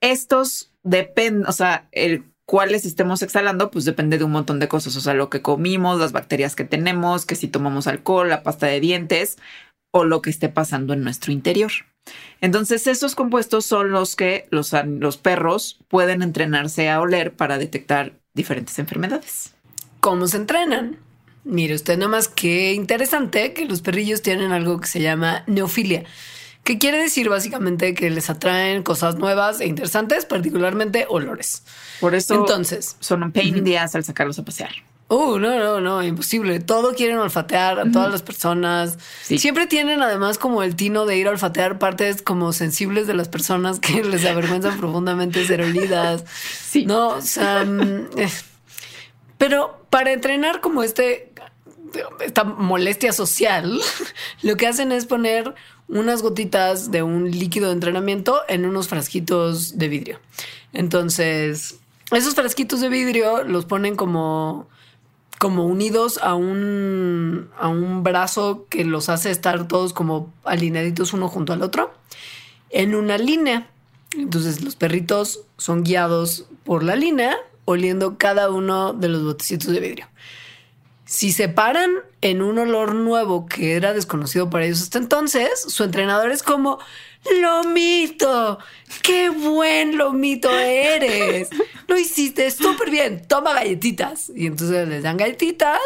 estos 0.00 0.72
dependen, 0.82 1.46
o 1.46 1.52
sea, 1.52 1.86
el 1.92 2.24
cuáles 2.50 2.84
estemos 2.84 3.22
exhalando, 3.22 3.70
pues 3.70 3.84
depende 3.84 4.18
de 4.18 4.24
un 4.24 4.32
montón 4.32 4.58
de 4.58 4.66
cosas, 4.66 4.96
o 4.96 5.00
sea, 5.00 5.14
lo 5.14 5.30
que 5.30 5.40
comimos, 5.40 6.00
las 6.00 6.10
bacterias 6.10 6.56
que 6.56 6.64
tenemos, 6.64 7.24
que 7.24 7.36
si 7.36 7.46
tomamos 7.46 7.86
alcohol, 7.86 8.28
la 8.28 8.42
pasta 8.42 8.66
de 8.66 8.80
dientes 8.80 9.38
o 9.92 10.02
lo 10.02 10.20
que 10.20 10.30
esté 10.30 10.48
pasando 10.48 10.92
en 10.92 11.04
nuestro 11.04 11.30
interior. 11.30 11.70
Entonces, 12.40 12.88
esos 12.88 13.14
compuestos 13.14 13.66
son 13.66 13.92
los 13.92 14.16
que 14.16 14.48
los, 14.50 14.72
perros 15.18 15.78
pueden 15.86 16.22
entrenarse 16.22 16.90
a 16.90 17.00
oler 17.00 17.34
para 17.34 17.56
detectar 17.56 18.14
diferentes 18.34 18.80
enfermedades. 18.80 19.54
¿Cómo 20.00 20.26
se 20.26 20.38
entrenan? 20.38 20.98
Mire 21.44 21.76
usted 21.76 21.98
nomás 21.98 22.26
qué 22.26 22.72
interesante 22.72 23.52
que 23.52 23.64
los 23.66 23.80
perrillos 23.80 24.22
tienen 24.22 24.50
algo 24.50 24.80
que 24.80 24.88
se 24.88 25.00
llama 25.00 25.44
neofilia, 25.46 26.02
que 26.64 26.78
quiere 26.78 26.98
decir 26.98 27.28
básicamente 27.28 27.94
que 27.94 28.10
les 28.10 28.30
atraen 28.30 28.82
cosas 28.82 29.16
nuevas 29.16 29.60
e 29.60 29.66
interesantes, 29.66 30.26
particularmente 30.26 31.06
olores. 31.08 31.62
Por 32.00 32.14
eso 32.14 32.34
Entonces, 32.34 32.96
son 33.00 33.22
un 33.22 33.32
pain 33.32 33.56
in 33.56 33.64
the 33.64 33.78
ass 33.78 33.94
al 33.94 34.04
sacarlos 34.04 34.38
a 34.38 34.44
pasear. 34.44 34.70
Oh, 35.12 35.40
no, 35.40 35.58
no, 35.58 35.80
no, 35.80 36.04
imposible. 36.04 36.60
Todo 36.60 36.94
quieren 36.94 37.18
olfatear 37.18 37.80
a 37.80 37.90
todas 37.90 38.12
las 38.12 38.22
personas. 38.22 38.96
Sí. 39.22 39.38
Siempre 39.38 39.66
tienen 39.66 40.02
además 40.02 40.38
como 40.38 40.62
el 40.62 40.76
tino 40.76 41.04
de 41.04 41.16
ir 41.16 41.26
a 41.26 41.30
olfatear 41.30 41.80
partes 41.80 42.22
como 42.22 42.52
sensibles 42.52 43.08
de 43.08 43.14
las 43.14 43.28
personas 43.28 43.80
que 43.80 44.04
les 44.04 44.24
avergüenzan 44.24 44.78
profundamente 44.78 45.44
ser 45.46 45.62
olidas. 45.62 46.24
Sí. 46.70 46.86
No, 46.86 47.08
o 47.08 47.20
sea, 47.20 47.64
mm, 47.64 48.10
eh. 48.16 48.30
pero 49.36 49.84
para 49.90 50.12
entrenar 50.12 50.60
como 50.60 50.84
este 50.84 51.32
esta 52.20 52.44
molestia 52.44 53.12
social, 53.12 53.80
lo 54.42 54.56
que 54.56 54.68
hacen 54.68 54.92
es 54.92 55.06
poner 55.06 55.54
unas 55.90 56.22
gotitas 56.22 56.90
de 56.90 57.02
un 57.02 57.30
líquido 57.30 57.66
de 57.66 57.74
entrenamiento 57.74 58.40
en 58.48 58.64
unos 58.64 58.88
frasquitos 58.88 59.76
de 59.78 59.88
vidrio. 59.88 60.20
Entonces, 60.72 61.78
esos 62.12 62.34
frasquitos 62.34 62.80
de 62.80 62.88
vidrio 62.88 63.44
los 63.44 63.64
ponen 63.66 63.96
como 63.96 64.68
como 65.38 65.64
unidos 65.64 66.20
a 66.22 66.34
un, 66.34 67.48
a 67.58 67.68
un 67.68 68.02
brazo 68.02 68.66
que 68.68 68.84
los 68.84 69.08
hace 69.08 69.30
estar 69.30 69.66
todos 69.66 69.94
como 69.94 70.30
alineaditos 70.44 71.14
uno 71.14 71.28
junto 71.28 71.54
al 71.54 71.62
otro 71.62 71.94
en 72.68 72.94
una 72.94 73.16
línea. 73.16 73.70
Entonces 74.14 74.62
los 74.62 74.76
perritos 74.76 75.40
son 75.56 75.82
guiados 75.82 76.44
por 76.62 76.82
la 76.82 76.94
línea 76.94 77.38
oliendo 77.64 78.18
cada 78.18 78.50
uno 78.50 78.92
de 78.92 79.08
los 79.08 79.24
botecitos 79.24 79.72
de 79.72 79.80
vidrio. 79.80 80.06
Si 81.10 81.32
se 81.32 81.48
paran 81.48 81.90
en 82.20 82.40
un 82.40 82.56
olor 82.56 82.94
nuevo 82.94 83.46
que 83.46 83.74
era 83.74 83.92
desconocido 83.92 84.48
para 84.48 84.64
ellos 84.64 84.80
hasta 84.80 84.98
entonces, 84.98 85.60
su 85.66 85.82
entrenador 85.82 86.30
es 86.30 86.44
como, 86.44 86.78
Lomito, 87.42 88.60
qué 89.02 89.28
buen 89.28 89.98
lomito 89.98 90.56
eres. 90.56 91.48
Lo 91.88 91.98
hiciste 91.98 92.48
súper 92.52 92.92
bien. 92.92 93.26
Toma 93.26 93.54
galletitas. 93.54 94.30
Y 94.36 94.46
entonces 94.46 94.86
les 94.86 95.02
dan 95.02 95.16
galletitas 95.16 95.80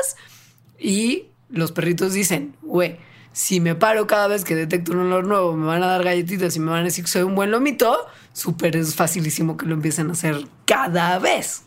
y 0.78 1.28
los 1.48 1.72
perritos 1.72 2.12
dicen, 2.12 2.54
güey, 2.60 2.98
si 3.32 3.60
me 3.60 3.74
paro 3.74 4.06
cada 4.06 4.28
vez 4.28 4.44
que 4.44 4.54
detecto 4.54 4.92
un 4.92 4.98
olor 4.98 5.24
nuevo, 5.24 5.54
me 5.54 5.64
van 5.64 5.82
a 5.82 5.86
dar 5.86 6.04
galletitas 6.04 6.54
y 6.54 6.60
me 6.60 6.70
van 6.70 6.82
a 6.82 6.84
decir 6.84 7.02
que 7.02 7.10
soy 7.10 7.22
un 7.22 7.34
buen 7.34 7.50
lomito, 7.50 7.96
súper 8.34 8.76
es 8.76 8.94
facilísimo 8.94 9.56
que 9.56 9.64
lo 9.64 9.72
empiecen 9.72 10.10
a 10.10 10.12
hacer 10.12 10.46
cada 10.66 11.18
vez. 11.18 11.63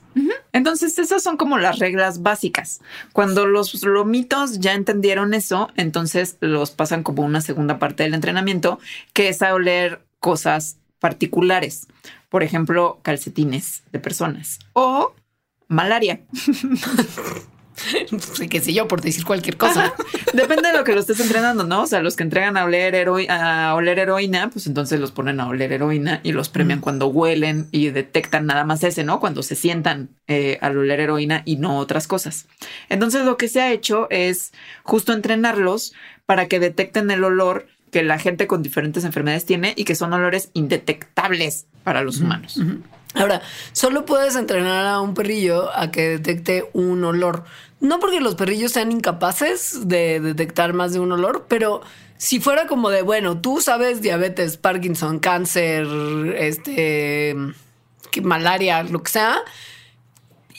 Entonces, 0.58 0.98
esas 0.98 1.22
son 1.22 1.38
como 1.38 1.60
las 1.60 1.78
reglas 1.78 2.24
básicas. 2.24 2.82
Cuando 3.14 3.46
los 3.46 3.84
lomitos 3.84 4.60
ya 4.60 4.74
entendieron 4.74 5.36
eso, 5.36 5.70
entonces 5.76 6.38
los 6.40 6.72
pasan 6.72 7.04
como 7.04 7.22
una 7.22 7.42
segunda 7.42 7.78
parte 7.78 8.02
del 8.02 8.16
entrenamiento, 8.16 8.80
que 9.14 9.30
es 9.30 9.44
a 9.44 9.54
oler 9.54 10.02
cosas 10.20 10.78
particulares. 10.98 11.86
Por 12.30 12.42
ejemplo, 12.42 12.98
calcetines 13.04 13.84
de 13.92 14.00
personas 14.00 14.58
o 14.74 15.14
malaria. 15.68 16.22
qué 18.50 18.60
sé 18.60 18.74
yo, 18.74 18.88
por 18.88 19.02
decir 19.02 19.26
cualquier 19.26 19.58
cosa. 19.58 19.94
Depende 20.34 20.70
de 20.70 20.78
lo 20.78 20.84
que 20.84 20.94
lo 20.94 21.00
estés 21.00 21.20
entrenando, 21.20 21.64
¿no? 21.64 21.84
O 21.84 21.88
sea, 21.88 22.02
los 22.02 22.16
que 22.16 22.24
entregan 22.24 22.58
a 22.58 22.66
oler, 22.66 23.08
a 23.30 23.74
oler 23.76 24.00
heroína, 24.00 24.50
pues 24.50 24.68
entonces 24.68 25.00
los 25.00 25.12
ponen 25.12 25.40
a 25.40 25.48
oler 25.48 25.72
heroína 25.72 26.20
y 26.24 26.32
los 26.32 26.50
premian 26.50 26.82
cuando 26.82 27.08
huelen 27.08 27.68
y 27.72 27.90
detectan 27.90 28.46
nada 28.46 28.64
más 28.64 28.84
ese, 28.84 29.04
¿no? 29.04 29.20
Cuando 29.20 29.44
se 29.44 29.56
sientan 29.56 30.10
eh, 30.28 30.58
al 30.62 30.78
oler 30.78 31.00
heroína 31.00 31.44
y 31.46 31.58
no 31.58 31.78
otras 31.78 32.08
cosas. 32.08 32.48
Entonces 32.90 33.26
lo 33.26 33.38
que 33.38 33.48
se 33.48 33.62
ha 33.62 33.72
hecho 33.72 34.08
es 34.10 34.54
justo 34.84 35.14
entrenarlos 35.14 35.94
para 36.26 36.48
que 36.48 36.60
detecten 36.60 37.10
el 37.12 37.24
olor 37.24 37.68
que 37.92 38.04
la 38.04 38.20
gente 38.20 38.48
con 38.48 38.64
diferentes 38.64 39.06
enfermedades 39.06 39.46
tiene 39.46 39.74
y 39.76 39.86
que 39.86 39.96
son 39.96 40.14
olores 40.14 40.50
indetectables 40.54 41.68
para 41.84 42.02
los 42.02 42.20
humanos. 42.20 42.60
Ahora, 43.14 43.42
solo 43.72 44.06
puedes 44.06 44.36
entrenar 44.36 44.86
a 44.86 45.02
un 45.02 45.14
perrillo 45.14 45.76
a 45.76 45.92
que 45.92 46.10
detecte 46.10 46.70
un 46.74 47.04
olor. 47.04 47.46
No 47.80 48.00
porque 48.00 48.22
los 48.22 48.36
perrillos 48.36 48.72
sean 48.72 48.92
incapaces 48.92 49.88
de 49.88 50.20
detectar 50.20 50.74
más 50.74 50.94
de 50.94 51.00
un 51.00 51.12
olor, 51.12 51.46
pero 51.48 51.82
si 52.18 52.40
fuera 52.40 52.66
como 52.66 52.90
de, 52.90 53.04
bueno, 53.04 53.40
tú 53.40 53.62
sabes 53.62 54.02
diabetes, 54.02 54.58
Parkinson, 54.58 55.20
cáncer, 55.20 55.86
este, 56.38 57.36
malaria, 58.24 58.82
lo 58.84 59.04
que 59.04 59.12
sea, 59.12 59.44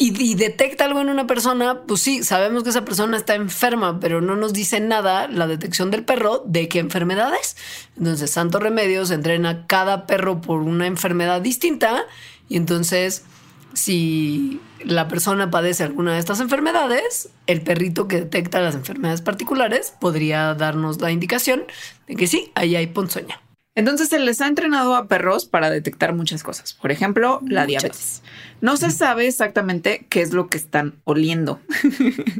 y, 0.00 0.36
detecta 0.36 0.84
algo 0.84 1.00
en 1.00 1.08
una 1.08 1.26
persona, 1.26 1.82
pues 1.82 2.00
sí, 2.02 2.22
sabemos 2.22 2.62
que 2.62 2.70
esa 2.70 2.84
persona 2.84 3.16
está 3.16 3.34
enferma, 3.34 3.98
pero 3.98 4.20
no 4.20 4.36
nos 4.36 4.52
dice 4.52 4.78
nada 4.78 5.26
la 5.26 5.48
detección 5.48 5.90
del 5.90 6.04
perro 6.04 6.44
de 6.46 6.68
qué 6.68 6.78
enfermedad 6.78 7.32
es. 7.40 7.56
Entonces, 7.96 8.30
Santo 8.30 8.60
Remedios 8.60 9.10
entrena 9.10 9.66
cada 9.66 10.06
perro 10.06 10.40
por 10.40 10.60
una 10.60 10.86
enfermedad 10.86 11.40
distinta 11.40 12.04
y 12.48 12.56
entonces, 12.56 13.24
si 13.78 14.60
la 14.84 15.06
persona 15.06 15.50
padece 15.50 15.84
alguna 15.84 16.14
de 16.14 16.18
estas 16.18 16.40
enfermedades, 16.40 17.30
el 17.46 17.62
perrito 17.62 18.08
que 18.08 18.16
detecta 18.16 18.60
las 18.60 18.74
enfermedades 18.74 19.22
particulares 19.22 19.94
podría 20.00 20.54
darnos 20.54 21.00
la 21.00 21.12
indicación 21.12 21.62
de 22.08 22.16
que 22.16 22.26
sí, 22.26 22.50
ahí 22.54 22.74
hay 22.74 22.88
ponzoña. 22.88 23.40
Entonces 23.76 24.08
se 24.08 24.18
les 24.18 24.40
ha 24.40 24.48
entrenado 24.48 24.96
a 24.96 25.06
perros 25.06 25.44
para 25.44 25.70
detectar 25.70 26.12
muchas 26.12 26.42
cosas. 26.42 26.74
Por 26.74 26.90
ejemplo, 26.90 27.40
la 27.46 27.64
diabetes. 27.64 28.24
No 28.60 28.76
se 28.76 28.90
sabe 28.90 29.28
exactamente 29.28 30.06
qué 30.08 30.22
es 30.22 30.32
lo 30.32 30.48
que 30.48 30.58
están 30.58 30.96
oliendo. 31.04 31.60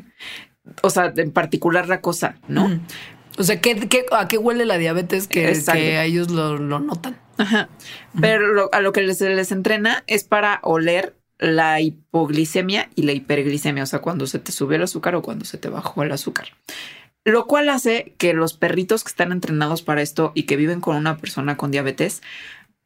o 0.82 0.91
sea, 0.91 1.12
en 1.16 1.30
particular 1.30 1.86
la 1.89 2.01
cosa, 2.01 2.39
¿no? 2.49 2.80
O 3.39 3.45
sea, 3.45 3.61
a 4.11 4.28
qué 4.28 4.39
huele 4.39 4.64
la 4.64 4.78
diabetes 4.78 5.28
que, 5.28 5.47
a 5.47 6.05
ellos 6.05 6.32
lo, 6.32 6.59
notan? 6.59 7.16
Ajá. 7.36 7.68
Pero 8.20 8.68
a 8.72 8.80
lo 8.80 8.93
que 8.93 9.03
les, 9.03 9.20
les 9.20 9.53
entrena 9.53 10.03
es 10.09 10.24
para 10.24 10.59
oler 10.64 11.14
la 11.39 11.80
hipoglicemia 11.80 12.91
y 12.95 13.03
la 13.03 13.12
hiperglicemia, 13.12 13.84
o 13.84 13.86
sea, 13.86 14.01
cuando 14.01 14.26
se 14.26 14.39
te 14.39 14.53
subió 14.53 14.76
el 14.76 14.82
azúcar 14.82 15.14
o 15.14 15.22
cuando 15.22 15.45
se 15.45 15.59
te 15.59 15.68
bajó 15.68 16.03
el 16.03 16.12
azúcar. 16.12 16.49
Lo 17.24 17.47
cual 17.47 17.68
hace 17.68 18.14
que 18.18 18.32
los 18.32 18.55
perritos 18.55 19.05
que 19.05 19.09
están 19.09 19.32
entrenados 19.32 19.82
para 19.82 20.03
esto 20.03 20.32
y 20.34 20.45
que 20.45 20.57
viven 20.57 20.80
con 20.80 20.97
una 20.97 21.18
persona 21.18 21.57
con 21.57 21.70
diabetes, 21.70 22.22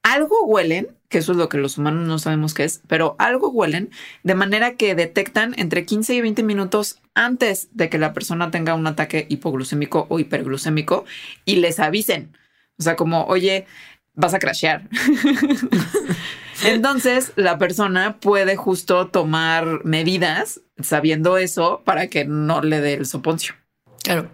algo 0.02 0.44
huelen, 0.44 0.88
que 1.08 1.18
eso 1.18 1.32
es 1.32 1.38
lo 1.38 1.48
que 1.48 1.58
los 1.58 1.78
humanos 1.78 2.06
no 2.08 2.18
sabemos 2.18 2.54
qué 2.54 2.64
es, 2.64 2.82
pero 2.88 3.14
algo 3.18 3.50
huelen 3.50 3.90
de 4.24 4.34
manera 4.34 4.74
que 4.74 4.94
detectan 4.94 5.54
entre 5.58 5.86
15 5.86 6.14
y 6.14 6.20
20 6.20 6.42
minutos 6.42 7.00
antes 7.14 7.68
de 7.72 7.88
que 7.88 7.98
la 7.98 8.12
persona 8.12 8.50
tenga 8.50 8.74
un 8.74 8.86
ataque 8.86 9.26
hipoglucémico 9.28 10.06
o 10.08 10.18
hiperglucémico 10.18 11.04
y 11.44 11.56
les 11.56 11.78
avisen. 11.78 12.36
O 12.78 12.82
sea, 12.82 12.96
como, 12.96 13.24
oye, 13.26 13.66
vas 14.14 14.34
a 14.34 14.40
crashear. 14.40 14.88
Entonces, 16.64 17.32
la 17.36 17.58
persona 17.58 18.18
puede 18.18 18.56
justo 18.56 19.08
tomar 19.08 19.84
medidas 19.84 20.60
sabiendo 20.80 21.36
eso 21.36 21.82
para 21.84 22.08
que 22.08 22.24
no 22.24 22.62
le 22.62 22.80
dé 22.80 22.94
el 22.94 23.06
soponcio. 23.06 23.54
Claro. 24.02 24.28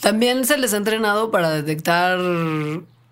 También 0.00 0.44
se 0.44 0.58
les 0.58 0.74
ha 0.74 0.76
entrenado 0.76 1.30
para 1.30 1.50
detectar, 1.50 2.18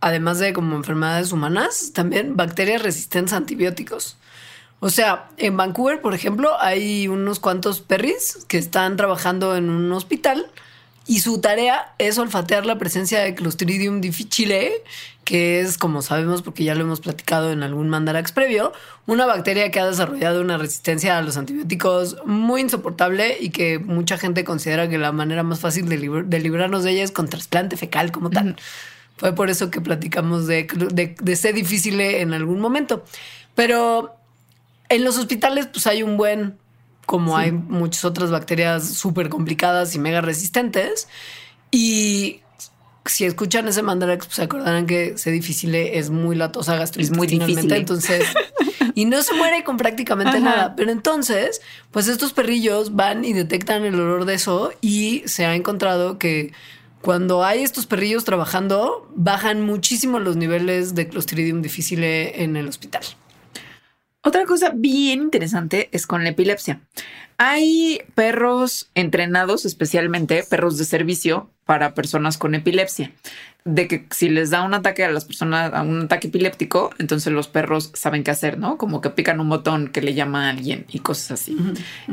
además 0.00 0.38
de 0.38 0.52
como 0.52 0.76
enfermedades 0.76 1.32
humanas, 1.32 1.92
también 1.92 2.36
bacterias 2.36 2.82
resistentes 2.82 3.32
a 3.32 3.38
antibióticos. 3.38 4.16
O 4.78 4.90
sea, 4.90 5.30
en 5.38 5.56
Vancouver, 5.56 6.00
por 6.00 6.14
ejemplo, 6.14 6.50
hay 6.60 7.08
unos 7.08 7.40
cuantos 7.40 7.80
perris 7.80 8.44
que 8.46 8.58
están 8.58 8.96
trabajando 8.96 9.56
en 9.56 9.70
un 9.70 9.90
hospital 9.92 10.50
y 11.06 11.20
su 11.20 11.40
tarea 11.40 11.94
es 11.98 12.18
olfatear 12.18 12.66
la 12.66 12.78
presencia 12.78 13.20
de 13.20 13.34
Clostridium 13.34 14.00
difficile, 14.00 14.82
que 15.26 15.58
es, 15.58 15.76
como 15.76 16.02
sabemos, 16.02 16.42
porque 16.42 16.62
ya 16.62 16.76
lo 16.76 16.82
hemos 16.82 17.00
platicado 17.00 17.50
en 17.50 17.64
algún 17.64 17.88
mandarax 17.88 18.30
previo, 18.30 18.72
una 19.06 19.26
bacteria 19.26 19.72
que 19.72 19.80
ha 19.80 19.86
desarrollado 19.86 20.40
una 20.40 20.56
resistencia 20.56 21.18
a 21.18 21.22
los 21.22 21.36
antibióticos 21.36 22.16
muy 22.24 22.60
insoportable 22.60 23.36
y 23.40 23.50
que 23.50 23.80
mucha 23.80 24.18
gente 24.18 24.44
considera 24.44 24.88
que 24.88 24.98
la 24.98 25.10
manera 25.10 25.42
más 25.42 25.58
fácil 25.58 25.88
de, 25.88 25.98
librarnos 26.38 26.84
de 26.84 26.92
ella 26.92 27.02
es 27.02 27.10
con 27.10 27.28
trasplante 27.28 27.76
fecal 27.76 28.12
como 28.12 28.30
tal. 28.30 28.54
Fue 29.16 29.34
por 29.34 29.50
eso 29.50 29.68
que 29.68 29.80
platicamos 29.80 30.46
de, 30.46 30.68
de, 30.92 31.16
de 31.20 31.36
ser 31.36 31.56
difícil 31.56 32.00
en 32.00 32.32
algún 32.32 32.60
momento. 32.60 33.04
Pero 33.56 34.14
en 34.88 35.02
los 35.02 35.18
hospitales, 35.18 35.66
pues 35.66 35.88
hay 35.88 36.04
un 36.04 36.16
buen 36.16 36.56
como 37.04 37.36
hay 37.36 37.50
muchas 37.50 38.04
otras 38.04 38.30
bacterias 38.30 38.88
súper 38.90 39.28
complicadas 39.28 39.92
y 39.96 39.98
mega 39.98 40.20
resistentes. 40.20 41.08
Y 41.72 42.42
si 43.10 43.24
escuchan 43.24 43.68
ese 43.68 43.82
mandarax, 43.82 44.26
pues 44.26 44.36
se 44.36 44.42
acordarán 44.42 44.86
que 44.86 45.16
C 45.16 45.30
difícil 45.30 45.74
es 45.74 46.10
muy 46.10 46.36
latosa 46.36 46.76
gastrointestinalmente. 46.76 47.68
muy 47.68 47.78
Entonces, 47.78 48.24
y 48.94 49.04
no 49.04 49.22
se 49.22 49.34
muere 49.34 49.64
con 49.64 49.76
prácticamente 49.76 50.40
nada. 50.40 50.74
Pero 50.76 50.90
entonces, 50.90 51.60
pues 51.90 52.08
estos 52.08 52.32
perrillos 52.32 52.94
van 52.94 53.24
y 53.24 53.32
detectan 53.32 53.84
el 53.84 53.94
olor 53.94 54.24
de 54.24 54.34
eso 54.34 54.72
y 54.80 55.22
se 55.26 55.44
ha 55.44 55.54
encontrado 55.54 56.18
que 56.18 56.52
cuando 57.02 57.44
hay 57.44 57.62
estos 57.62 57.86
perrillos 57.86 58.24
trabajando, 58.24 59.08
bajan 59.14 59.62
muchísimo 59.62 60.18
los 60.18 60.36
niveles 60.36 60.94
de 60.94 61.08
Clostridium 61.08 61.62
difficile 61.62 62.42
en 62.42 62.56
el 62.56 62.66
hospital. 62.66 63.02
Otra 64.22 64.44
cosa 64.44 64.72
bien 64.74 65.22
interesante 65.22 65.88
es 65.92 66.04
con 66.04 66.24
la 66.24 66.30
epilepsia. 66.30 66.80
Hay 67.38 68.00
perros 68.14 68.90
entrenados, 68.94 69.64
especialmente 69.64 70.44
perros 70.48 70.78
de 70.78 70.84
servicio 70.84 71.50
para 71.64 71.94
personas 71.94 72.38
con 72.38 72.54
epilepsia. 72.54 73.12
De 73.64 73.88
que 73.88 74.06
si 74.12 74.28
les 74.28 74.50
da 74.50 74.62
un 74.62 74.74
ataque 74.74 75.04
a 75.04 75.10
las 75.10 75.24
personas, 75.24 75.74
a 75.74 75.82
un 75.82 76.02
ataque 76.02 76.28
epiléptico, 76.28 76.90
entonces 76.98 77.32
los 77.32 77.48
perros 77.48 77.90
saben 77.94 78.22
qué 78.22 78.30
hacer, 78.30 78.58
¿no? 78.58 78.78
Como 78.78 79.00
que 79.00 79.10
pican 79.10 79.40
un 79.40 79.48
botón 79.48 79.88
que 79.88 80.00
le 80.00 80.14
llama 80.14 80.46
a 80.46 80.50
alguien 80.50 80.86
y 80.88 81.00
cosas 81.00 81.32
así. 81.32 81.56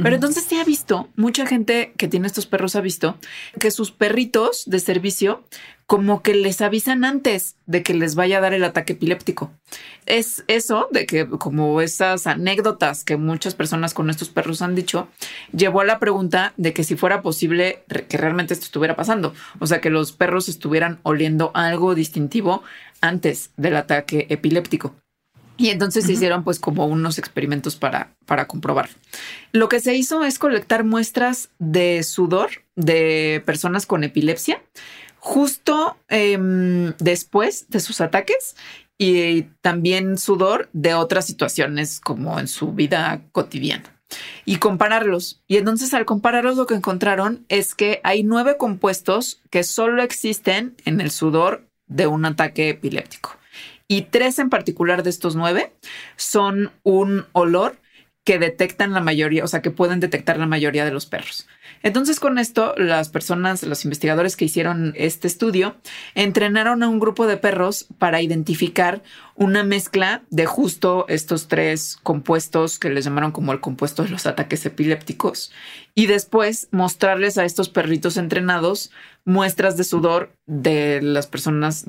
Pero 0.01 0.15
entonces 0.15 0.45
se 0.45 0.59
ha 0.59 0.63
visto, 0.63 1.09
mucha 1.15 1.45
gente 1.45 1.93
que 1.95 2.07
tiene 2.07 2.25
estos 2.25 2.47
perros 2.47 2.75
ha 2.75 2.81
visto 2.81 3.19
que 3.59 3.69
sus 3.69 3.91
perritos 3.91 4.63
de 4.65 4.79
servicio 4.79 5.43
como 5.93 6.23
que 6.23 6.33
les 6.33 6.59
avisan 6.61 7.05
antes 7.05 7.55
de 7.67 7.83
que 7.83 7.93
les 7.93 8.15
vaya 8.15 8.39
a 8.39 8.41
dar 8.41 8.55
el 8.55 8.63
ataque 8.63 8.93
epiléptico. 8.93 9.51
Es 10.07 10.43
eso 10.47 10.87
de 10.89 11.05
que 11.05 11.29
como 11.29 11.81
esas 11.81 12.25
anécdotas 12.25 13.03
que 13.03 13.15
muchas 13.15 13.53
personas 13.53 13.93
con 13.93 14.09
estos 14.09 14.29
perros 14.29 14.63
han 14.63 14.73
dicho, 14.73 15.07
llevó 15.55 15.81
a 15.81 15.85
la 15.85 15.99
pregunta 15.99 16.53
de 16.57 16.73
que 16.73 16.83
si 16.83 16.95
fuera 16.95 17.21
posible 17.21 17.83
que 18.09 18.17
realmente 18.17 18.55
esto 18.55 18.65
estuviera 18.65 18.95
pasando, 18.95 19.35
o 19.59 19.67
sea, 19.67 19.81
que 19.81 19.91
los 19.91 20.13
perros 20.13 20.49
estuvieran 20.49 20.99
oliendo 21.03 21.51
algo 21.53 21.93
distintivo 21.93 22.63
antes 22.99 23.51
del 23.55 23.75
ataque 23.75 24.25
epiléptico. 24.31 24.95
Y 25.57 25.69
entonces 25.69 26.05
se 26.05 26.13
hicieron 26.13 26.43
pues 26.43 26.57
como 26.57 26.87
unos 26.87 27.19
experimentos 27.19 27.75
para, 27.75 28.15
para 28.25 28.47
comprobar. 28.47 28.89
Lo 29.51 29.69
que 29.69 29.79
se 29.79 29.93
hizo 29.93 30.23
es 30.23 30.39
colectar 30.39 30.83
muestras 30.83 31.49
de 31.59 32.01
sudor 32.01 32.49
de 32.75 33.43
personas 33.45 33.85
con 33.85 34.03
epilepsia 34.03 34.59
justo 35.23 35.95
em, 36.09 36.93
después 36.99 37.69
de 37.69 37.79
sus 37.79 38.01
ataques 38.01 38.57
y 38.97 39.43
también 39.61 40.17
sudor 40.17 40.69
de 40.73 40.95
otras 40.95 41.25
situaciones 41.25 42.01
como 42.01 42.37
en 42.39 42.49
su 42.49 42.73
vida 42.73 43.21
cotidiana 43.31 43.85
y 44.43 44.57
compararlos. 44.57 45.41
Y 45.47 45.55
entonces 45.55 45.93
al 45.93 46.03
compararlos 46.03 46.57
lo 46.57 46.65
que 46.65 46.75
encontraron 46.75 47.45
es 47.47 47.73
que 47.73 48.01
hay 48.03 48.23
nueve 48.23 48.57
compuestos 48.57 49.41
que 49.49 49.63
solo 49.63 50.03
existen 50.03 50.75
en 50.83 50.99
el 50.99 51.09
sudor 51.09 51.69
de 51.87 52.07
un 52.07 52.25
ataque 52.25 52.67
epiléptico. 52.67 53.37
Y 53.87 54.01
tres 54.01 54.39
en 54.39 54.49
particular 54.49 55.03
de 55.03 55.09
estos 55.09 55.37
nueve 55.37 55.71
son 56.17 56.73
un 56.83 57.25
olor 57.31 57.77
que 58.25 58.39
detectan 58.39 58.91
la 58.91 58.99
mayoría, 58.99 59.45
o 59.45 59.47
sea, 59.47 59.61
que 59.61 59.71
pueden 59.71 60.01
detectar 60.01 60.37
la 60.37 60.47
mayoría 60.47 60.83
de 60.83 60.91
los 60.91 61.05
perros. 61.05 61.47
Entonces, 61.81 62.19
con 62.19 62.37
esto, 62.37 62.73
las 62.77 63.09
personas, 63.09 63.63
los 63.63 63.83
investigadores 63.83 64.37
que 64.37 64.45
hicieron 64.45 64.93
este 64.95 65.27
estudio, 65.27 65.75
entrenaron 66.15 66.83
a 66.83 66.89
un 66.89 66.99
grupo 66.99 67.27
de 67.27 67.37
perros 67.37 67.87
para 67.97 68.21
identificar 68.21 69.01
una 69.35 69.63
mezcla 69.63 70.23
de 70.29 70.45
justo 70.45 71.05
estos 71.07 71.47
tres 71.47 71.97
compuestos 72.03 72.77
que 72.77 72.89
les 72.89 73.05
llamaron 73.05 73.31
como 73.31 73.51
el 73.51 73.59
compuesto 73.59 74.03
de 74.03 74.09
los 74.09 74.27
ataques 74.27 74.65
epilépticos 74.65 75.51
y 75.95 76.05
después 76.05 76.67
mostrarles 76.71 77.37
a 77.37 77.45
estos 77.45 77.69
perritos 77.69 78.17
entrenados 78.17 78.91
muestras 79.25 79.77
de 79.77 79.83
sudor 79.83 80.35
de 80.45 81.01
las 81.01 81.27
personas 81.27 81.85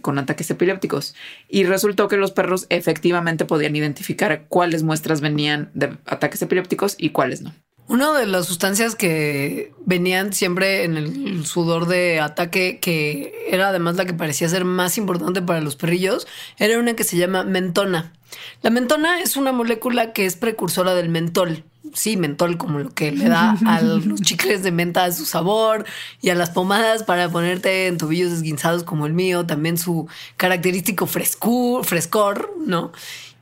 con 0.00 0.18
ataques 0.18 0.50
epilépticos. 0.50 1.14
Y 1.48 1.64
resultó 1.64 2.08
que 2.08 2.16
los 2.16 2.30
perros 2.30 2.66
efectivamente 2.70 3.44
podían 3.44 3.76
identificar 3.76 4.46
cuáles 4.48 4.82
muestras 4.82 5.20
venían 5.20 5.70
de 5.74 5.96
ataques 6.06 6.42
epilépticos 6.42 6.94
y 6.98 7.10
cuáles 7.10 7.42
no. 7.42 7.52
Una 7.88 8.12
de 8.12 8.26
las 8.26 8.44
sustancias 8.44 8.94
que 8.94 9.72
venían 9.86 10.34
siempre 10.34 10.84
en 10.84 10.98
el 10.98 11.46
sudor 11.46 11.86
de 11.86 12.20
ataque, 12.20 12.78
que 12.80 13.46
era 13.50 13.68
además 13.70 13.96
la 13.96 14.04
que 14.04 14.12
parecía 14.12 14.46
ser 14.50 14.66
más 14.66 14.98
importante 14.98 15.40
para 15.40 15.62
los 15.62 15.74
perrillos, 15.74 16.26
era 16.58 16.78
una 16.78 16.94
que 16.94 17.04
se 17.04 17.16
llama 17.16 17.44
mentona. 17.44 18.12
La 18.60 18.68
mentona 18.68 19.20
es 19.20 19.38
una 19.38 19.52
molécula 19.52 20.12
que 20.12 20.26
es 20.26 20.36
precursora 20.36 20.94
del 20.94 21.08
mentol. 21.08 21.64
Sí, 21.94 22.18
mentol, 22.18 22.58
como 22.58 22.78
lo 22.78 22.90
que 22.90 23.10
le 23.10 23.30
da 23.30 23.56
a 23.64 23.80
los 23.80 24.20
chicles 24.20 24.62
de 24.62 24.70
menta 24.70 25.10
su 25.10 25.24
sabor 25.24 25.86
y 26.20 26.28
a 26.28 26.34
las 26.34 26.50
pomadas 26.50 27.02
para 27.02 27.30
ponerte 27.30 27.86
en 27.86 27.96
tobillos 27.96 28.30
desguinzados 28.30 28.84
como 28.84 29.06
el 29.06 29.14
mío, 29.14 29.46
también 29.46 29.78
su 29.78 30.06
característico 30.36 31.06
frescor, 31.06 32.54
¿no? 32.66 32.92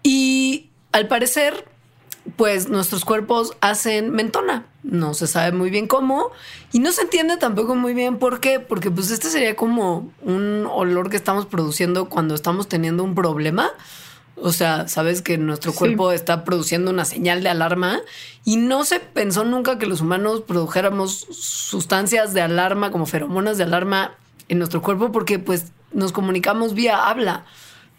Y 0.04 0.70
al 0.92 1.08
parecer, 1.08 1.66
pues 2.36 2.68
nuestros 2.68 3.04
cuerpos 3.04 3.56
hacen 3.60 4.10
mentona. 4.10 4.66
No 4.82 5.14
se 5.14 5.26
sabe 5.26 5.52
muy 5.52 5.70
bien 5.70 5.86
cómo 5.86 6.30
y 6.72 6.80
no 6.80 6.92
se 6.92 7.02
entiende 7.02 7.36
tampoco 7.36 7.74
muy 7.74 7.94
bien 7.94 8.18
por 8.18 8.40
qué, 8.40 8.60
porque 8.60 8.90
pues 8.90 9.10
este 9.10 9.28
sería 9.28 9.56
como 9.56 10.10
un 10.22 10.66
olor 10.70 11.10
que 11.10 11.16
estamos 11.16 11.46
produciendo 11.46 12.08
cuando 12.08 12.34
estamos 12.34 12.68
teniendo 12.68 13.04
un 13.04 13.14
problema. 13.14 13.70
O 14.38 14.52
sea, 14.52 14.86
sabes 14.86 15.22
que 15.22 15.38
nuestro 15.38 15.72
cuerpo 15.72 16.12
está 16.12 16.44
produciendo 16.44 16.90
una 16.90 17.06
señal 17.06 17.42
de 17.42 17.48
alarma 17.48 18.00
y 18.44 18.56
no 18.56 18.84
se 18.84 19.00
pensó 19.00 19.44
nunca 19.44 19.78
que 19.78 19.86
los 19.86 20.02
humanos 20.02 20.42
produjéramos 20.42 21.26
sustancias 21.30 22.34
de 22.34 22.42
alarma 22.42 22.90
como 22.90 23.06
feromonas 23.06 23.56
de 23.56 23.64
alarma 23.64 24.14
en 24.48 24.58
nuestro 24.58 24.82
cuerpo 24.82 25.10
porque 25.10 25.38
pues 25.38 25.72
nos 25.92 26.12
comunicamos 26.12 26.74
vía 26.74 27.08
habla. 27.08 27.46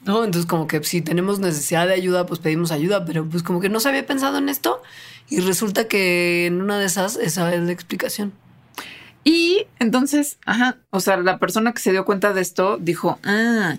¿No? 0.06 0.24
Entonces 0.24 0.48
como 0.48 0.68
que 0.68 0.84
si 0.84 1.02
tenemos 1.02 1.40
necesidad 1.40 1.88
de 1.88 1.94
ayuda, 1.94 2.26
pues 2.26 2.40
pedimos 2.40 2.72
ayuda, 2.72 3.06
pero 3.06 3.26
pues 3.28 3.44
como 3.44 3.60
que 3.60 3.70
no 3.70 3.80
se 3.80 3.90
había 3.90 4.06
pensado 4.06 4.38
en 4.38 4.50
esto 4.50 4.82
y 5.30 5.40
resulta 5.42 5.88
que 5.88 6.46
en 6.46 6.62
una 6.62 6.80
de 6.80 6.86
esas 6.86 7.16
esa 7.18 7.54
es 7.54 7.62
la 7.62 7.72
explicación. 7.72 8.34
Y 9.24 9.68
entonces, 9.80 10.38
ajá, 10.46 10.78
o 10.90 11.02
sea, 11.02 11.18
la 11.18 11.38
persona 11.38 11.74
que 11.74 11.82
se 11.82 11.92
dio 11.92 12.06
cuenta 12.06 12.32
de 12.32 12.42
esto 12.42 12.78
dijo, 12.78 13.20
ah, 13.24 13.78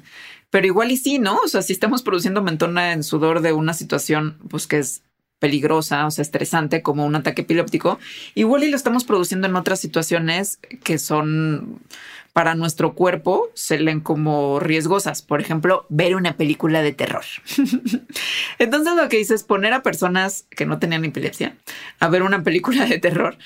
pero 0.50 0.66
igual 0.66 0.90
y 0.90 0.96
sí, 0.98 1.18
¿no? 1.18 1.38
O 1.38 1.48
sea, 1.48 1.62
si 1.62 1.72
estamos 1.72 2.02
produciendo 2.02 2.42
mentona 2.42 2.92
en 2.92 3.02
sudor 3.02 3.40
de 3.40 3.52
una 3.52 3.72
situación, 3.72 4.36
pues 4.50 4.66
que 4.66 4.78
es 4.78 5.02
peligrosa, 5.38 6.06
o 6.06 6.10
sea, 6.10 6.22
estresante, 6.22 6.82
como 6.82 7.06
un 7.06 7.14
ataque 7.14 7.42
epiléptico, 7.42 7.98
igual 8.34 8.64
y 8.64 8.70
lo 8.70 8.76
estamos 8.76 9.04
produciendo 9.04 9.46
en 9.46 9.56
otras 9.56 9.80
situaciones 9.80 10.58
que 10.82 10.98
son 10.98 11.80
para 12.38 12.54
nuestro 12.54 12.94
cuerpo 12.94 13.50
se 13.54 13.80
leen 13.80 13.98
como 13.98 14.60
riesgosas. 14.60 15.22
Por 15.22 15.40
ejemplo, 15.40 15.86
ver 15.88 16.14
una 16.14 16.36
película 16.36 16.82
de 16.82 16.92
terror. 16.92 17.24
Entonces 18.60 18.94
lo 18.94 19.08
que 19.08 19.18
hice 19.18 19.34
es 19.34 19.42
poner 19.42 19.72
a 19.72 19.82
personas 19.82 20.46
que 20.48 20.64
no 20.64 20.78
tenían 20.78 21.04
epilepsia 21.04 21.56
a 21.98 22.08
ver 22.08 22.22
una 22.22 22.44
película 22.44 22.86
de 22.86 23.00
terror 23.00 23.38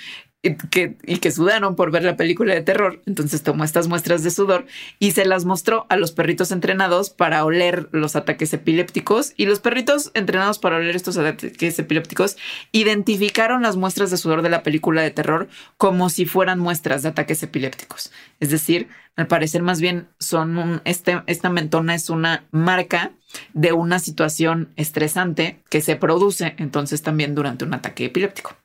y 0.42 0.56
que, 0.56 0.96
y 1.06 1.18
que 1.18 1.30
sudaron 1.30 1.76
por 1.76 1.92
ver 1.92 2.02
la 2.02 2.16
película 2.16 2.52
de 2.52 2.62
terror. 2.62 3.00
Entonces 3.06 3.42
tomó 3.42 3.62
estas 3.62 3.86
muestras 3.86 4.24
de 4.24 4.30
sudor 4.30 4.66
y 4.98 5.12
se 5.12 5.24
las 5.24 5.44
mostró 5.44 5.86
a 5.88 5.96
los 5.96 6.10
perritos 6.10 6.50
entrenados 6.50 7.10
para 7.10 7.44
oler 7.44 7.88
los 7.92 8.16
ataques 8.16 8.52
epilépticos. 8.52 9.34
Y 9.36 9.46
los 9.46 9.60
perritos 9.60 10.10
entrenados 10.14 10.58
para 10.58 10.76
oler 10.76 10.96
estos 10.96 11.16
ataques 11.16 11.78
epilépticos 11.78 12.36
identificaron 12.72 13.62
las 13.62 13.76
muestras 13.76 14.10
de 14.10 14.16
sudor 14.16 14.42
de 14.42 14.50
la 14.50 14.64
película 14.64 15.02
de 15.02 15.12
terror 15.12 15.48
como 15.76 16.10
si 16.10 16.26
fueran 16.26 16.58
muestras 16.58 17.02
de 17.02 17.10
ataques 17.10 17.42
epilépticos. 17.44 18.10
Es 18.40 18.50
decir, 18.50 18.88
al 19.14 19.28
parecer 19.28 19.62
más 19.62 19.80
bien 19.80 20.08
son 20.18 20.58
un, 20.58 20.82
este, 20.84 21.22
esta 21.26 21.50
mentona 21.50 21.94
es 21.94 22.10
una 22.10 22.46
marca 22.50 23.12
de 23.52 23.72
una 23.72 23.98
situación 23.98 24.72
estresante 24.76 25.62
que 25.70 25.80
se 25.80 25.96
produce 25.96 26.54
entonces 26.58 27.02
también 27.02 27.34
durante 27.34 27.64
un 27.64 27.74
ataque 27.74 28.06
epiléptico. 28.06 28.56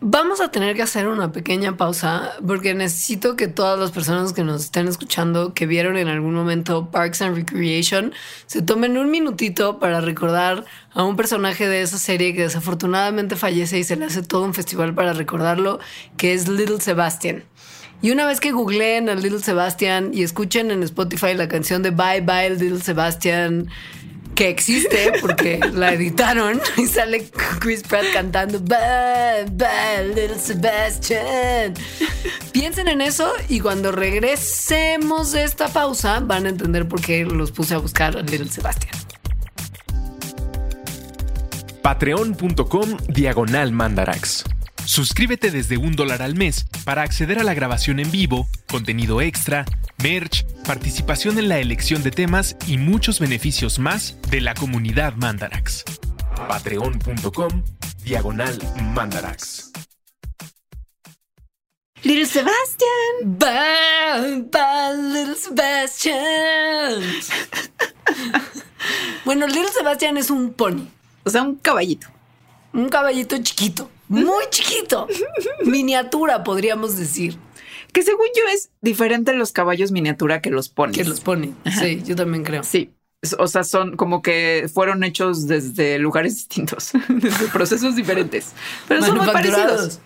Vamos 0.00 0.42
a 0.42 0.50
tener 0.50 0.76
que 0.76 0.82
hacer 0.82 1.08
una 1.08 1.32
pequeña 1.32 1.78
pausa 1.78 2.34
porque 2.46 2.74
necesito 2.74 3.34
que 3.34 3.48
todas 3.48 3.80
las 3.80 3.92
personas 3.92 4.34
que 4.34 4.44
nos 4.44 4.64
estén 4.64 4.88
escuchando, 4.88 5.54
que 5.54 5.66
vieron 5.66 5.96
en 5.96 6.08
algún 6.08 6.34
momento 6.34 6.90
Parks 6.90 7.22
and 7.22 7.34
Recreation, 7.34 8.12
se 8.46 8.60
tomen 8.60 8.98
un 8.98 9.10
minutito 9.10 9.78
para 9.78 10.02
recordar 10.02 10.66
a 10.92 11.02
un 11.02 11.16
personaje 11.16 11.66
de 11.66 11.80
esa 11.80 11.98
serie 11.98 12.34
que 12.34 12.42
desafortunadamente 12.42 13.36
fallece 13.36 13.78
y 13.78 13.84
se 13.84 13.96
le 13.96 14.04
hace 14.04 14.22
todo 14.22 14.42
un 14.42 14.52
festival 14.52 14.94
para 14.94 15.14
recordarlo, 15.14 15.80
que 16.18 16.34
es 16.34 16.46
Little 16.46 16.80
Sebastian. 16.80 17.44
Y 18.02 18.10
una 18.10 18.26
vez 18.26 18.40
que 18.40 18.52
googleen 18.52 19.08
a 19.08 19.14
Little 19.14 19.40
Sebastian 19.40 20.10
y 20.12 20.22
escuchen 20.22 20.70
en 20.70 20.82
Spotify 20.82 21.32
la 21.34 21.48
canción 21.48 21.82
de 21.82 21.90
Bye 21.90 22.20
Bye 22.20 22.50
Little 22.50 22.82
Sebastian, 22.82 23.68
que 24.36 24.50
existe 24.50 25.12
porque 25.20 25.58
la 25.72 25.94
editaron 25.94 26.60
y 26.76 26.86
sale 26.86 27.28
Chris 27.58 27.82
Pratt 27.82 28.04
cantando 28.12 28.60
Bye, 28.60 29.46
bye, 29.50 30.14
little 30.14 30.38
Sebastian. 30.38 31.74
Piensen 32.52 32.88
en 32.88 33.00
eso 33.00 33.32
y 33.48 33.60
cuando 33.60 33.92
regresemos 33.92 35.32
de 35.32 35.44
esta 35.44 35.68
pausa 35.68 36.20
van 36.20 36.46
a 36.46 36.50
entender 36.50 36.86
por 36.86 37.00
qué 37.00 37.24
los 37.24 37.50
puse 37.50 37.74
a 37.74 37.78
buscar 37.78 38.16
a 38.16 38.22
Little 38.22 38.48
Sebastian. 38.48 38.94
Patreon.com 41.82 42.96
Diagonal 43.08 43.72
Mandarax. 43.72 44.44
Suscríbete 44.86 45.50
desde 45.50 45.76
un 45.78 45.96
dólar 45.96 46.22
al 46.22 46.36
mes 46.36 46.64
para 46.84 47.02
acceder 47.02 47.40
a 47.40 47.44
la 47.44 47.54
grabación 47.54 47.98
en 47.98 48.08
vivo, 48.12 48.46
contenido 48.68 49.20
extra, 49.20 49.64
merch, 49.98 50.46
participación 50.64 51.38
en 51.40 51.48
la 51.48 51.58
elección 51.58 52.04
de 52.04 52.12
temas 52.12 52.56
y 52.68 52.78
muchos 52.78 53.18
beneficios 53.18 53.80
más 53.80 54.16
de 54.30 54.40
la 54.40 54.54
comunidad 54.54 55.14
Mandarax. 55.16 55.84
Patreon.com 56.48 57.64
Diagonal 58.04 58.56
Mandarax. 58.94 59.72
Little 62.04 62.26
Sebastian. 62.26 63.38
Bye, 63.38 64.42
bye, 64.52 64.96
Little 64.96 65.34
Sebastian. 65.34 67.02
bueno, 69.24 69.48
Little 69.48 69.72
Sebastian 69.72 70.16
es 70.16 70.30
un 70.30 70.52
pony. 70.52 70.86
O 71.24 71.30
sea, 71.30 71.42
un 71.42 71.56
caballito. 71.56 72.06
Un 72.72 72.88
caballito 72.88 73.36
chiquito. 73.42 73.90
Muy 74.08 74.44
chiquito. 74.50 75.06
Miniatura, 75.64 76.44
podríamos 76.44 76.96
decir. 76.96 77.38
Que 77.92 78.02
según 78.02 78.26
yo 78.36 78.42
es 78.52 78.70
diferente 78.82 79.32
los 79.32 79.52
caballos 79.52 79.90
miniatura 79.90 80.42
que 80.42 80.50
los 80.50 80.68
ponis. 80.68 80.96
Que 80.98 81.04
los 81.04 81.20
pone. 81.20 81.54
Sí, 81.80 82.02
yo 82.04 82.14
también 82.14 82.44
creo. 82.44 82.62
Sí. 82.62 82.90
O 83.38 83.48
sea, 83.48 83.64
son 83.64 83.96
como 83.96 84.22
que 84.22 84.68
fueron 84.72 85.02
hechos 85.02 85.46
desde 85.46 85.98
lugares 85.98 86.34
distintos, 86.36 86.90
desde 87.08 87.48
procesos 87.48 87.96
diferentes, 87.96 88.52
pero 88.86 89.02
son 89.02 89.16
muy 89.16 89.26
parecidos. 89.26 90.00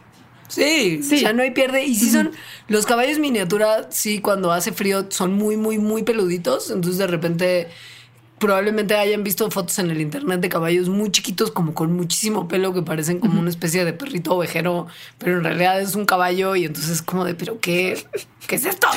Sí, 0.49 1.01
Sí. 1.03 1.19
sea, 1.19 1.33
no 1.33 1.43
hay 1.43 1.51
pierde. 1.51 1.85
Y 1.85 1.95
sí 1.95 2.11
son, 2.11 2.33
los 2.69 2.87
caballos 2.87 3.19
miniatura, 3.19 3.89
sí, 3.91 4.21
cuando 4.21 4.53
hace 4.53 4.73
frío 4.73 5.07
son 5.11 5.35
muy, 5.35 5.57
muy, 5.57 5.79
muy 5.79 6.03
peluditos. 6.03 6.71
Entonces 6.71 6.99
de 6.99 7.07
repente 7.07 7.69
probablemente 8.41 8.97
hayan 8.97 9.23
visto 9.23 9.49
fotos 9.51 9.79
en 9.79 9.91
el 9.91 10.01
internet 10.01 10.41
de 10.41 10.49
caballos 10.49 10.89
muy 10.89 11.13
chiquitos, 11.13 11.53
como 11.53 11.75
con 11.75 11.93
muchísimo 11.93 12.49
pelo, 12.49 12.73
que 12.73 12.83
parecen 12.83 13.21
como 13.21 13.39
una 13.39 13.51
especie 13.51 13.85
de 13.85 13.93
perrito 13.93 14.35
ovejero, 14.35 14.89
pero 15.19 15.37
en 15.37 15.45
realidad 15.45 15.81
es 15.81 15.95
un 15.95 16.07
caballo 16.07 16.57
y 16.57 16.65
entonces 16.65 16.91
es 16.91 17.03
como 17.03 17.25
de, 17.25 17.35
pero 17.35 17.61
¿qué, 17.61 18.03
qué 18.49 18.57
es 18.57 18.65
esto? 18.65 18.89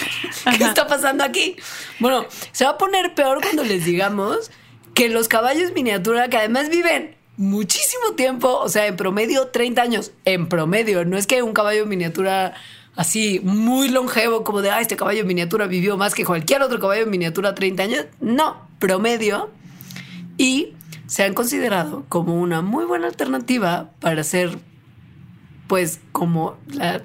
¿Qué 0.57 0.63
está 0.63 0.87
pasando 0.87 1.23
aquí? 1.23 1.57
Bueno, 1.99 2.25
se 2.53 2.63
va 2.63 2.71
a 2.71 2.77
poner 2.77 3.13
peor 3.13 3.41
cuando 3.41 3.63
les 3.63 3.85
digamos 3.85 4.49
que 4.93 5.09
los 5.09 5.27
caballos 5.27 5.73
miniatura, 5.73 6.29
que 6.29 6.37
además 6.37 6.69
viven 6.69 7.15
muchísimo 7.35 8.13
tiempo, 8.15 8.59
o 8.59 8.69
sea, 8.69 8.87
en 8.87 8.95
promedio 8.95 9.47
30 9.47 9.81
años, 9.81 10.11
en 10.23 10.47
promedio, 10.47 11.03
no 11.03 11.17
es 11.17 11.27
que 11.27 11.43
un 11.43 11.53
caballo 11.53 11.85
miniatura 11.85 12.53
así 12.95 13.41
muy 13.43 13.89
longevo, 13.89 14.43
como 14.43 14.61
de, 14.61 14.71
ah, 14.71 14.79
este 14.79 14.95
caballo 14.95 15.25
miniatura 15.25 15.67
vivió 15.67 15.97
más 15.97 16.13
que 16.13 16.23
cualquier 16.23 16.61
otro 16.61 16.79
caballo 16.79 17.05
miniatura 17.07 17.55
30 17.55 17.83
años, 17.83 18.05
no, 18.21 18.67
promedio, 18.87 19.49
y 20.37 20.73
se 21.07 21.23
han 21.23 21.33
considerado 21.33 22.03
como 22.09 22.35
una 22.41 22.61
muy 22.61 22.83
buena 22.83 23.07
alternativa 23.07 23.91
para 24.01 24.25
ser, 24.25 24.57
pues, 25.67 26.01
como 26.11 26.57
la- 26.67 27.01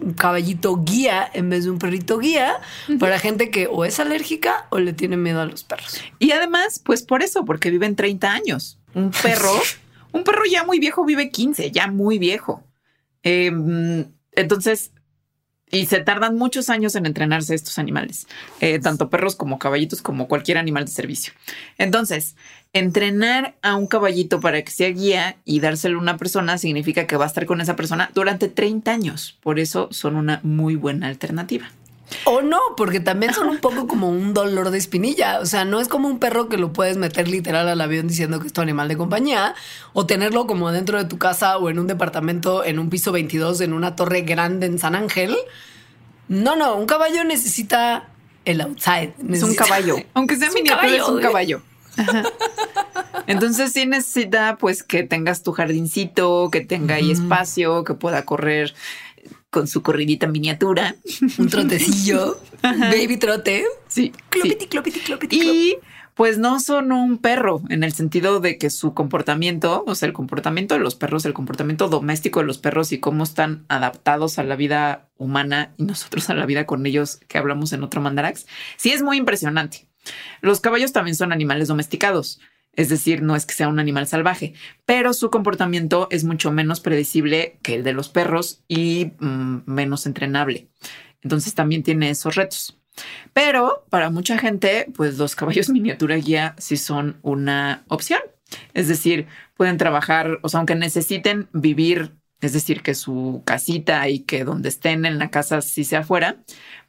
un 0.00 0.12
caballito 0.12 0.76
guía 0.84 1.28
en 1.34 1.50
vez 1.50 1.64
de 1.64 1.70
un 1.72 1.80
perrito 1.80 2.18
guía 2.20 2.60
para 3.00 3.18
gente 3.18 3.50
que 3.50 3.66
o 3.66 3.84
es 3.84 3.98
alérgica 3.98 4.68
o 4.70 4.78
le 4.78 4.92
tiene 4.92 5.16
miedo 5.16 5.40
a 5.40 5.46
los 5.46 5.64
perros. 5.64 6.00
Y 6.20 6.30
además, 6.30 6.80
pues 6.84 7.02
por 7.02 7.24
eso, 7.24 7.44
porque 7.44 7.70
viven 7.72 7.96
30 7.96 8.30
años. 8.30 8.78
Un 8.94 9.10
perro, 9.10 9.50
un 10.12 10.22
perro 10.22 10.42
ya 10.48 10.62
muy 10.62 10.78
viejo 10.78 11.04
vive 11.04 11.32
15, 11.32 11.72
ya 11.72 11.88
muy 11.90 12.20
viejo. 12.20 12.62
Eh, 13.24 13.50
entonces, 14.36 14.92
y 15.76 15.86
se 15.86 16.00
tardan 16.00 16.36
muchos 16.36 16.70
años 16.70 16.94
en 16.94 17.06
entrenarse 17.06 17.54
estos 17.54 17.78
animales, 17.78 18.26
eh, 18.60 18.78
tanto 18.78 19.10
perros 19.10 19.36
como 19.36 19.58
caballitos, 19.58 20.00
como 20.00 20.26
cualquier 20.26 20.56
animal 20.56 20.86
de 20.86 20.90
servicio. 20.90 21.34
Entonces, 21.76 22.34
entrenar 22.72 23.56
a 23.62 23.76
un 23.76 23.86
caballito 23.86 24.40
para 24.40 24.62
que 24.62 24.70
sea 24.70 24.88
guía 24.88 25.36
y 25.44 25.60
dárselo 25.60 25.98
a 25.98 26.02
una 26.02 26.16
persona 26.16 26.56
significa 26.58 27.06
que 27.06 27.16
va 27.16 27.24
a 27.24 27.28
estar 27.28 27.44
con 27.46 27.60
esa 27.60 27.76
persona 27.76 28.10
durante 28.14 28.48
30 28.48 28.90
años. 28.90 29.38
Por 29.42 29.58
eso 29.58 29.88
son 29.90 30.16
una 30.16 30.40
muy 30.42 30.76
buena 30.76 31.08
alternativa. 31.08 31.70
O 32.24 32.40
no, 32.40 32.60
porque 32.76 33.00
también 33.00 33.34
son 33.34 33.48
un 33.48 33.58
poco 33.58 33.86
como 33.86 34.08
un 34.08 34.32
dolor 34.32 34.70
de 34.70 34.78
espinilla. 34.78 35.40
O 35.40 35.46
sea, 35.46 35.64
no 35.64 35.80
es 35.80 35.88
como 35.88 36.08
un 36.08 36.18
perro 36.18 36.48
que 36.48 36.56
lo 36.56 36.72
puedes 36.72 36.96
meter 36.96 37.28
literal 37.28 37.68
al 37.68 37.80
avión 37.80 38.06
diciendo 38.06 38.40
que 38.40 38.46
es 38.46 38.52
tu 38.52 38.60
animal 38.60 38.88
de 38.88 38.96
compañía 38.96 39.54
o 39.92 40.06
tenerlo 40.06 40.46
como 40.46 40.70
dentro 40.70 40.98
de 40.98 41.04
tu 41.04 41.18
casa 41.18 41.58
o 41.58 41.68
en 41.68 41.78
un 41.78 41.86
departamento 41.86 42.64
en 42.64 42.78
un 42.78 42.90
piso 42.90 43.12
22 43.12 43.60
en 43.60 43.72
una 43.72 43.96
torre 43.96 44.22
grande 44.22 44.66
en 44.66 44.78
San 44.78 44.94
Ángel. 44.94 45.36
No, 46.28 46.56
no, 46.56 46.76
un 46.76 46.86
caballo 46.86 47.24
necesita 47.24 48.08
el 48.44 48.60
outside. 48.60 49.14
Es 49.30 49.42
un 49.42 49.54
caballo. 49.54 49.96
Aunque 50.14 50.36
sea 50.36 50.48
Es 50.48 50.54
miniatura, 50.54 50.96
es 50.96 51.08
un 51.08 51.18
¿eh? 51.18 51.22
caballo. 51.22 51.62
Ajá. 51.96 52.22
Entonces 53.26 53.72
sí 53.72 53.86
necesita 53.86 54.56
pues 54.58 54.82
que 54.82 55.02
tengas 55.02 55.42
tu 55.42 55.52
jardincito, 55.52 56.48
que 56.50 56.60
tenga 56.60 56.96
ahí 56.96 57.10
espacio, 57.10 57.84
que 57.84 57.94
pueda 57.94 58.24
correr 58.24 58.74
con 59.56 59.68
su 59.68 59.80
corridita 59.80 60.26
miniatura. 60.26 60.96
Un 61.38 61.48
trotecillo, 61.48 62.38
baby 62.62 63.16
trote. 63.16 63.64
Sí. 63.88 64.12
Clopiti, 64.28 64.56
sí. 64.60 64.66
clopiti, 64.66 65.00
clopiti. 65.00 65.40
Y 65.40 65.76
pues 66.12 66.36
no 66.36 66.60
son 66.60 66.92
un 66.92 67.16
perro 67.16 67.62
en 67.70 67.82
el 67.82 67.94
sentido 67.94 68.40
de 68.40 68.58
que 68.58 68.68
su 68.68 68.92
comportamiento, 68.92 69.82
o 69.86 69.94
sea, 69.94 70.08
el 70.08 70.12
comportamiento 70.12 70.74
de 70.74 70.80
los 70.80 70.94
perros, 70.94 71.24
el 71.24 71.32
comportamiento 71.32 71.88
doméstico 71.88 72.40
de 72.40 72.46
los 72.46 72.58
perros 72.58 72.92
y 72.92 73.00
cómo 73.00 73.24
están 73.24 73.64
adaptados 73.68 74.38
a 74.38 74.44
la 74.44 74.56
vida 74.56 75.08
humana 75.16 75.72
y 75.78 75.84
nosotros 75.84 76.28
a 76.28 76.34
la 76.34 76.44
vida 76.44 76.66
con 76.66 76.84
ellos 76.84 77.18
que 77.26 77.38
hablamos 77.38 77.72
en 77.72 77.82
otro 77.82 78.02
Mandarax, 78.02 78.46
sí 78.76 78.90
es 78.90 79.00
muy 79.00 79.16
impresionante. 79.16 79.88
Los 80.42 80.60
caballos 80.60 80.92
también 80.92 81.16
son 81.16 81.32
animales 81.32 81.68
domesticados. 81.68 82.40
Es 82.76 82.88
decir, 82.88 83.22
no 83.22 83.34
es 83.34 83.46
que 83.46 83.54
sea 83.54 83.68
un 83.68 83.78
animal 83.78 84.06
salvaje, 84.06 84.54
pero 84.84 85.12
su 85.14 85.30
comportamiento 85.30 86.08
es 86.10 86.24
mucho 86.24 86.52
menos 86.52 86.80
predecible 86.80 87.58
que 87.62 87.74
el 87.74 87.84
de 87.84 87.94
los 87.94 88.08
perros 88.08 88.62
y 88.68 89.12
mm, 89.18 89.62
menos 89.66 90.06
entrenable. 90.06 90.68
Entonces 91.22 91.54
también 91.54 91.82
tiene 91.82 92.10
esos 92.10 92.36
retos. 92.36 92.78
Pero 93.32 93.84
para 93.90 94.10
mucha 94.10 94.38
gente, 94.38 94.86
pues 94.94 95.18
los 95.18 95.34
caballos 95.34 95.68
miniatura 95.70 96.16
guía 96.16 96.54
sí 96.58 96.76
son 96.76 97.18
una 97.22 97.84
opción. 97.88 98.20
Es 98.74 98.88
decir, 98.88 99.26
pueden 99.56 99.76
trabajar, 99.76 100.38
o 100.42 100.48
sea, 100.48 100.58
aunque 100.58 100.76
necesiten 100.76 101.48
vivir, 101.52 102.12
es 102.40 102.52
decir, 102.52 102.82
que 102.82 102.94
su 102.94 103.42
casita 103.44 104.08
y 104.08 104.20
que 104.20 104.44
donde 104.44 104.68
estén 104.68 105.06
en 105.06 105.18
la 105.18 105.30
casa 105.30 105.62
sí 105.62 105.84
sea 105.84 106.00
afuera, 106.00 106.36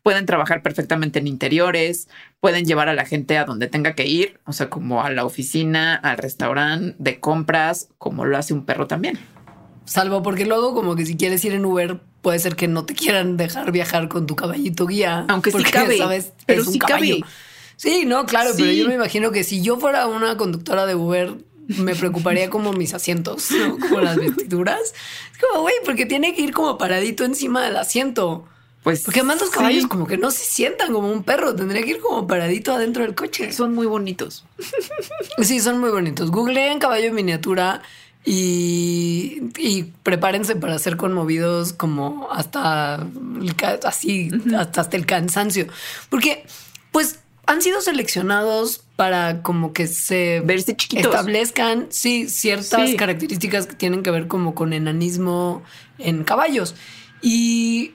pueden 0.03 0.25
trabajar 0.25 0.61
perfectamente 0.61 1.19
en 1.19 1.27
interiores, 1.27 2.07
pueden 2.39 2.65
llevar 2.65 2.89
a 2.89 2.93
la 2.93 3.05
gente 3.05 3.37
a 3.37 3.45
donde 3.45 3.67
tenga 3.67 3.93
que 3.93 4.05
ir, 4.07 4.39
o 4.45 4.53
sea, 4.53 4.69
como 4.69 5.03
a 5.03 5.09
la 5.09 5.25
oficina, 5.25 5.95
al 5.95 6.17
restaurante, 6.17 6.95
de 6.99 7.19
compras, 7.19 7.89
como 7.97 8.25
lo 8.25 8.37
hace 8.37 8.53
un 8.53 8.65
perro 8.65 8.87
también. 8.87 9.17
Salvo 9.85 10.21
porque 10.21 10.45
luego 10.45 10.73
como 10.73 10.95
que 10.95 11.05
si 11.05 11.15
quieres 11.15 11.43
ir 11.45 11.53
en 11.53 11.65
Uber 11.65 11.99
puede 12.21 12.39
ser 12.39 12.55
que 12.57 12.67
no 12.67 12.85
te 12.85 12.93
quieran 12.93 13.37
dejar 13.37 13.71
viajar 13.71 14.09
con 14.09 14.27
tu 14.27 14.35
caballito 14.35 14.85
guía. 14.85 15.25
Aunque 15.29 15.51
sí 15.51 15.57
porque, 15.57 15.71
cabe, 15.71 15.97
¿sabes? 15.97 16.33
pero 16.45 16.61
Es 16.61 16.67
un 16.67 16.73
sí 16.73 16.79
caballo. 16.79 17.19
cabe. 17.21 17.33
Sí, 17.77 18.03
no, 18.05 18.25
claro, 18.25 18.51
pero 18.57 18.71
yo 18.71 18.87
me 18.87 18.95
imagino 18.95 19.31
que 19.31 19.43
si 19.43 19.61
yo 19.61 19.77
fuera 19.77 20.07
una 20.07 20.35
conductora 20.35 20.85
de 20.85 20.95
Uber 20.95 21.35
me 21.67 21.95
preocuparía 21.95 22.49
como 22.49 22.73
mis 22.73 22.93
asientos, 22.93 23.51
¿no? 23.51 23.77
como 23.77 24.01
las 24.01 24.17
vestiduras. 24.17 24.93
Es 25.31 25.37
como, 25.39 25.61
güey, 25.61 25.75
porque 25.85 26.05
tiene 26.05 26.33
que 26.35 26.41
ir 26.41 26.53
como 26.53 26.77
paradito 26.77 27.25
encima 27.25 27.63
del 27.63 27.77
asiento. 27.77 28.45
Pues 28.83 29.03
Porque 29.03 29.19
además 29.19 29.41
los 29.41 29.49
sí, 29.49 29.55
caballos 29.55 29.87
como 29.87 30.07
que 30.07 30.17
no 30.17 30.31
se 30.31 30.45
sientan 30.45 30.93
como 30.93 31.11
un 31.11 31.23
perro, 31.23 31.53
tendría 31.53 31.83
que 31.83 31.89
ir 31.89 31.99
como 31.99 32.25
paradito 32.25 32.73
adentro 32.73 33.03
del 33.03 33.15
coche. 33.15 33.51
son 33.51 33.75
muy 33.75 33.85
bonitos. 33.85 34.45
Sí, 35.41 35.59
son 35.59 35.79
muy 35.79 35.89
bonitos. 35.89 36.31
Googleen 36.31 36.79
caballo 36.79 37.07
en 37.07 37.15
miniatura 37.15 37.81
y, 38.23 39.41
y 39.57 39.83
prepárense 40.03 40.55
para 40.55 40.79
ser 40.79 40.95
conmovidos 40.95 41.73
como 41.73 42.29
hasta 42.31 43.05
el 43.41 43.55
así, 43.85 44.31
hasta, 44.57 44.81
hasta 44.81 44.97
el 44.97 45.05
cansancio. 45.05 45.67
Porque, 46.09 46.45
pues, 46.91 47.19
han 47.47 47.61
sido 47.61 47.81
seleccionados 47.81 48.81
para 48.95 49.41
como 49.41 49.73
que 49.73 49.87
se 49.87 50.41
Verse 50.45 50.75
chiquitos. 50.75 51.05
establezcan, 51.13 51.87
sí, 51.89 52.29
ciertas 52.29 52.89
Sí. 52.91 52.95
características 52.97 53.65
que 53.67 53.75
tienen 53.75 54.03
que 54.03 54.11
ver 54.11 54.27
como 54.27 54.53
con 54.53 54.73
enanismo 54.73 55.63
en 55.97 56.23
caballos. 56.23 56.75
Y 57.21 57.93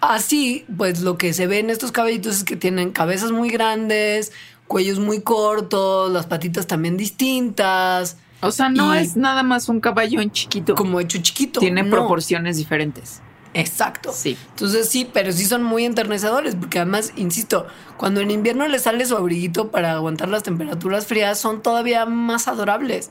así, 0.00 0.64
pues 0.76 1.00
lo 1.00 1.18
que 1.18 1.32
se 1.32 1.46
ve 1.46 1.58
en 1.58 1.70
estos 1.70 1.92
caballitos 1.92 2.36
es 2.36 2.44
que 2.44 2.56
tienen 2.56 2.92
cabezas 2.92 3.32
muy 3.32 3.48
grandes, 3.50 4.32
cuellos 4.66 4.98
muy 4.98 5.20
cortos, 5.22 6.12
las 6.12 6.26
patitas 6.26 6.66
también 6.66 6.96
distintas, 6.96 8.16
O 8.42 8.50
sea, 8.50 8.68
no 8.68 8.94
Y- 8.94 8.98
es 8.98 9.16
nada 9.16 9.42
más 9.42 9.68
un 9.70 9.80
caballo 9.80 10.20
en 10.20 10.30
chiquito. 10.30 10.74
como 10.74 11.00
hecho 11.00 11.18
chiquito. 11.22 11.58
Tiene 11.58 11.82
No, 11.82 11.90
proporciones 11.90 12.58
diferentes. 12.58 13.22
Exacto. 13.56 14.12
Sí. 14.12 14.36
Entonces 14.50 14.88
sí, 14.88 15.08
pero 15.10 15.32
sí 15.32 15.46
son 15.46 15.62
muy 15.62 15.86
enternecedores, 15.86 16.54
porque 16.54 16.78
además, 16.78 17.14
insisto, 17.16 17.66
cuando 17.96 18.20
en 18.20 18.30
invierno 18.30 18.68
les 18.68 18.82
sale 18.82 19.06
su 19.06 19.16
abriguito 19.16 19.70
para 19.70 19.92
aguantar 19.92 20.28
las 20.28 20.42
temperaturas 20.42 21.06
frías, 21.06 21.38
son 21.38 21.62
todavía 21.62 22.04
más 22.04 22.48
adorables. 22.48 23.10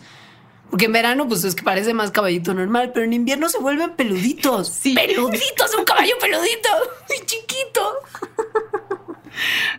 Porque 0.69 0.85
en 0.85 0.91
verano, 0.91 1.27
pues 1.27 1.43
es 1.45 1.55
que 1.55 1.63
parece 1.63 1.95
más 1.95 2.11
caballito 2.11 2.53
normal, 2.53 2.91
pero 2.93 3.05
en 3.05 3.13
invierno 3.13 3.49
se 3.49 3.57
vuelven 3.57 3.95
peluditos. 3.95 4.67
Sí. 4.67 4.93
Peluditos, 4.93 5.73
un 5.77 5.83
caballo 5.83 6.13
peludito, 6.21 6.69
muy 7.09 7.25
chiquito. 7.25 7.81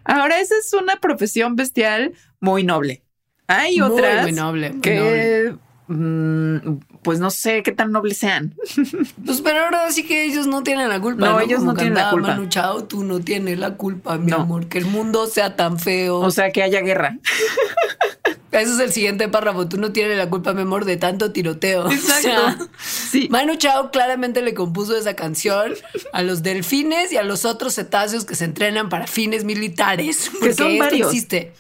Ahora, 0.05 0.41
esa 0.41 0.57
es 0.59 0.73
una 0.73 0.97
profesión 0.97 1.55
bestial 1.55 2.13
muy 2.41 2.65
noble. 2.65 3.05
Hay 3.47 3.81
otras 3.81 4.23
muy 4.23 4.33
noble, 4.33 4.71
muy 4.71 4.81
que, 4.81 5.53
mm, 5.53 5.59
pues 5.87 7.21
no 7.21 7.31
sé 7.31 7.63
qué 7.63 7.73
tan 7.73 7.93
nobles 7.93 8.19
sean. 8.19 8.55
Pues 9.25 9.41
pero 9.41 9.61
ahora 9.65 9.91
sí 9.93 10.05
que 10.05 10.25
ellos 10.25 10.47
no 10.47 10.63
tienen 10.63 10.89
la 10.89 11.01
culpa. 11.01 11.27
No, 11.29 11.41
ellos 11.41 11.61
Como 11.61 11.73
no 11.73 11.79
tienen 11.79 11.95
la 11.95 12.11
culpa. 12.11 12.29
Manu 12.29 12.47
Chao, 12.49 12.85
tú 12.85 13.05
no 13.05 13.21
tienes 13.21 13.59
la 13.59 13.75
culpa, 13.77 14.19
mi 14.19 14.31
No. 14.31 14.39
amor, 14.39 14.67
que 14.67 14.79
el 14.79 14.87
mundo 14.87 15.27
sea 15.27 15.57
tan 15.57 15.79
feo. 15.79 16.19
O 16.19 16.31
sea, 16.31 16.51
que 16.51 16.63
haya 16.63 16.81
guerra. 16.81 17.19
Ese 18.53 18.73
es 18.73 18.79
el 18.81 18.91
siguiente 18.93 19.29
párrafo. 19.29 19.69
Tú 19.69 19.77
no 19.77 19.93
tienes 19.93 20.17
la 20.17 20.31
culpa, 20.31 20.55
mi 20.55 20.63
amor, 20.63 20.87
de 20.87 20.97
tanto 20.97 21.31
tiroteo. 21.31 21.85
O 21.87 21.91
sea, 21.91 22.57
Sí. 22.79 23.29
Manu 23.31 23.57
Chao 23.57 23.91
claramente 23.91 24.41
le 24.43 24.55
compuso 24.55 24.97
esa 24.97 25.15
canción 25.15 25.75
a 26.13 26.23
los 26.23 26.43
delfines 26.43 27.13
y 27.13 27.17
a 27.19 27.23
los 27.23 27.45
otros 27.45 27.75
cetáceos 27.75 28.25
que 28.25 28.35
se 28.35 28.45
entrenan 28.47 28.89
para 28.89 29.07
fines 29.07 29.45
militares. 29.45 30.31
Porque 30.33 30.55
son 30.55 30.71
esto 30.73 30.85
varios. 30.85 31.09
existe. 31.09 31.53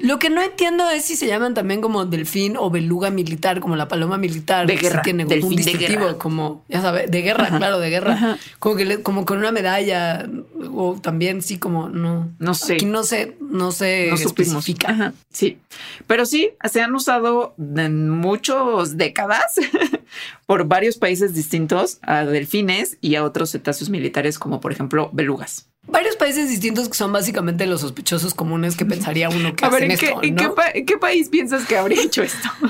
Lo 0.00 0.18
que 0.18 0.30
no 0.30 0.42
entiendo 0.42 0.88
es 0.90 1.04
si 1.04 1.16
se 1.16 1.26
llaman 1.26 1.54
también 1.54 1.80
como 1.80 2.04
delfín 2.04 2.56
o 2.56 2.70
beluga 2.70 3.10
militar, 3.10 3.60
como 3.60 3.76
la 3.76 3.88
paloma 3.88 4.18
militar. 4.18 4.66
De 4.66 4.74
que 4.76 4.82
guerra, 4.82 5.00
Sí 5.02 5.04
tiene 5.04 5.24
un 5.24 5.28
delfín 5.28 5.50
de 5.50 5.56
distintivo, 5.56 6.00
guerra. 6.06 6.18
como, 6.18 6.64
ya 6.68 6.80
sabes, 6.80 7.10
de 7.10 7.22
guerra, 7.22 7.48
claro, 7.56 7.78
de 7.78 7.90
guerra. 7.90 8.38
Como 8.58 8.76
que 8.76 8.84
le- 8.84 9.02
como 9.02 9.24
con 9.24 9.38
una 9.38 9.52
medalla, 9.52 10.28
o 10.74 10.98
también 11.00 11.42
sí, 11.42 11.58
como 11.58 11.88
no. 11.88 12.30
No 12.38 12.54
sé. 12.54 12.74
Aquí 12.74 12.86
no 12.86 13.02
sé, 13.04 13.36
no 13.40 13.72
sé. 13.72 14.06
no 14.10 14.14
especifica. 14.16 14.90
Ajá, 14.90 15.12
sí, 15.30 15.58
pero 16.06 16.26
sí, 16.26 16.50
se 16.70 16.80
han 16.80 16.94
usado 16.94 17.54
en 17.58 18.08
muchas 18.10 18.96
décadas 18.96 19.54
por 20.46 20.64
varios 20.66 20.96
países 20.96 21.34
distintos 21.34 21.98
a 22.02 22.24
delfines 22.24 22.98
y 23.00 23.14
a 23.16 23.24
otros 23.24 23.50
cetáceos 23.50 23.90
militares, 23.90 24.38
como 24.38 24.60
por 24.60 24.72
ejemplo 24.72 25.10
belugas. 25.12 25.67
Varios 25.88 26.16
países 26.16 26.48
distintos 26.50 26.88
que 26.88 26.94
son 26.94 27.12
básicamente 27.12 27.66
los 27.66 27.80
sospechosos 27.80 28.34
comunes 28.34 28.76
que 28.76 28.84
pensaría 28.84 29.28
uno 29.30 29.56
que 29.56 29.64
A 29.64 29.68
ver, 29.70 29.84
hacen 29.84 29.90
¿en, 29.92 29.98
qué, 29.98 30.06
esto, 30.06 30.22
en 30.22 30.34
¿no? 30.34 30.42
qué 30.42 30.48
pa- 30.50 30.70
en 30.70 30.86
qué 30.86 30.98
país 30.98 31.28
piensas 31.30 31.64
que 31.66 31.76
habría 31.78 32.02
hecho 32.02 32.22
esto? 32.22 32.48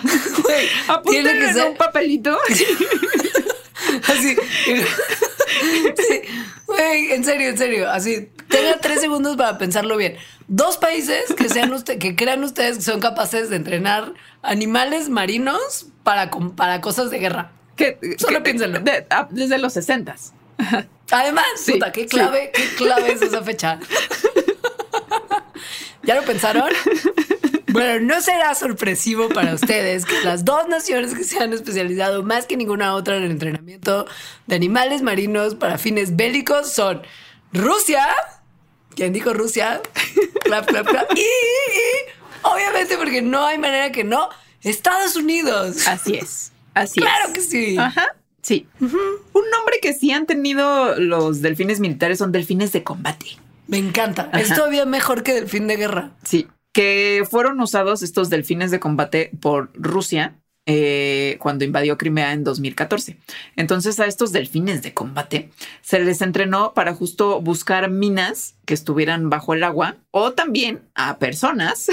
Que 1.11 1.19
en 1.19 1.55
ser 1.55 1.67
un 1.71 1.77
papelito. 1.77 2.37
así. 4.09 4.37
Sí, 5.97 7.09
en 7.11 7.25
serio, 7.25 7.49
en 7.49 7.59
serio, 7.59 7.91
así. 7.91 8.29
Tenga 8.49 8.79
tres 8.81 9.01
segundos 9.01 9.37
para 9.37 9.59
pensarlo 9.59 9.97
bien. 9.97 10.17
Dos 10.47 10.77
países 10.79 11.25
que 11.37 11.49
sean 11.49 11.73
usted, 11.73 11.99
que 11.99 12.17
crean 12.17 12.43
ustedes 12.45 12.77
que 12.79 12.83
son 12.83 13.01
capaces 13.01 13.51
de 13.51 13.57
entrenar 13.57 14.15
animales 14.43 15.09
marinos 15.09 15.87
para, 16.03 16.31
para 16.57 16.81
cosas 16.81 17.11
de 17.11 17.19
guerra. 17.19 17.53
Que- 17.77 17.99
Solo 18.19 18.39
que- 18.39 18.45
piénsenlo. 18.45 18.81
de- 18.81 19.07
desde 19.31 19.59
los 19.59 19.73
sesentas. 19.75 20.33
Además, 21.11 21.45
Sí, 21.57 21.73
puta, 21.73 21.91
qué 21.93 22.03
sí. 22.03 22.09
clave, 22.09 22.51
qué 22.55 22.65
clave 22.77 23.13
es 23.13 23.23
esa 23.23 23.43
fecha. 23.43 23.79
¿Ya 26.03 26.15
lo 26.15 26.23
pensaron? 26.23 26.71
Bueno, 27.69 28.15
no 28.15 28.21
será 28.23 28.55
sorpresivo 28.55 29.29
para 29.29 29.55
ustedes 29.55 30.05
que 30.07 30.23
las 30.23 30.45
dos 30.45 30.69
naciones 30.69 31.15
que 31.15 31.25
se 31.25 31.39
han 31.39 31.53
especializado 31.53 32.23
más 32.23 32.47
que 32.47 32.57
ninguna 32.57 32.95
otra 32.95 33.17
en 33.17 33.25
el 33.25 33.31
entrenamiento 33.33 34.07
de 34.47 34.57
animales 34.57 35.03
marinos 35.03 35.55
para 35.55 35.77
fines 35.77 36.17
bélicos 36.17 36.73
son 36.73 37.03
Rusia, 37.53 38.07
quien 38.95 39.13
dijo 39.13 39.35
Rusia, 39.35 39.83
clap, 40.45 40.67
clap, 40.67 40.87
clap, 40.87 41.11
y, 41.15 41.21
y, 41.21 41.25
obviamente 42.43 42.97
porque 42.97 43.21
no 43.21 43.45
hay 43.45 43.59
manera 43.59 43.93
que 43.93 44.05
no, 44.05 44.31
Estados 44.63 45.17
Unidos. 45.17 45.87
Así 45.89 46.17
es. 46.17 46.53
Así 46.75 47.01
Claro 47.01 47.27
es. 47.29 47.33
que 47.35 47.41
sí. 47.43 47.77
Ajá. 47.79 48.15
Sí. 48.49 48.67
Un 48.81 48.89
nombre 49.51 49.77
que 49.83 49.93
sí 49.93 50.11
han 50.11 50.25
tenido 50.25 50.99
los 50.99 51.43
delfines 51.43 51.81
militares 51.81 52.17
son 52.17 52.33
delfines 52.33 52.73
de 52.73 52.83
combate. 52.83 53.27
Me 53.67 53.77
encanta. 53.77 54.31
Es 54.33 54.47
Ajá. 54.47 54.55
todavía 54.55 54.87
mejor 54.87 55.23
que 55.23 55.35
delfín 55.35 55.67
de 55.67 55.77
guerra. 55.77 56.13
Sí, 56.25 56.49
que 56.73 57.27
fueron 57.31 57.61
usados 57.61 58.03
estos 58.03 58.31
delfines 58.31 58.71
de 58.71 58.81
combate 58.81 59.33
por 59.43 59.71
Rusia 59.75 60.39
eh, 60.65 61.37
cuando 61.41 61.67
invadió 61.67 61.99
Crimea 61.99 62.33
en 62.33 62.43
2014. 62.43 63.19
Entonces 63.57 64.01
a 64.01 64.07
estos 64.07 64.33
delfines 64.33 64.81
de 64.81 64.95
combate 64.95 65.51
se 65.83 66.01
les 66.01 66.23
entrenó 66.23 66.73
para 66.73 66.95
justo 66.95 67.43
buscar 67.43 67.91
minas 67.91 68.55
que 68.65 68.73
estuvieran 68.73 69.29
bajo 69.29 69.53
el 69.53 69.63
agua 69.63 69.97
o 70.11 70.33
también 70.33 70.81
a 70.95 71.19
personas 71.19 71.89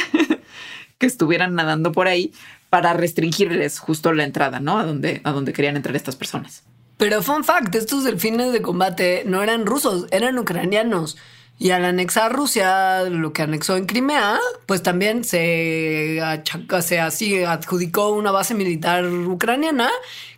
que 1.00 1.06
estuvieran 1.06 1.54
nadando 1.54 1.92
por 1.92 2.08
ahí 2.08 2.32
para 2.76 2.92
restringirles 2.92 3.80
justo 3.80 4.12
la 4.12 4.26
entrada, 4.26 4.60
¿no? 4.60 4.78
A 4.78 4.84
donde, 4.84 5.22
a 5.24 5.32
donde 5.32 5.54
querían 5.54 5.78
entrar 5.78 5.96
estas 5.96 6.18
personas. 6.18 6.64
Pero 6.98 7.22
fun 7.24 7.46
fact, 7.46 7.74
estos 7.74 8.04
delfines 8.04 8.52
de 8.52 8.62
combate 8.62 9.24
no 9.26 9.42
eran 9.42 9.66
rusos, 9.66 10.08
eran 10.12 10.38
ucranianos. 10.38 11.16
Y 11.58 11.70
al 11.70 11.86
anexar 11.86 12.34
Rusia 12.34 13.04
lo 13.04 13.32
que 13.32 13.44
anexó 13.44 13.78
en 13.78 13.86
Crimea, 13.86 14.38
pues 14.66 14.84
también 14.84 15.24
se, 15.24 16.20
achaca- 16.22 16.82
se 16.82 17.00
así 17.00 17.46
adjudicó 17.46 18.10
una 18.10 18.32
base 18.32 18.54
militar 18.56 19.06
ucraniana 19.06 19.90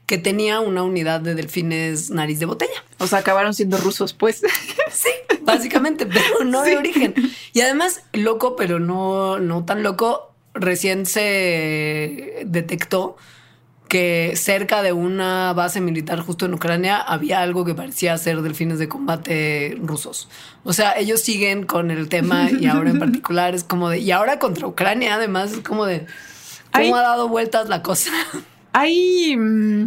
que 0.06 0.20
tenía 0.20 0.60
una 0.60 0.84
unidad 0.84 1.20
de 1.22 1.34
delfines 1.34 2.12
nariz 2.12 2.38
de 2.40 2.46
botella. 2.46 2.84
O 3.00 3.08
sea, 3.08 3.18
acabaron 3.20 3.56
siendo 3.56 3.78
rusos, 3.80 4.14
pues. 4.14 4.44
Sí, 4.92 5.10
básicamente, 5.42 6.06
pero 6.06 6.44
no 6.46 6.62
de 6.62 6.78
origen. 6.78 7.14
Y 7.54 7.62
además, 7.62 8.04
loco, 8.14 8.56
pero 8.56 8.80
no, 8.80 9.38
no 9.40 9.66
tan 9.66 9.84
loco, 9.84 10.27
recién 10.60 11.06
se 11.06 12.44
detectó 12.46 13.18
que 13.88 14.34
cerca 14.36 14.82
de 14.82 14.94
una 14.94 15.54
base 15.54 15.82
militar 15.82 16.20
justo 16.20 16.46
en 16.46 16.54
Ucrania 16.54 16.98
había 16.98 17.42
algo 17.42 17.66
que 17.66 17.74
parecía 17.74 18.18
ser 18.18 18.42
delfines 18.42 18.80
de 18.80 18.88
combate 18.88 19.78
rusos. 19.82 20.30
O 20.64 20.74
sea, 20.74 20.98
ellos 20.98 21.22
siguen 21.22 21.66
con 21.66 21.90
el 21.90 22.10
tema 22.10 22.50
y 22.52 22.68
ahora 22.68 22.90
en 22.90 23.00
particular 23.00 23.56
es 23.56 23.64
como 23.64 23.90
de... 23.90 24.00
Y 24.00 24.12
ahora 24.12 24.40
contra 24.40 24.68
Ucrania, 24.68 25.16
además, 25.16 25.54
es 25.54 25.60
como 25.60 25.86
de... 25.86 26.06
¿Cómo 26.72 26.86
Ay. 26.86 26.92
ha 26.92 27.02
dado 27.02 27.30
vueltas 27.30 27.70
la 27.70 27.82
cosa? 27.82 28.12
Hay 28.74 29.36
mm, 29.38 29.86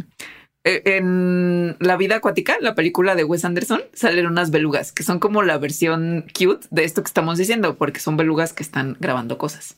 eh, 0.65 0.83
en 0.85 1.77
La 1.79 1.97
vida 1.97 2.17
acuática, 2.17 2.57
la 2.61 2.75
película 2.75 3.15
de 3.15 3.25
Wes 3.25 3.45
Anderson, 3.45 3.83
salen 3.93 4.27
unas 4.27 4.51
belugas 4.51 4.93
que 4.93 5.03
son 5.03 5.19
como 5.19 5.43
la 5.43 5.59
versión 5.59 6.27
cute 6.37 6.67
de 6.71 6.85
esto 6.85 7.03
que 7.03 7.09
estamos 7.09 7.39
diciendo, 7.39 7.77
porque 7.77 8.01
son 8.01 8.17
belugas 8.17 8.53
que 8.53 8.63
están 8.63 8.97
grabando 9.01 9.39
cosas. 9.39 9.77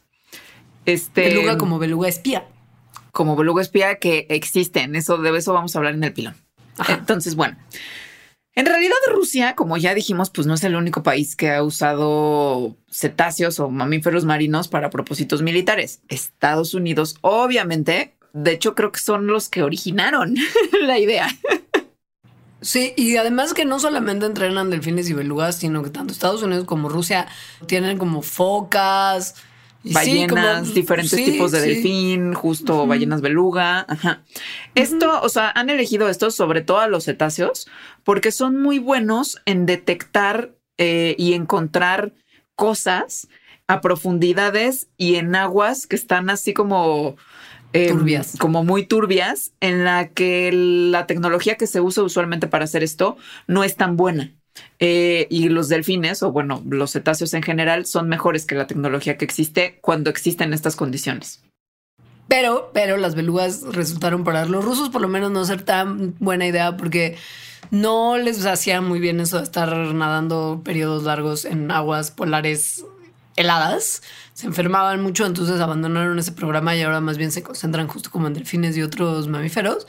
Este 0.85 1.28
Beluga 1.28 1.59
como 1.59 1.78
beluga 1.78 2.09
espía. 2.09 2.47
como 3.12 3.37
beluga 3.37 3.62
espía 3.62 3.97
que 3.97 4.26
existen. 4.30 4.97
Eso 4.97 5.18
de 5.18 5.37
eso 5.37 5.53
vamos 5.53 5.74
a 5.74 5.78
hablar 5.78 5.95
en 5.95 6.05
el 6.05 6.12
pilón. 6.12 6.35
Ajá. 6.78 6.95
Entonces, 6.95 7.35
bueno. 7.37 7.57
En 8.55 8.66
realidad, 8.66 8.97
Rusia, 9.11 9.55
como 9.55 9.78
ya 9.78 9.95
dijimos, 9.95 10.28
pues 10.28 10.47
no 10.47 10.55
es 10.55 10.64
el 10.64 10.76
único 10.76 11.03
país 11.03 11.37
que 11.37 11.51
ha 11.53 11.62
usado 11.62 12.76
cetáceos 12.91 13.59
o 13.61 13.70
mamíferos 13.70 14.26
marinos 14.26 14.68
para 14.68 14.91
propósitos 14.91 15.41
militares. 15.41 16.03
Estados 16.09 16.74
Unidos, 16.74 17.16
obviamente, 17.22 18.14
de 18.35 18.53
hecho, 18.53 18.74
creo 18.74 18.93
que 18.93 19.01
son 19.01 19.26
los 19.26 19.49
que 19.49 19.62
originaron 19.62 20.35
la 20.83 20.99
idea. 20.99 21.28
Sí, 22.61 22.93
y 22.97 23.16
además 23.16 23.55
que 23.55 23.64
no 23.64 23.80
solamente 23.80 24.26
entrenan 24.26 24.70
delfines 24.70 25.09
y 25.09 25.14
belugas, 25.14 25.57
sino 25.57 25.83
que 25.83 25.91
tanto 25.91 26.12
Estados 26.12 26.43
Unidos 26.43 26.64
como 26.64 26.89
Rusia 26.91 27.26
tienen 27.66 27.99
como 27.99 28.22
focas, 28.22 29.35
sí, 29.85 29.93
ballenas, 29.93 30.61
como- 30.62 30.74
diferentes 30.74 31.11
sí, 31.18 31.33
tipos 31.33 31.53
de 31.53 31.61
sí. 31.62 31.68
delfín, 31.68 32.35
justo 32.35 32.87
ballenas 32.87 33.20
beluga. 33.20 33.85
Ajá. 33.89 34.22
Esto, 34.74 35.20
o 35.22 35.28
sea, 35.28 35.51
han 35.55 35.70
elegido 35.70 36.09
estos 36.09 36.35
sobre 36.35 36.61
todo 36.62 36.78
a 36.80 36.89
los 36.89 37.05
cetáceos 37.05 37.68
porque 38.05 38.30
son 38.33 38.61
muy 38.61 38.78
buenos 38.78 39.41
en 39.47 39.66
detectar 39.66 40.53
eh, 40.78 41.14
y 41.18 41.35
encontrar 41.35 42.12
cosas 42.57 43.28
a 43.68 43.80
profundidades 43.80 44.89
y 44.97 45.16
en 45.16 45.35
aguas 45.35 45.87
que 45.87 45.97
están 45.97 46.30
así 46.30 46.53
como 46.53 47.16
eh, 47.72 47.89
Turbias. 47.89 48.37
como 48.39 48.64
muy 48.64 48.85
turbias, 48.85 49.53
en 49.61 49.85
la 49.85 50.09
que 50.09 50.51
la 50.53 51.07
tecnología 51.07 51.57
que 51.57 51.66
se 51.66 51.80
usa 51.80 52.03
usualmente 52.03 52.47
para 52.47 52.64
hacer 52.64 52.83
esto 52.83 53.16
no 53.47 53.64
es 53.64 53.76
tan 53.76 53.97
buena. 53.97 54.33
Eh, 54.79 55.27
y 55.31 55.49
los 55.49 55.69
delfines, 55.69 56.23
o 56.23 56.33
bueno, 56.33 56.63
los 56.69 56.93
cetáceos 56.93 57.35
en 57.35 57.43
general, 57.43 57.87
son 57.87 58.09
mejores 58.09 58.47
que 58.47 58.55
la 58.55 58.67
tecnología 58.67 59.17
que 59.17 59.25
existe 59.25 59.79
cuando 59.81 60.11
existen 60.11 60.53
estas 60.53 60.77
condiciones. 60.77 61.43
Pero, 62.29 62.71
pero 62.73 62.97
las 62.97 63.15
belugas 63.15 63.63
resultaron 63.63 64.25
para 64.25 64.47
los 64.47 64.65
rusos 64.65 64.89
por 64.89 65.03
lo 65.03 65.09
menos 65.09 65.31
no 65.31 65.45
ser 65.45 65.63
tan 65.63 66.15
buena 66.19 66.47
idea 66.47 66.77
porque 66.77 67.17
no 67.71 68.17
les 68.17 68.47
hacía 68.47 68.81
muy 68.81 69.01
bien 69.01 69.21
eso 69.21 69.39
de 69.39 69.45
estar 69.45 69.75
nadando 69.75 70.63
periodos 70.65 71.05
largos 71.05 71.45
en 71.45 71.71
aguas 71.71 72.11
polares 72.11 72.85
heladas. 73.37 74.03
Se 74.35 74.47
enfermaban 74.47 75.03
mucho, 75.03 75.27
entonces 75.27 75.61
abandonaron 75.61 76.19
ese 76.19 76.33
programa 76.33 76.75
y 76.75 76.83
ahora 76.83 77.01
más 77.01 77.19
bien 77.19 77.33
se 77.33 77.43
concentran 77.43 77.89
justo 77.89 78.11
como 78.11 78.27
en 78.27 78.35
delfines 78.35 78.77
y 78.77 78.83
otros 78.83 79.29
mamíferos. 79.29 79.87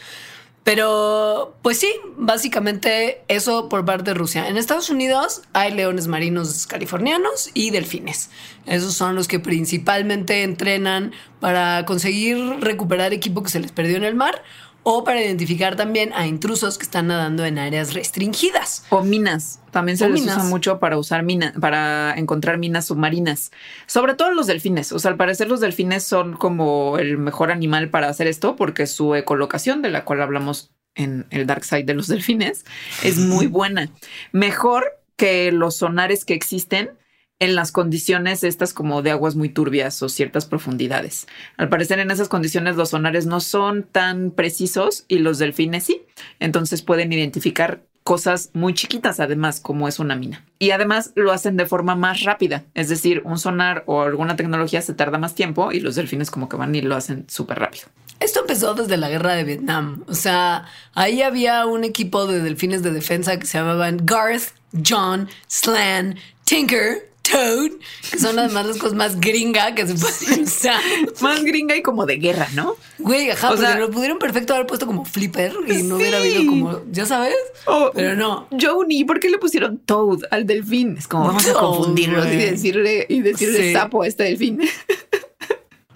Pero, 0.64 1.58
pues 1.62 1.80
sí, 1.80 1.92
básicamente 2.16 3.22
eso 3.28 3.68
por 3.68 3.84
parte 3.84 4.12
de 4.12 4.14
Rusia. 4.14 4.48
En 4.48 4.56
Estados 4.56 4.90
Unidos 4.90 5.42
hay 5.52 5.74
leones 5.74 6.08
marinos 6.08 6.68
californianos 6.68 7.50
y 7.54 7.72
delfines. 7.72 8.30
Esos 8.66 8.94
son 8.94 9.16
los 9.16 9.28
que 9.28 9.40
principalmente 9.40 10.44
entrenan 10.44 11.12
para 11.42 11.84
conseguir 11.86 12.38
recuperar 12.62 13.12
equipo 13.12 13.44
que 13.44 13.50
se 13.50 13.60
les 13.60 13.74
perdió 13.74 13.98
en 13.98 14.06
el 14.06 14.16
mar 14.16 14.42
o 14.84 15.04
para 15.04 15.22
identificar 15.22 15.76
también 15.76 16.12
a 16.14 16.28
intrusos 16.28 16.78
que 16.78 16.84
están 16.84 17.08
nadando 17.08 17.46
en 17.46 17.58
áreas 17.58 17.94
restringidas. 17.94 18.86
O 18.90 19.02
minas. 19.02 19.62
También 19.72 19.98
se 19.98 20.06
O 20.06 20.10
les 20.10 20.22
minas. 20.22 20.38
usa 20.38 20.50
mucho 20.50 20.80
para 20.80 20.98
usar 20.98 21.24
minas, 21.24 21.54
para 21.60 22.14
encontrar 22.18 22.58
minas 22.58 22.86
submarinas. 22.86 23.52
Sobre 23.88 24.14
todo 24.14 24.32
los 24.34 24.48
delfines. 24.48 24.92
O 24.92 25.00
sea, 25.00 25.12
al 25.12 25.18
parecer 25.18 25.48
los 25.48 25.62
delfines 25.62 26.04
son 26.04 26.34
como 26.34 26.98
el 26.98 27.18
mejor 27.18 27.52
animal 27.52 27.90
para 27.90 28.10
hacer 28.10 28.28
esto 28.28 28.56
porque 28.56 28.86
su 28.86 29.16
ecolocación, 29.16 29.82
de 29.82 29.90
la 29.90 30.04
cual 30.04 30.22
hablamos 30.22 30.72
en 30.96 31.26
el 31.32 31.48
dark 31.48 31.64
side 31.64 31.84
de 31.86 31.94
los 31.96 32.08
delfines, 32.08 32.66
es 33.04 33.18
muy 33.18 33.48
buena. 33.48 33.90
Mejor 34.32 35.00
que 35.16 35.52
los 35.52 35.78
sonares 35.78 36.26
que 36.26 36.34
existen 36.34 36.92
en 37.40 37.56
las 37.56 37.72
condiciones 37.72 38.44
estas 38.44 38.74
como 38.74 39.02
de 39.02 39.12
aguas 39.12 39.36
muy 39.36 39.50
turbias 39.50 40.02
o 40.02 40.10
ciertas 40.10 40.46
profundidades. 40.46 41.28
Al 41.58 41.70
parecer 41.70 42.00
en 42.00 42.12
esas 42.12 42.30
condiciones 42.30 42.76
los 42.76 42.90
sonares 42.90 43.26
no 43.26 43.40
son 43.40 43.84
tan 43.84 44.32
precisos 44.32 45.06
y 45.08 45.20
los 45.20 45.40
delfines 45.40 45.84
sí. 45.84 46.04
Entonces 46.40 46.82
pueden 46.82 47.12
identificar 47.12 47.84
cosas 48.04 48.52
muy 48.54 48.74
chiquitas, 48.74 49.20
además, 49.20 49.60
como 49.60 49.88
es 49.88 50.00
una 50.00 50.16
mina. 50.16 50.46
Y 50.60 50.72
además 50.72 51.12
lo 51.16 51.32
hacen 51.32 51.58
de 51.58 51.66
forma 51.66 51.96
más 51.96 52.24
rápida. 52.24 52.66
Es 52.74 52.90
decir, 52.90 53.22
un 53.26 53.40
sonar 53.40 53.84
o 53.88 54.02
alguna 54.02 54.36
tecnología 54.36 54.82
se 54.82 54.94
tarda 54.94 55.18
más 55.18 55.36
tiempo 55.36 55.72
y 55.72 55.80
los 55.80 55.96
delfines 55.96 56.30
como 56.30 56.50
que 56.50 56.58
van 56.58 56.76
y 56.76 56.82
lo 56.82 56.96
hacen 56.96 57.26
súper 57.30 57.60
rápido. 57.60 57.86
Esto 58.20 58.40
empezó 58.42 58.74
desde 58.74 58.98
la 58.98 59.10
guerra 59.10 59.36
de 59.36 59.44
Vietnam. 59.44 60.04
O 60.08 60.14
sea, 60.14 60.66
ahí 60.94 61.22
había 61.22 61.66
un 61.66 61.84
equipo 61.84 62.26
de 62.26 62.40
delfines 62.42 62.82
de 62.84 62.92
defensa 62.92 63.38
que 63.38 63.46
se 63.46 63.58
llamaban 63.58 64.00
Garth, 64.04 64.54
John, 64.88 65.28
Slan, 65.48 66.18
Tinker, 66.46 67.12
Toad, 67.30 67.72
que 68.12 68.20
son 68.20 68.38
además 68.38 68.66
las 68.66 68.78
cosas 68.78 68.96
más 68.96 69.20
gringa 69.20 69.74
que 69.76 69.88
se 69.88 69.94
pueden 69.96 70.44
usar. 70.44 70.82
Más 71.22 71.42
gringa 71.44 71.76
y 71.76 71.82
como 71.82 72.06
de 72.06 72.18
guerra, 72.18 72.48
¿no? 72.54 72.76
Güey, 72.98 73.30
ajá, 73.32 73.52
O 73.52 73.58
sea- 73.58 73.78
lo 73.78 73.90
pudieron 73.92 74.20
perfecto 74.20 74.54
haber 74.54 74.68
puesto 74.68 74.86
como 74.86 75.06
flipper 75.06 75.54
y 75.70 75.84
no 75.84 75.96
hubiera 75.96 76.18
habido 76.18 76.46
como, 76.46 76.82
ya 76.92 77.06
sabes, 77.06 77.36
Oh, 77.66 77.92
pero 77.94 78.16
no. 78.16 78.48
Joni, 78.60 79.06
¿por 79.06 79.20
qué 79.22 79.30
le 79.30 79.38
pusieron 79.38 79.78
Toad 79.80 80.20
al 80.32 80.46
delfín? 80.46 80.98
Es 80.98 81.08
como 81.08 81.28
vamos 81.28 81.48
a 81.48 81.54
confundirlos 81.54 82.26
y 82.28 82.36
decirle, 82.36 83.06
y 83.08 83.22
decirle 83.22 83.58
Sí. 83.70 83.74
sapo 83.74 84.04
a 84.04 84.08
este 84.08 84.24
delfín. 84.24 84.60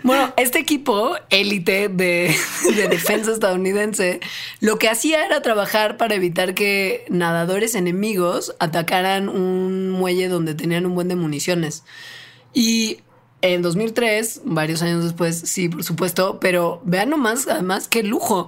Bueno, 0.07 0.33
este 0.37 0.59
equipo 0.59 1.15
élite 1.29 1.89
de, 1.89 2.33
de 2.75 2.87
defensa 2.87 3.33
estadounidense 3.33 4.21
lo 4.61 4.79
que 4.79 4.87
hacía 4.87 5.25
era 5.25 5.41
trabajar 5.41 5.97
para 5.97 6.15
evitar 6.15 6.53
que 6.53 7.03
nadadores 7.09 7.75
enemigos 7.75 8.55
atacaran 8.59 9.27
un 9.27 9.89
muelle 9.89 10.29
donde 10.29 10.55
tenían 10.55 10.85
un 10.85 10.95
buen 10.95 11.09
de 11.09 11.17
municiones. 11.17 11.83
Y 12.53 13.01
en 13.41 13.61
2003, 13.61 14.43
varios 14.45 14.81
años 14.81 15.03
después, 15.03 15.41
sí, 15.41 15.67
por 15.67 15.83
supuesto, 15.83 16.39
pero 16.39 16.81
vean 16.85 17.09
nomás, 17.09 17.45
además, 17.45 17.89
qué 17.89 18.01
lujo. 18.01 18.47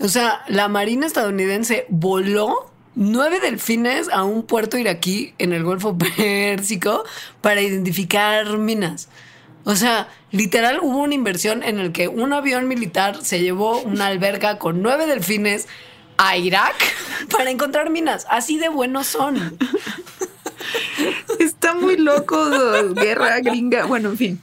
O 0.00 0.08
sea, 0.08 0.42
la 0.48 0.68
Marina 0.68 1.06
estadounidense 1.06 1.84
voló 1.90 2.72
nueve 2.94 3.40
delfines 3.40 4.08
a 4.08 4.24
un 4.24 4.42
puerto 4.42 4.78
iraquí 4.78 5.34
en 5.36 5.52
el 5.52 5.64
Golfo 5.64 5.98
Pérsico 6.16 7.04
para 7.42 7.60
identificar 7.60 8.56
minas. 8.56 9.10
O 9.64 9.76
sea, 9.76 10.08
literal 10.30 10.78
hubo 10.82 10.98
una 10.98 11.14
inversión 11.14 11.62
en 11.62 11.78
el 11.78 11.92
que 11.92 12.08
un 12.08 12.32
avión 12.32 12.68
militar 12.68 13.24
se 13.24 13.40
llevó 13.40 13.80
una 13.80 14.06
alberca 14.06 14.58
con 14.58 14.82
nueve 14.82 15.06
delfines 15.06 15.66
a 16.18 16.36
Irak 16.36 16.74
para 17.30 17.50
encontrar 17.50 17.90
minas. 17.90 18.26
Así 18.30 18.58
de 18.58 18.68
buenos 18.68 19.06
son. 19.06 19.58
Está 21.38 21.74
muy 21.74 21.96
loco, 21.96 22.38
guerra 22.94 23.40
gringa. 23.40 23.86
Bueno, 23.86 24.10
en 24.10 24.16
fin. 24.16 24.42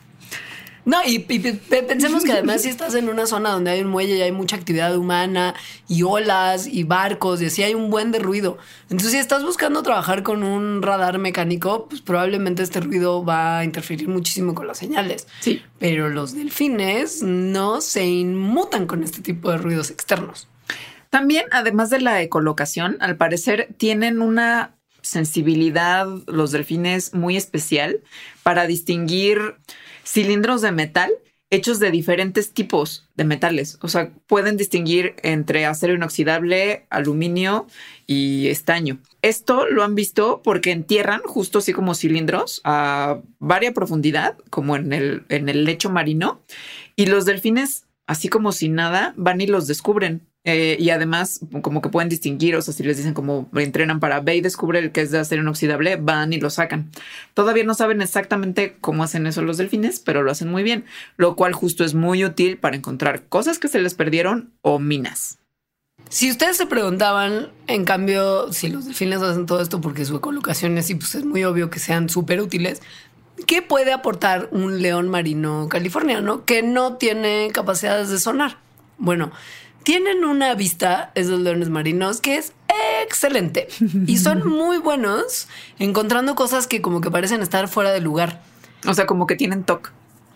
No, 0.84 0.98
y, 1.06 1.16
y 1.30 1.40
pe- 1.40 1.54
pe- 1.54 1.84
pensemos 1.84 2.24
que 2.24 2.32
además 2.32 2.64
si 2.64 2.70
estás 2.76 2.96
en 2.96 3.08
una 3.10 3.28
zona 3.28 3.52
donde 3.52 3.72
hay 3.72 3.82
un 3.82 3.88
muelle 3.90 4.16
y 4.18 4.22
hay 4.22 4.32
mucha 4.32 4.56
actividad 4.56 4.96
humana 4.98 5.54
y 5.88 6.04
olas 6.04 6.66
y 6.68 6.84
barcos 6.84 7.42
y 7.42 7.46
así 7.46 7.62
hay 7.62 7.76
un 7.76 7.90
buen 7.92 8.12
de 8.12 8.20
ruido. 8.20 8.58
Entonces 8.84 9.12
si 9.12 9.18
estás 9.18 9.44
buscando 9.44 9.84
trabajar 9.84 10.24
con 10.24 10.44
un 10.44 10.82
radar 10.82 11.20
mecánico, 11.20 11.88
pues 11.88 12.02
probablemente 12.02 12.64
este 12.64 12.80
ruido 12.80 13.24
va 13.24 13.60
a 13.60 13.64
interferir 13.64 14.08
muchísimo 14.08 14.56
con 14.56 14.66
las 14.68 14.80
señales. 14.80 15.28
Sí. 15.42 15.62
Pero 15.78 16.10
los 16.10 16.34
delfines 16.34 17.22
no 17.22 17.82
se 17.82 18.06
inmutan 18.06 18.88
con 18.88 19.04
este 19.04 19.22
tipo 19.22 19.52
de 19.52 19.58
ruidos 19.58 19.92
externos. 19.92 20.48
También, 21.12 21.44
además 21.52 21.90
de 21.90 22.00
la 22.02 22.22
ecolocación, 22.22 22.98
al 23.02 23.18
parecer 23.18 23.68
tienen 23.78 24.22
una 24.22 24.76
sensibilidad 25.02 26.08
los 26.28 26.52
delfines 26.52 27.14
muy 27.14 27.36
especial 27.38 28.00
para 28.44 28.66
distinguir 28.66 29.56
cilindros 30.12 30.62
de 30.62 30.72
metal 30.72 31.12
hechos 31.52 31.80
de 31.80 31.92
diferentes 31.92 32.54
tipos 32.54 33.10
de 33.16 33.26
metales. 33.26 33.78
O 33.82 33.90
sea, 33.90 34.14
pueden 34.26 34.56
distinguir 34.56 35.16
entre 35.22 35.66
acero 35.66 35.94
inoxidable, 35.94 36.86
aluminio 36.90 37.68
y 38.08 38.48
estaño. 38.48 39.00
Esto 39.22 39.68
lo 39.68 39.84
han 39.84 39.94
visto 39.94 40.42
porque 40.44 40.72
entierran 40.72 41.22
justo 41.26 41.60
así 41.60 41.74
como 41.74 41.94
cilindros 41.94 42.62
a 42.64 43.20
varia 43.40 43.74
profundidad, 43.74 44.38
como 44.50 44.78
en 44.78 44.94
el, 44.94 45.26
en 45.28 45.50
el 45.50 45.66
lecho 45.66 45.90
marino, 45.90 46.42
y 46.96 47.08
los 47.08 47.26
delfines, 47.26 47.86
así 48.08 48.30
como 48.30 48.54
sin 48.54 48.74
nada, 48.74 49.14
van 49.18 49.42
y 49.42 49.48
los 49.48 49.68
descubren. 49.68 50.31
Eh, 50.44 50.76
y 50.80 50.90
además, 50.90 51.40
como 51.62 51.82
que 51.82 51.90
pueden 51.90 52.10
distinguir, 52.10 52.56
o 52.56 52.62
sea, 52.62 52.74
si 52.74 52.82
les 52.84 52.98
dicen 52.98 53.14
como 53.14 53.50
entrenan 53.56 54.00
para 54.00 54.22
ve 54.22 54.38
y 54.38 54.42
descubre 54.42 54.80
el 54.80 54.92
que 54.92 55.02
es 55.02 55.12
de 55.12 55.20
acero 55.20 55.44
inoxidable, 55.44 55.98
van 55.98 56.34
y 56.34 56.40
lo 56.40 56.50
sacan. 56.50 56.90
Todavía 57.36 57.64
no 57.64 57.76
saben 57.76 58.02
exactamente 58.02 58.76
cómo 58.82 59.04
hacen 59.04 59.28
eso 59.28 59.44
los 59.44 59.58
delfines, 59.58 60.00
pero 60.00 60.24
lo 60.24 60.32
hacen 60.32 60.50
muy 60.50 60.64
bien, 60.64 60.86
lo 61.18 61.36
cual 61.36 61.54
justo 61.54 61.84
es 61.84 61.94
muy 61.94 62.26
útil 62.26 62.58
para 62.58 62.76
encontrar 62.76 63.24
cosas 63.28 63.60
que 63.60 63.68
se 63.68 63.80
les 63.80 63.94
perdieron 63.94 64.52
o 64.62 64.80
minas. 64.80 65.38
Si 66.10 66.32
ustedes 66.32 66.58
se 66.58 66.66
preguntaban, 66.66 67.50
en 67.68 67.86
cambio, 67.86 68.52
si 68.52 68.68
los 68.68 68.86
delfines 68.86 69.22
hacen 69.22 69.46
todo 69.46 69.62
esto 69.62 69.80
porque 69.80 70.06
su 70.06 70.16
ecolocación 70.16 70.78
es 70.78 70.86
así, 70.86 70.96
pues 70.96 71.14
es 71.16 71.24
muy 71.24 71.44
obvio 71.44 71.70
que 71.70 71.80
sean 71.80 72.10
súper 72.10 72.42
útiles. 72.42 72.82
¿Qué 73.46 73.62
puede 73.62 73.94
aportar 73.94 74.50
un 74.52 74.82
león 74.82 75.08
marino 75.10 75.68
californiano 75.70 76.46
que 76.46 76.64
no 76.64 76.98
tiene 76.98 77.50
capacidades 77.54 78.10
de 78.10 78.20
sonar? 78.20 78.58
Bueno, 78.98 79.32
tienen 79.84 80.26
una 80.26 80.54
vista, 80.56 81.12
esos 81.16 81.40
leones 81.40 81.70
marinos, 81.70 82.22
que 82.22 82.38
es 82.38 82.54
excelente 83.04 83.68
y 84.08 84.18
son 84.18 84.48
muy 84.48 84.78
buenos 84.78 85.48
encontrando 85.80 86.36
cosas 86.36 86.68
que 86.68 86.82
como 86.82 87.02
que 87.02 87.12
parecen 87.12 87.42
estar 87.42 87.68
fuera 87.68 87.92
de 87.92 88.02
lugar. 88.02 88.42
O 88.88 88.94
sea, 88.94 89.06
como 89.06 89.28
que 89.28 89.36
tienen 89.36 89.64
TOC. 89.64 89.92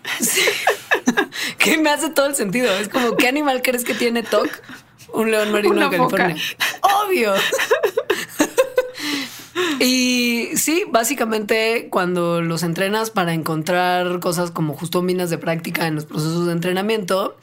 Que 1.57 1.77
me 1.77 1.89
hace 1.89 2.09
todo 2.09 2.27
el 2.27 2.35
sentido. 2.35 2.71
Es 2.75 2.89
como, 2.89 3.15
¿qué 3.15 3.27
animal 3.27 3.61
crees 3.63 3.83
que 3.83 3.93
tiene 3.93 4.23
TOC? 4.23 4.49
Un 5.13 5.31
león 5.31 5.51
marino 5.51 5.89
de 5.89 5.97
California. 5.97 6.35
Obvio. 6.81 7.33
Y 9.79 10.49
sí, 10.55 10.83
básicamente 10.89 11.87
cuando 11.89 12.41
los 12.41 12.63
entrenas 12.63 13.09
para 13.09 13.33
encontrar 13.33 14.19
cosas 14.19 14.51
como 14.51 14.73
justo 14.73 15.01
minas 15.01 15.29
de 15.29 15.37
práctica 15.37 15.87
en 15.87 15.95
los 15.95 16.05
procesos 16.05 16.45
de 16.45 16.51
entrenamiento, 16.51 17.37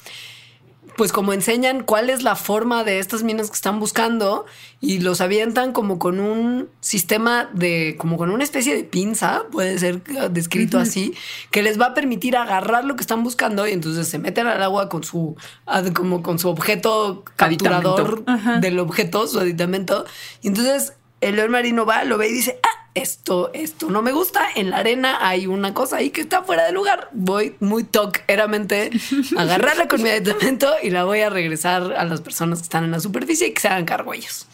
pues 0.97 1.13
como 1.13 1.33
enseñan 1.33 1.83
cuál 1.83 2.11
es 2.11 2.23
la 2.23 2.37
forma 2.37 2.85
de 2.85 2.99
estas 2.99 3.23
minas 3.23 3.49
que 3.49 3.55
están 3.55 3.81
buscando 3.81 4.47
y 4.81 5.01
los 5.01 5.21
avientan 5.21 5.73
como 5.73 5.99
con 5.99 6.21
un 6.21 6.69
sistema 6.81 7.49
de, 7.53 7.97
como 7.99 8.17
con 8.17 8.31
una 8.31 8.45
especie 8.45 8.77
de 8.77 8.85
pinza, 8.85 9.45
puede 9.51 9.79
ser 9.79 10.03
eh, 10.09 10.29
descrito 10.31 10.79
así, 10.79 11.15
que 11.51 11.63
les 11.63 11.81
va 11.81 11.87
a 11.87 11.95
permitir 11.95 12.37
agarrar 12.37 12.85
lo 12.85 12.97
que 12.97 13.03
están 13.03 13.23
buscando 13.23 13.67
y 13.67 13.73
entonces 13.73 14.09
se 14.09 14.19
meten 14.19 14.47
al 14.47 14.63
agua 14.63 14.89
con 14.89 15.05
su, 15.05 15.37
ah, 15.67 15.83
como 15.95 16.23
con 16.23 16.39
su 16.39 16.49
objeto 16.49 17.25
capturador 17.37 18.25
del 18.61 18.79
objeto, 18.79 19.27
su 19.27 19.39
aditamento. 19.39 20.05
Y 20.43 20.49
entonces 20.49 20.95
el 21.21 21.37
león 21.37 21.53
marino 21.53 21.87
va, 21.87 22.05
lo 22.05 22.19
ve 22.19 22.29
y 22.29 22.33
dice, 22.33 22.59
ah, 22.63 22.82
esto, 22.95 23.51
esto 23.55 23.91
no 23.91 24.03
me 24.03 24.13
gusta. 24.13 24.47
En 24.55 24.71
la 24.71 24.79
arena 24.79 25.19
hay 25.27 25.47
una 25.47 25.75
cosa 25.75 25.97
ahí 25.97 26.11
que 26.11 26.21
está 26.21 26.43
fuera 26.43 26.65
de 26.65 26.73
lugar. 26.73 27.09
Voy 27.13 27.57
muy 27.61 27.85
toqueramente 27.85 28.91
a 29.37 29.41
agarrarla 29.43 29.89
con 29.89 30.03
mi 30.03 30.11
aditamento 30.11 30.71
y 30.83 30.91
la 30.91 31.05
voy 31.05 31.21
a 31.21 31.31
regresar 31.31 31.93
a 31.93 32.05
las 32.05 32.21
personas 32.21 32.59
que 32.59 32.65
están 32.65 32.85
en 32.85 32.91
la 32.91 33.01
superficie 33.01 33.49
y 33.49 33.55
que 33.55 33.61
se 33.61 33.69
hagan 33.69 33.85
cargo 33.85 34.15
ellos. 34.15 34.47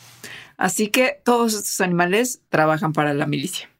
Así 0.56 0.88
que 0.88 1.20
todos 1.24 1.54
estos 1.54 1.80
animales 1.80 2.40
trabajan 2.48 2.92
para 2.92 3.14
la 3.14 3.26
milicia. 3.26 3.70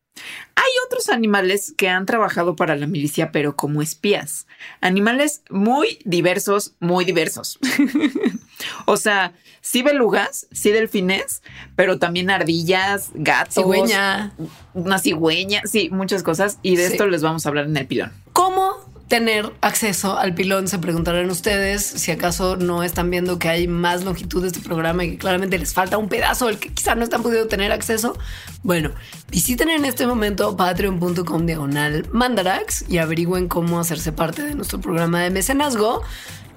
Hay 0.55 0.71
otros 0.87 1.09
animales 1.09 1.75
que 1.77 1.89
han 1.89 2.07
trabajado 2.07 2.57
para 2.57 2.77
la 2.77 2.87
milicia, 2.87 3.31
pero 3.31 3.57
como 3.57 3.83
espías. 3.83 4.47
Animales 4.81 5.43
muy 5.51 5.99
diversos, 6.05 6.75
muy 6.81 7.05
diversos. 7.05 7.59
o 8.91 8.97
sea, 8.97 9.33
sí 9.61 9.83
belugas, 9.83 10.47
sí 10.51 10.71
delfines, 10.71 11.43
pero 11.77 11.99
también 11.99 12.31
ardillas, 12.31 13.11
gatos, 13.15 13.55
Cigüeña. 13.55 14.33
una 14.75 14.99
cigüeña, 14.99 15.63
sí, 15.65 15.91
muchas 15.93 16.23
cosas. 16.23 16.59
Y 16.63 16.77
de 16.77 16.87
Sí. 16.87 16.93
esto 16.93 17.07
les 17.07 17.23
vamos 17.23 17.45
a 17.45 17.49
hablar 17.51 17.67
en 17.67 17.77
el 17.77 17.87
pilón. 17.87 18.13
¿Cómo 18.33 18.77
tener 19.09 19.53
acceso 19.63 20.19
al 20.19 20.35
pilón? 20.35 20.69
Se 20.69 20.79
preguntarán 20.79 21.31
ustedes 21.31 21.83
si 21.85 22.11
acaso 22.13 22.57
no 22.57 22.83
están 22.83 23.11
viendo 23.11 23.39
que 23.39 23.49
hay 23.49 23.67
más 23.69 24.05
longitud 24.05 24.41
de 24.43 24.49
este 24.49 24.61
programa 24.61 25.05
y 25.05 25.13
que 25.13 25.19
claramente 25.19 25.59
les 25.59 25.73
falta 25.75 25.99
un 25.99 26.09
pedazo 26.09 26.47
al 26.49 26.59
que 26.59 26.71
quizá 26.73 26.95
no 26.95 27.05
están 27.05 27.23
pudiendo 27.23 27.49
tener 27.49 27.73
acceso. 27.73 28.17
Bueno, 28.63 28.91
visiten 29.31 29.69
en 29.71 29.85
este 29.85 30.07
momento 30.07 30.57
patreon.com 30.57 31.47
diagonal 31.47 32.07
mandarax 32.13 32.85
y 32.89 32.99
averigüen 32.99 33.49
cómo 33.49 33.81
hacerse 33.81 34.13
parte 34.13 34.43
de 34.43 34.55
nuestro 34.55 34.81
programa 34.81 35.23
de 35.23 35.31
mecenazgo 35.31 36.03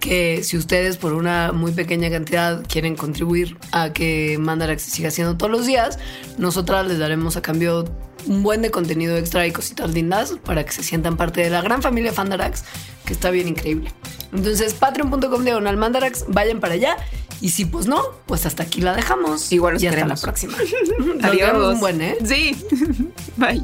que 0.02 0.44
si 0.44 0.58
ustedes 0.58 0.98
por 0.98 1.14
una 1.14 1.54
muy 1.54 1.72
pequeña 1.72 2.10
cantidad 2.10 2.66
quieren 2.68 2.98
contribuir 2.98 3.58
a 3.72 3.94
que 3.94 4.38
Mandarax 4.38 4.82
se 4.82 4.92
siga 4.92 5.08
haciendo 5.08 5.38
todos 5.38 5.52
los 5.52 5.66
días, 5.66 6.00
nosotras 6.38 6.86
les 6.88 7.00
daremos 7.00 7.38
a 7.38 7.42
cambio 7.42 7.86
un 8.26 8.44
buen 8.44 8.62
de 8.62 8.72
contenido 8.72 9.16
extra 9.16 9.48
y 9.48 9.52
cositas 9.52 9.94
lindas 9.94 10.34
para 10.44 10.66
que 10.66 10.74
se 10.74 10.84
sientan 10.84 11.16
parte 11.16 11.42
de 11.42 11.50
la 11.50 11.62
gran 11.62 11.82
familia 11.82 12.12
Fandarax, 12.12 12.66
que 13.06 13.14
está 13.14 13.32
bien 13.32 13.48
increíble. 13.48 13.94
Entonces, 14.34 14.74
patreon.com 14.74 15.44
diagonal 15.44 15.78
Mandarax, 15.78 16.26
vayan 16.28 16.60
para 16.60 16.74
allá. 16.74 16.98
Y 17.40 17.50
si 17.50 17.66
pues 17.66 17.88
no, 17.88 18.04
pues 18.28 18.46
hasta 18.46 18.64
aquí 18.64 18.82
la 18.82 18.96
dejamos. 18.96 19.52
Igual 19.52 19.82
y 19.82 19.88
hasta 19.88 20.06
la 20.06 20.16
próxima. 20.16 20.54
Nos 21.00 21.32
vemos 21.32 21.74
un 21.74 21.80
buen, 21.80 22.02
¿eh? 22.02 22.18
Sí. 22.24 22.56
Bye. 23.38 23.64